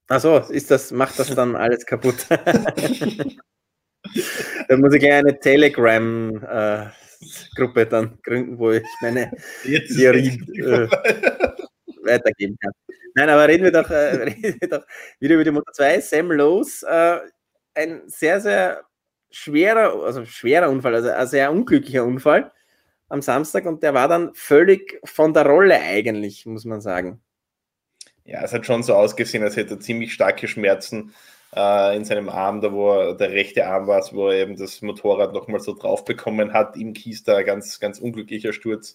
Achso, 0.09 0.39
ist 0.39 0.71
das, 0.71 0.91
macht 0.91 1.19
das 1.19 1.35
dann 1.35 1.57
alles 1.57 1.87
kaputt. 1.87 2.27
dann 2.29 3.41
muss 4.81 4.93
ich 4.95 5.01
gleich 5.01 5.15
eine 5.15 5.39
Telegram-Gruppe 5.39 7.81
äh, 7.81 7.87
dann 7.87 8.19
gründen, 8.23 8.59
wo 8.59 8.73
ich 8.73 8.83
meine 9.01 9.31
Theorie 9.63 10.39
äh, 10.59 10.89
weitergeben 12.03 12.59
kann. 12.61 12.73
Nein, 13.15 13.29
aber 13.29 13.49
reden 13.49 13.65
wir 13.65 13.73
doch, 13.73 13.91
äh, 13.91 13.95
reden 14.17 14.57
wir 14.61 14.69
doch 14.69 14.87
wieder 15.21 15.35
über 15.35 15.45
die 15.45 15.51
Motor 15.51 15.73
2. 15.73 16.01
Sam 16.01 16.33
Lowe's, 16.33 16.83
äh, 16.83 17.19
ein 17.75 18.03
sehr, 18.07 18.41
sehr 18.41 18.83
schwerer, 19.31 20.03
also 20.05 20.25
schwerer 20.25 20.69
Unfall, 20.69 20.95
also 20.95 21.11
ein 21.11 21.27
sehr 21.27 21.53
unglücklicher 21.53 22.05
Unfall 22.05 22.53
am 23.09 23.23
Samstag 23.23 23.67
und 23.67 23.83
der 23.83 23.95
war 23.95 24.09
dann 24.09 24.35
völlig 24.35 24.99
von 25.05 25.35
der 25.35 25.47
Rolle 25.47 25.81
eigentlich, 25.81 26.47
muss 26.47 26.65
man 26.65 26.81
sagen. 26.81 27.23
Ja, 28.25 28.43
es 28.43 28.53
hat 28.53 28.65
schon 28.65 28.83
so 28.83 28.95
ausgesehen, 28.95 29.43
als 29.43 29.57
hätte 29.57 29.75
er 29.75 29.81
ziemlich 29.81 30.13
starke 30.13 30.49
Schmerzen 30.49 31.13
äh, 31.55 31.97
in 31.97 32.05
seinem 32.05 32.29
Arm, 32.29 32.61
da 32.61 32.73
wo 32.73 32.93
er, 32.93 33.15
der 33.15 33.31
rechte 33.31 33.67
Arm 33.67 33.87
war, 33.87 34.03
wo 34.13 34.29
er 34.29 34.39
eben 34.43 34.57
das 34.57 34.81
Motorrad 34.81 35.33
nochmal 35.33 35.61
so 35.61 35.75
drauf 35.75 36.05
bekommen 36.05 36.53
hat. 36.53 36.77
Im 36.77 36.93
Kies 36.93 37.25
da 37.25 37.43
ganz, 37.43 37.81
ganz 37.81 37.99
unglücklicher 37.99 38.53
Sturz. 38.53 38.95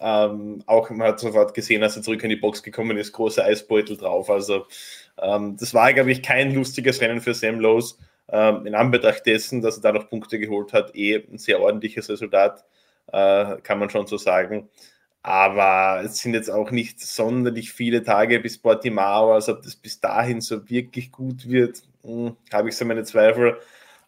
Ähm, 0.00 0.62
auch 0.66 0.90
man 0.90 1.08
hat 1.08 1.20
sofort 1.20 1.54
gesehen, 1.54 1.82
als 1.82 1.96
er 1.96 2.02
zurück 2.02 2.22
in 2.22 2.30
die 2.30 2.36
Box 2.36 2.62
gekommen 2.62 2.96
ist, 2.96 3.12
großer 3.12 3.44
Eisbeutel 3.44 3.96
drauf. 3.96 4.30
Also 4.30 4.66
ähm, 5.20 5.56
das 5.58 5.74
war, 5.74 5.92
glaube 5.92 6.12
ich, 6.12 6.22
kein 6.22 6.54
lustiges 6.54 7.00
Rennen 7.00 7.20
für 7.20 7.34
Sam 7.34 7.60
Lowe. 7.60 7.84
Ähm, 8.28 8.66
in 8.66 8.74
Anbetracht 8.74 9.24
dessen, 9.26 9.62
dass 9.62 9.76
er 9.78 9.82
da 9.82 9.92
noch 9.92 10.08
Punkte 10.08 10.38
geholt 10.38 10.72
hat, 10.72 10.96
eh 10.96 11.24
ein 11.30 11.38
sehr 11.38 11.60
ordentliches 11.60 12.08
Resultat 12.08 12.64
äh, 13.12 13.56
kann 13.62 13.78
man 13.78 13.90
schon 13.90 14.06
so 14.06 14.16
sagen. 14.16 14.68
Aber 15.22 16.02
es 16.04 16.18
sind 16.18 16.34
jetzt 16.34 16.50
auch 16.50 16.70
nicht 16.70 17.00
sonderlich 17.00 17.72
viele 17.72 18.02
Tage 18.04 18.40
bis 18.40 18.58
Portimao, 18.58 19.32
also 19.32 19.52
ob 19.52 19.62
das 19.62 19.74
bis 19.76 20.00
dahin 20.00 20.40
so 20.40 20.68
wirklich 20.70 21.10
gut 21.10 21.48
wird, 21.48 21.82
hm, 22.04 22.36
habe 22.52 22.68
ich 22.68 22.76
so 22.76 22.84
meine 22.84 23.04
Zweifel. 23.04 23.58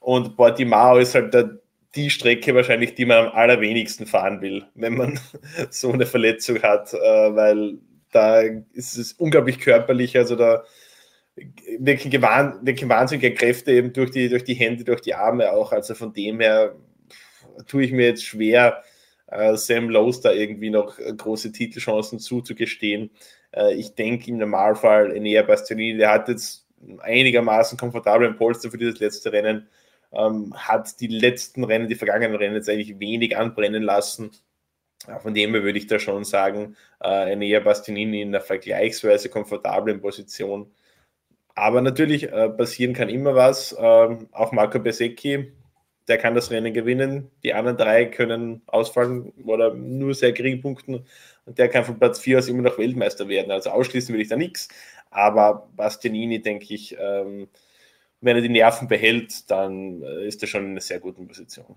Und 0.01 0.37
Portimao 0.37 0.99
ist 0.99 1.15
halt 1.15 1.35
der, 1.35 1.59
die 1.95 2.11
Strecke 2.11 2.55
wahrscheinlich, 2.55 2.95
die 2.95 3.07
man 3.07 3.27
am 3.27 3.33
allerwenigsten 3.33 4.07
fahren 4.07 4.41
will, 4.41 4.67
wenn 4.75 4.97
man 4.97 5.21
so 5.71 5.93
eine 5.93 6.07
Verletzung 6.07 6.63
hat, 6.63 6.93
äh, 6.93 6.99
weil 6.99 7.79
da 8.11 8.41
ist 8.73 8.97
es 8.97 9.13
unglaublich 9.13 9.59
körperlich, 9.61 10.17
also 10.17 10.37
da 10.37 10.65
wirken, 11.79 12.11
wirken 12.13 12.89
wahnsinnige 12.89 13.35
Kräfte 13.35 13.73
eben 13.73 13.93
durch 13.93 14.11
die, 14.11 14.29
durch 14.29 14.45
die 14.45 14.55
Hände, 14.55 14.85
durch 14.85 15.01
die 15.01 15.15
Arme 15.15 15.53
auch. 15.53 15.73
Also 15.73 15.95
von 15.95 16.13
dem 16.13 16.41
her 16.41 16.75
tue 17.67 17.85
ich 17.85 17.93
mir 17.93 18.07
jetzt 18.07 18.25
schwer, 18.25 18.83
äh, 19.27 19.57
Sam 19.57 19.89
Lowe 19.89 20.19
da 20.23 20.33
irgendwie 20.33 20.71
noch 20.71 20.99
äh, 20.99 21.13
große 21.13 21.53
Titelchancen 21.53 22.19
zuzugestehen. 22.19 23.11
Ich 23.75 23.95
denke 23.95 24.31
im 24.31 24.37
Normalfall 24.37 25.17
Enea 25.17 25.43
Bastianini, 25.43 25.97
der 25.97 26.13
hat 26.13 26.29
jetzt 26.29 26.67
einigermaßen 26.99 27.79
komfortablen 27.79 28.37
Polster 28.37 28.71
für 28.71 28.77
dieses 28.77 29.01
letzte 29.01 29.33
Rennen, 29.33 29.67
ähm, 30.13 30.55
hat 30.57 31.01
die 31.01 31.07
letzten 31.09 31.65
Rennen, 31.65 31.89
die 31.89 31.95
vergangenen 31.95 32.37
Rennen 32.37 32.55
jetzt 32.55 32.69
eigentlich 32.69 32.99
wenig 32.99 33.37
anbrennen 33.37 33.83
lassen. 33.83 34.31
Von 35.23 35.35
dem 35.35 35.53
her 35.55 35.63
würde 35.63 35.79
ich 35.79 35.87
da 35.87 35.99
schon 35.99 36.25
sagen, 36.25 36.77
äh, 37.03 37.33
Enea 37.33 37.61
Bastianini 37.61 38.23
in 38.23 38.29
einer 38.29 38.41
vergleichsweise 38.41 39.29
komfortablen 39.29 40.01
Position. 40.01 40.73
Aber 41.55 41.81
natürlich, 41.81 42.25
äh, 42.33 42.49
passieren 42.51 42.95
kann 42.95 43.09
immer 43.09 43.35
was. 43.35 43.77
Ähm, 43.79 44.29
auch 44.33 44.53
Marco 44.53 44.79
Besecchi 44.79 45.53
der 46.09 46.19
kann 46.19 46.35
das 46.35 46.51
Rennen 46.51 46.73
gewinnen. 46.73 47.31
Die 47.45 47.55
anderen 47.55 47.77
drei 47.77 48.07
können 48.07 48.63
ausfallen 48.67 49.33
oder 49.45 49.75
nur 49.75 50.15
sehr 50.15 50.33
gering 50.33 50.61
punkten 50.61 51.07
und 51.45 51.59
der 51.59 51.69
kann 51.69 51.85
von 51.85 51.99
Platz 51.99 52.19
4 52.19 52.39
aus 52.39 52.49
immer 52.49 52.63
noch 52.63 52.79
Weltmeister 52.79 53.29
werden. 53.29 53.51
Also 53.53 53.71
ausschließen 53.71 54.15
will 54.15 54.23
ich 54.23 54.29
da 54.29 54.37
nichts. 54.37 54.69
Aber 55.11 55.69
Bastianini, 55.77 56.41
denke 56.41 56.75
ich, 56.75 56.97
ähm, 56.99 57.49
wenn 58.21 58.37
er 58.37 58.43
die 58.43 58.49
Nerven 58.49 58.89
behält, 58.89 59.51
dann 59.51 60.03
äh, 60.03 60.27
ist 60.27 60.43
er 60.43 60.49
schon 60.49 60.65
in 60.65 60.71
einer 60.73 60.81
sehr 60.81 61.01
guten 61.01 61.27
Position. 61.27 61.77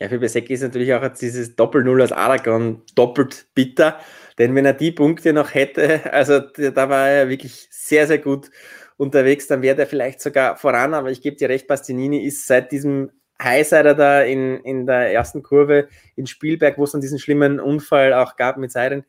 Ja, 0.00 0.08
für 0.08 0.18
Besecki 0.18 0.54
ist 0.54 0.62
natürlich 0.62 0.92
auch 0.94 1.06
dieses 1.08 1.54
Doppel-Null 1.54 2.02
aus 2.02 2.12
Aragon 2.12 2.82
doppelt 2.94 3.46
bitter, 3.54 4.00
denn 4.38 4.54
wenn 4.54 4.64
er 4.64 4.72
die 4.72 4.90
Punkte 4.90 5.32
noch 5.32 5.54
hätte, 5.54 6.12
also 6.12 6.40
da 6.40 6.88
war 6.88 7.08
er 7.08 7.28
wirklich 7.28 7.68
sehr, 7.70 8.06
sehr 8.06 8.18
gut 8.18 8.50
unterwegs, 8.96 9.46
dann 9.46 9.62
wäre 9.62 9.80
er 9.80 9.86
vielleicht 9.86 10.20
sogar 10.20 10.56
voran, 10.56 10.94
aber 10.94 11.10
ich 11.10 11.20
gebe 11.20 11.36
dir 11.36 11.48
recht, 11.48 11.66
Bastianini 11.66 12.24
ist 12.24 12.46
seit 12.46 12.72
diesem 12.72 13.10
Highsider 13.42 13.94
da 13.94 14.22
in, 14.22 14.60
in 14.60 14.86
der 14.86 15.12
ersten 15.12 15.42
Kurve 15.42 15.88
in 16.16 16.26
Spielberg, 16.26 16.78
wo 16.78 16.84
es 16.84 16.92
dann 16.92 17.00
diesen 17.00 17.18
schlimmen 17.18 17.60
Unfall 17.60 18.12
auch 18.14 18.36
gab 18.36 18.56
mit 18.56 18.72
Siren, 18.72 19.04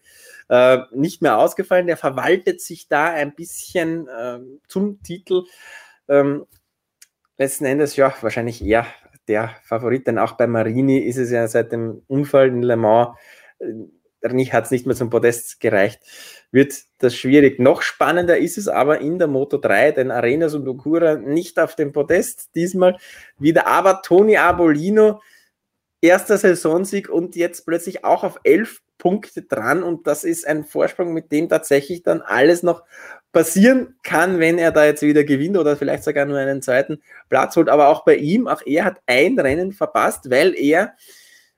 äh, 0.49 0.79
nicht 0.91 1.21
mehr 1.21 1.38
ausgefallen. 1.38 1.88
Der 1.88 1.97
verwaltet 1.97 2.62
sich 2.62 2.88
da 2.88 3.06
ein 3.06 3.36
bisschen 3.36 4.08
äh, 4.08 4.39
zum 4.67 5.01
Titel. 5.03 5.43
Ähm, 6.13 6.45
letzten 7.38 7.65
Endes, 7.65 7.95
ja, 7.95 8.13
wahrscheinlich 8.21 8.63
eher 8.63 8.86
der 9.28 9.56
Favorit, 9.63 10.06
denn 10.06 10.19
auch 10.19 10.34
bei 10.34 10.45
Marini 10.45 10.99
ist 10.99 11.17
es 11.17 11.32
ja 11.32 11.47
seit 11.47 11.71
dem 11.71 12.04
Unfall 12.08 12.49
in 12.49 12.62
Le 12.62 12.78
Mans, 12.78 13.17
äh, 13.60 14.52
hat 14.52 14.65
es 14.65 14.71
nicht 14.71 14.86
mehr 14.86 14.95
zum 14.95 15.10
Podest 15.10 15.60
gereicht. 15.60 16.02
Wird 16.52 16.73
das 16.99 17.15
schwierig. 17.15 17.60
Noch 17.60 17.82
spannender 17.82 18.38
ist 18.38 18.58
es 18.58 18.67
aber 18.67 19.02
in 19.02 19.17
der 19.17 19.28
Moto 19.28 19.58
3, 19.58 19.91
denn 19.91 20.12
Arenas 20.12 20.54
und 20.54 20.67
Okura 20.67 21.15
nicht 21.15 21.60
auf 21.60 21.76
dem 21.76 21.91
Podest 21.91 22.56
diesmal. 22.56 22.97
Wieder, 23.38 23.67
aber 23.67 24.02
Toni 24.02 24.38
Abolino, 24.38 25.20
erster 25.99 26.38
Saisonsieg 26.38 27.09
und 27.09 27.36
jetzt 27.36 27.66
plötzlich 27.66 28.05
auch 28.05 28.24
auf 28.24 28.39
elf 28.43 28.82
Punkte 28.97 29.41
dran. 29.41 29.84
Und 29.84 30.07
das 30.07 30.24
ist 30.24 30.47
ein 30.47 30.64
Vorsprung, 30.64 31.11
mit 31.11 31.32
dem 31.32 31.49
tatsächlich 31.49 32.03
dann 32.03 32.22
alles 32.22 32.64
noch 32.64 32.84
passieren 33.34 33.95
kann, 34.03 34.39
wenn 34.39 34.57
er 34.57 34.71
da 34.71 34.86
jetzt 34.86 35.01
wieder 35.01 35.23
gewinnt 35.23 35.57
oder 35.57 35.75
vielleicht 35.75 36.03
sogar 36.03 36.25
nur 36.25 36.38
einen 36.38 36.61
zweiten 36.61 37.01
Platz 37.29 37.55
holt. 37.55 37.67
Aber 37.67 37.89
auch 37.89 38.05
bei 38.05 38.15
ihm, 38.15 38.47
auch 38.47 38.61
er 38.65 38.86
hat 38.86 39.01
ein 39.07 39.38
Rennen 39.38 39.73
verpasst, 39.73 40.29
weil 40.29 40.55
er 40.55 40.93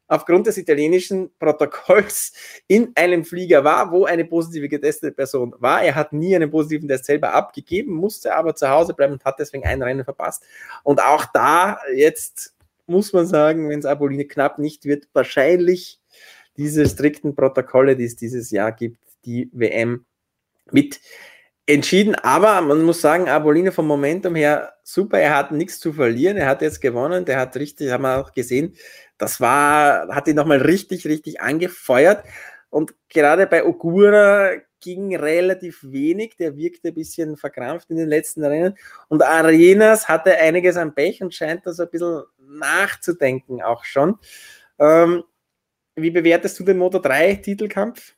aufgrund 0.08 0.48
des 0.48 0.58
italienischen 0.58 1.32
Protokolls 1.38 2.34
in 2.68 2.92
einem 2.96 3.26
Flieger 3.26 3.64
war, 3.64 3.92
wo 3.92 4.06
eine 4.06 4.24
positive 4.24 4.70
getestete 4.70 5.12
Person 5.12 5.54
war. 5.60 5.84
Er 5.84 5.96
hat 5.96 6.14
nie 6.14 6.36
einen 6.36 6.50
positiven 6.50 6.88
Test 6.88 7.06
selber 7.06 7.34
abgegeben, 7.34 7.94
musste 7.94 8.36
aber 8.36 8.56
zu 8.56 8.70
Hause 8.70 8.94
bleiben 8.94 9.14
und 9.14 9.26
hat 9.26 9.40
deswegen 9.40 9.66
ein 9.66 9.82
Rennen 9.82 10.06
verpasst. 10.06 10.44
Und 10.84 11.02
auch 11.02 11.26
da 11.34 11.80
jetzt 11.94 12.56
muss 12.88 13.14
man 13.14 13.26
sagen, 13.26 13.68
wenn 13.70 13.80
es 13.80 13.86
Apoline 13.86 14.26
knapp 14.26 14.60
nicht 14.60 14.86
wird, 14.86 15.08
wahrscheinlich 15.14 16.00
diese 16.56 16.88
strikten 16.88 17.36
Protokolle, 17.36 17.96
die 17.96 18.06
es 18.06 18.16
dieses 18.16 18.52
Jahr 18.52 18.72
gibt, 18.72 19.00
die 19.26 19.50
WM 19.52 20.06
mit 20.72 21.02
entschieden. 21.68 22.16
Aber 22.16 22.62
man 22.62 22.84
muss 22.84 23.02
sagen, 23.02 23.28
Apoline 23.28 23.72
vom 23.72 23.88
Momentum 23.88 24.36
her 24.36 24.74
super. 24.84 25.20
Er 25.20 25.36
hat 25.36 25.52
nichts 25.52 25.80
zu 25.80 25.94
verlieren. 25.94 26.38
Er 26.38 26.48
hat 26.48 26.62
jetzt 26.62 26.82
gewonnen. 26.82 27.26
Der 27.26 27.40
hat 27.40 27.56
richtig, 27.56 27.92
haben 27.92 28.04
wir 28.04 28.20
auch 28.20 28.32
gesehen, 28.34 28.76
das 29.18 29.40
war, 29.40 30.14
hat 30.14 30.28
ihn 30.28 30.36
nochmal 30.36 30.62
richtig, 30.62 31.06
richtig 31.08 31.42
angefeuert. 31.42 32.26
Und 32.70 32.94
gerade 33.10 33.48
bei 33.48 33.64
Ogura 33.64 34.52
ging 34.82 35.16
relativ 35.16 35.80
wenig, 35.84 36.36
der 36.38 36.58
wirkte 36.58 36.90
ein 36.90 36.94
bisschen 36.94 37.38
verkrampft 37.38 37.90
in 37.90 37.98
den 37.98 38.10
letzten 38.10 38.44
Rennen. 38.44 38.78
Und 39.08 39.24
Arenas 39.24 40.08
hatte 40.08 40.38
einiges 40.38 40.78
an 40.78 40.94
Pech 40.94 41.24
und 41.24 41.34
scheint 41.34 41.66
das 41.66 41.80
ein 41.80 41.90
bisschen 41.90 42.24
nachzudenken 42.38 43.62
auch 43.62 43.84
schon. 43.86 44.20
Ähm, 44.78 45.24
wie 45.96 46.12
bewertest 46.12 46.60
du 46.60 46.64
den 46.64 46.78
Moto 46.78 47.00
3 47.00 47.36
Titelkampf? 47.36 48.16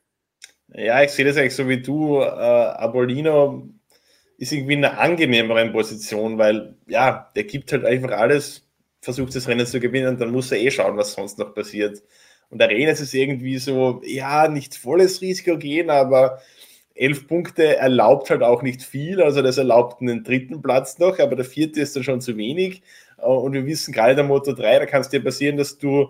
Ja, 0.73 1.01
ich 1.03 1.11
sehe 1.11 1.25
das 1.25 1.37
eigentlich 1.37 1.55
so 1.55 1.67
wie 1.69 1.81
du. 1.81 2.19
Äh, 2.21 2.25
Abolino 2.25 3.69
ist 4.37 4.51
irgendwie 4.51 4.73
in 4.73 4.85
einer 4.85 4.99
angenehmeren 4.99 5.71
Position, 5.71 6.37
weil 6.37 6.75
ja, 6.87 7.31
der 7.35 7.43
gibt 7.45 7.71
halt 7.71 7.85
einfach 7.85 8.11
alles, 8.11 8.67
versucht 9.01 9.35
das 9.35 9.47
Rennen 9.47 9.65
zu 9.65 9.79
gewinnen, 9.79 10.17
dann 10.17 10.31
muss 10.31 10.51
er 10.51 10.59
eh 10.59 10.71
schauen, 10.71 10.97
was 10.97 11.13
sonst 11.13 11.39
noch 11.39 11.53
passiert. 11.55 12.03
Und 12.49 12.61
Arenas 12.61 13.01
ist 13.01 13.13
irgendwie 13.13 13.57
so, 13.57 14.01
ja, 14.05 14.47
nicht 14.47 14.75
volles 14.75 15.21
Risiko 15.21 15.57
gehen, 15.57 15.89
aber 15.89 16.41
elf 16.95 17.27
Punkte 17.27 17.77
erlaubt 17.77 18.29
halt 18.29 18.43
auch 18.43 18.61
nicht 18.61 18.83
viel. 18.83 19.21
Also 19.21 19.41
das 19.41 19.57
erlaubt 19.57 20.01
einen 20.01 20.23
dritten 20.23 20.61
Platz 20.61 20.99
noch, 20.99 21.19
aber 21.19 21.35
der 21.35 21.45
vierte 21.45 21.81
ist 21.81 21.95
dann 21.95 22.03
schon 22.03 22.21
zu 22.21 22.37
wenig. 22.37 22.81
Und 23.17 23.53
wir 23.53 23.65
wissen 23.65 23.93
gerade 23.93 24.15
der 24.15 24.23
Motor 24.25 24.55
3, 24.55 24.79
da 24.79 24.85
kann 24.85 25.01
es 25.01 25.09
dir 25.09 25.23
passieren, 25.23 25.57
dass 25.57 25.77
du 25.77 26.09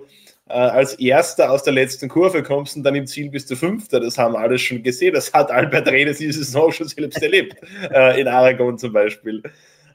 äh, 0.50 0.54
als 0.54 0.94
Erster 0.96 1.52
aus 1.52 1.64
der 1.64 1.74
letzten 1.74 2.10
Kurve 2.10 2.44
kommst 2.44 2.76
und 2.78 2.84
dann 2.84 2.96
im 2.96 3.08
Ziel 3.08 3.30
bist 3.30 3.50
du 3.52 3.56
Fünfter. 3.56 4.00
Das 4.00 4.18
haben 4.18 4.36
alle 4.36 4.58
schon 4.58 4.84
gesehen. 4.84 5.14
Das 5.14 5.34
hat 5.34 5.52
Albert 5.52 5.88
Renes 5.88 6.18
diese 6.18 6.44
Saison 6.44 6.72
schon 6.72 6.88
selbst 6.88 7.22
erlebt, 7.22 7.58
äh, 7.92 8.20
in 8.20 8.28
Aragon 8.28 8.78
zum 8.78 8.94
Beispiel. 8.94 9.44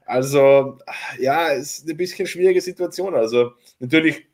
Also, 0.05 0.79
ja, 1.19 1.49
ist 1.49 1.85
eine 1.85 1.95
bisschen 1.95 2.27
schwierige 2.27 2.61
Situation. 2.61 3.15
Also, 3.15 3.53
natürlich, 3.79 4.27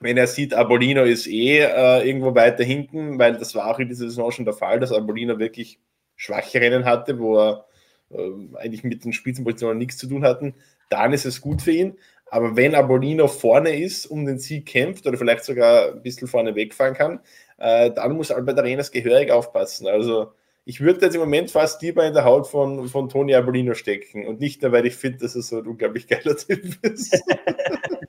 wenn 0.00 0.16
er 0.16 0.26
sieht, 0.26 0.54
Abolino 0.54 1.02
ist 1.02 1.26
eh 1.26 1.58
äh, 1.58 2.06
irgendwo 2.06 2.34
weiter 2.34 2.64
hinten, 2.64 3.18
weil 3.18 3.36
das 3.36 3.54
war 3.54 3.66
auch 3.66 3.78
in 3.78 3.88
dieser 3.88 4.06
Saison 4.06 4.30
schon 4.30 4.44
der 4.44 4.54
Fall, 4.54 4.80
dass 4.80 4.92
Abolino 4.92 5.38
wirklich 5.38 5.78
schwache 6.16 6.60
Rennen 6.60 6.84
hatte, 6.84 7.18
wo 7.18 7.38
er 7.38 7.66
äh, 8.10 8.56
eigentlich 8.56 8.84
mit 8.84 9.04
den 9.04 9.12
Spitzenpositionen 9.12 9.78
nichts 9.78 9.98
zu 9.98 10.06
tun 10.08 10.24
hatten, 10.24 10.54
dann 10.90 11.12
ist 11.12 11.24
es 11.24 11.40
gut 11.40 11.62
für 11.62 11.72
ihn. 11.72 11.96
Aber 12.30 12.56
wenn 12.56 12.74
Abolino 12.74 13.26
vorne 13.28 13.76
ist, 13.76 14.06
um 14.06 14.24
den 14.24 14.38
Sieg 14.38 14.66
kämpft 14.66 15.06
oder 15.06 15.18
vielleicht 15.18 15.44
sogar 15.44 15.92
ein 15.92 16.02
bisschen 16.02 16.28
vorne 16.28 16.54
wegfahren 16.54 16.94
kann, 16.94 17.20
äh, 17.58 17.90
dann 17.90 18.12
muss 18.12 18.30
Albert 18.30 18.58
Arenas 18.58 18.90
gehörig 18.90 19.30
aufpassen. 19.30 19.86
Also 19.88 20.32
ich 20.64 20.80
würde 20.80 21.04
jetzt 21.04 21.14
im 21.14 21.20
Moment 21.20 21.50
fast 21.50 21.82
lieber 21.82 22.06
in 22.06 22.14
der 22.14 22.24
Haut 22.24 22.46
von, 22.46 22.88
von 22.88 23.08
Tony 23.08 23.34
Abolino 23.34 23.74
stecken 23.74 24.26
und 24.26 24.40
nicht 24.40 24.62
nur, 24.62 24.72
weil 24.72 24.86
ich 24.86 24.94
finde, 24.94 25.18
dass 25.18 25.34
er 25.34 25.42
so 25.42 25.58
ein 25.58 25.66
unglaublich 25.66 26.06
geiler 26.06 26.36
Typ 26.36 26.84
ist. 26.84 27.20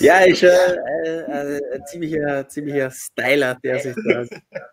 Ja, 0.00 0.18
ist 0.20 0.42
äh, 0.42 0.48
äh, 0.48 1.60
ein 1.74 1.86
ziemlicher, 1.86 2.48
ziemlicher 2.48 2.90
Styler, 2.90 3.56
der 3.62 3.78
sich 3.78 3.94
da 4.06 4.24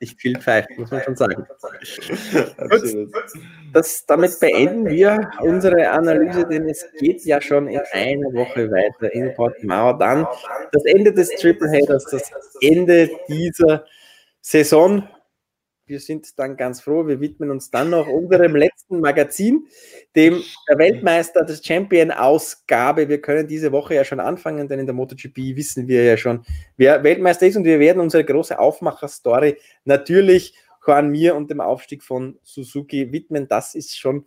nicht 0.02 0.20
viel 0.20 0.38
pfeift, 0.40 0.70
muss 0.78 0.92
man 0.92 1.04
schon 1.04 1.16
sagen. 1.16 1.46
Gut, 2.70 3.10
das, 3.74 4.06
damit 4.06 4.40
beenden 4.40 4.86
wir 4.86 5.30
unsere 5.42 5.90
Analyse, 5.90 6.46
denn 6.48 6.68
es 6.70 6.86
geht 7.00 7.24
ja 7.26 7.42
schon 7.42 7.68
in 7.68 7.82
einer 7.92 8.34
Woche 8.34 8.70
weiter 8.72 9.14
in 9.14 9.34
Portimao. 9.36 9.94
Dann 9.94 10.28
das 10.72 10.86
Ende 10.86 11.14
des 11.14 11.30
Triple 11.30 11.70
Headers, 11.70 12.06
das 12.12 12.32
Ende 12.62 13.10
dieser 13.28 13.86
Saison 14.42 15.08
wir 15.88 16.00
sind 16.00 16.38
dann 16.38 16.58
ganz 16.58 16.82
froh. 16.82 17.08
Wir 17.08 17.20
widmen 17.20 17.50
uns 17.50 17.72
dann 17.72 17.90
noch 17.90 18.08
unserem 18.08 18.56
letzten 18.56 19.00
Magazin, 19.00 19.68
dem 20.16 20.44
Weltmeister 20.68 21.44
des 21.44 21.66
Champion-Ausgabe. 21.66 23.10
Wir 23.10 23.22
können 23.22 23.48
diese 23.48 23.72
Woche 23.72 23.96
ja 23.96 24.04
schon 24.04 24.20
anfangen, 24.20 24.68
denn 24.68 24.80
in 24.80 24.86
der 24.86 24.96
MotoGP 24.96 25.56
wissen 25.56 25.88
wir 25.88 26.04
ja 26.04 26.18
schon, 26.18 26.46
wer 26.76 27.04
Weltmeister 27.04 27.48
ist 27.48 27.56
und 27.56 27.64
wir 27.64 27.80
werden 27.80 28.02
unsere 28.02 28.24
große 28.24 28.60
Aufmacher-Story 28.60 29.58
natürlich 29.86 30.54
Juan 30.86 31.10
Mir 31.10 31.36
und 31.36 31.50
dem 31.52 31.62
Aufstieg 31.62 32.04
von 32.04 32.38
Suzuki 32.44 33.12
widmen. 33.12 33.48
Das 33.48 33.76
ist 33.76 33.98
schon 33.98 34.26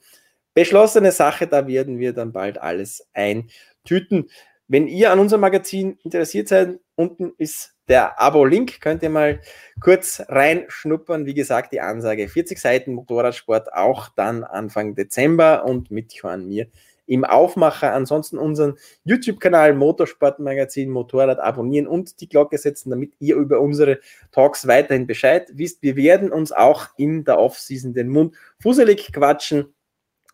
beschlossene 0.55 1.13
Sache. 1.13 1.47
Da 1.47 1.67
werden 1.67 1.99
wir 1.99 2.13
dann 2.13 2.33
bald 2.33 2.59
alles 2.59 3.09
eintüten. 3.13 4.31
Wenn 4.69 4.87
ihr 4.87 5.11
an 5.11 5.19
unserem 5.19 5.41
Magazin 5.41 5.99
interessiert 6.05 6.49
seid, 6.49 6.79
unten 6.95 7.33
ist 7.39 7.75
der 7.91 8.21
Abo-Link. 8.21 8.81
Könnt 8.81 9.03
ihr 9.03 9.11
mal 9.11 9.41
kurz 9.81 10.23
reinschnuppern. 10.29 11.27
Wie 11.27 11.35
gesagt, 11.35 11.73
die 11.73 11.81
Ansage 11.81 12.29
40 12.29 12.59
Seiten 12.59 12.95
Motorradsport 12.95 13.75
auch 13.75 14.09
dann 14.11 14.45
Anfang 14.45 14.95
Dezember 14.95 15.65
und 15.65 15.91
mit 15.91 16.15
Johann 16.15 16.47
mir 16.47 16.69
im 17.07 17.25
Aufmacher. 17.25 17.93
Ansonsten 17.93 18.39
unseren 18.39 18.79
YouTube-Kanal 19.03 19.75
Motorsportmagazin 19.75 20.89
Motorrad 20.89 21.41
abonnieren 21.41 21.89
und 21.89 22.21
die 22.21 22.29
Glocke 22.29 22.59
setzen, 22.59 22.91
damit 22.91 23.15
ihr 23.19 23.35
über 23.35 23.61
unsere 23.61 23.99
Talks 24.31 24.69
weiterhin 24.69 25.09
Bescheid 25.09 25.49
wisst. 25.53 25.83
Wir 25.83 25.97
werden 25.97 26.31
uns 26.31 26.53
auch 26.53 26.87
in 26.97 27.25
der 27.25 27.41
Offseason 27.41 27.93
den 27.93 28.09
Mund 28.09 28.37
fusselig 28.61 29.13
quatschen. 29.13 29.75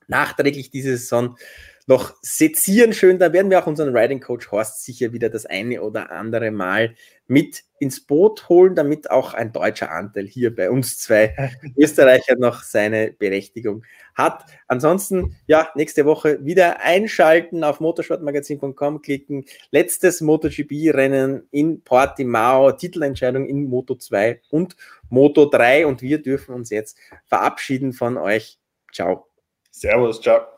Nachträglich 0.09 0.71
diese 0.71 0.99
Saison 0.99 1.37
noch 1.87 2.14
sezieren 2.20 2.93
schön. 2.93 3.18
Da 3.18 3.32
werden 3.32 3.51
wir 3.51 3.61
auch 3.61 3.66
unseren 3.66 3.97
Riding 3.97 4.20
Coach 4.20 4.51
Horst 4.51 4.84
sicher 4.84 5.12
wieder 5.12 5.30
das 5.30 5.47
eine 5.47 5.82
oder 5.82 6.11
andere 6.11 6.51
Mal 6.51 6.95
mit 7.28 7.62
ins 7.78 8.05
Boot 8.05 8.49
holen, 8.49 8.74
damit 8.74 9.11
auch 9.11 9.34
ein 9.34 9.53
deutscher 9.53 9.91
Anteil 9.91 10.26
hier 10.26 10.55
bei 10.55 10.70
uns 10.70 10.99
zwei 10.99 11.34
Österreicher 11.76 12.37
noch 12.37 12.62
seine 12.62 13.12
Berechtigung 13.12 13.84
hat. 14.14 14.45
Ansonsten, 14.66 15.37
ja, 15.47 15.68
nächste 15.74 16.05
Woche 16.05 16.45
wieder 16.45 16.80
einschalten, 16.80 17.64
auf 17.64 17.80
motorsportmagazin.com 17.80 19.03
klicken. 19.03 19.45
Letztes 19.70 20.20
MotoGP-Rennen 20.20 21.47
in 21.51 21.82
Portimao, 21.82 22.72
Titelentscheidung 22.72 23.47
in 23.47 23.68
Moto 23.68 23.95
2 23.95 24.41
und 24.51 24.76
Moto 25.09 25.47
3 25.47 25.87
und 25.87 26.03
wir 26.03 26.22
dürfen 26.22 26.55
uns 26.55 26.70
jetzt 26.70 26.99
verabschieden 27.26 27.93
von 27.93 28.16
euch. 28.16 28.59
Ciao. 28.93 29.26
Servus, 29.70 30.20
ciao. 30.20 30.57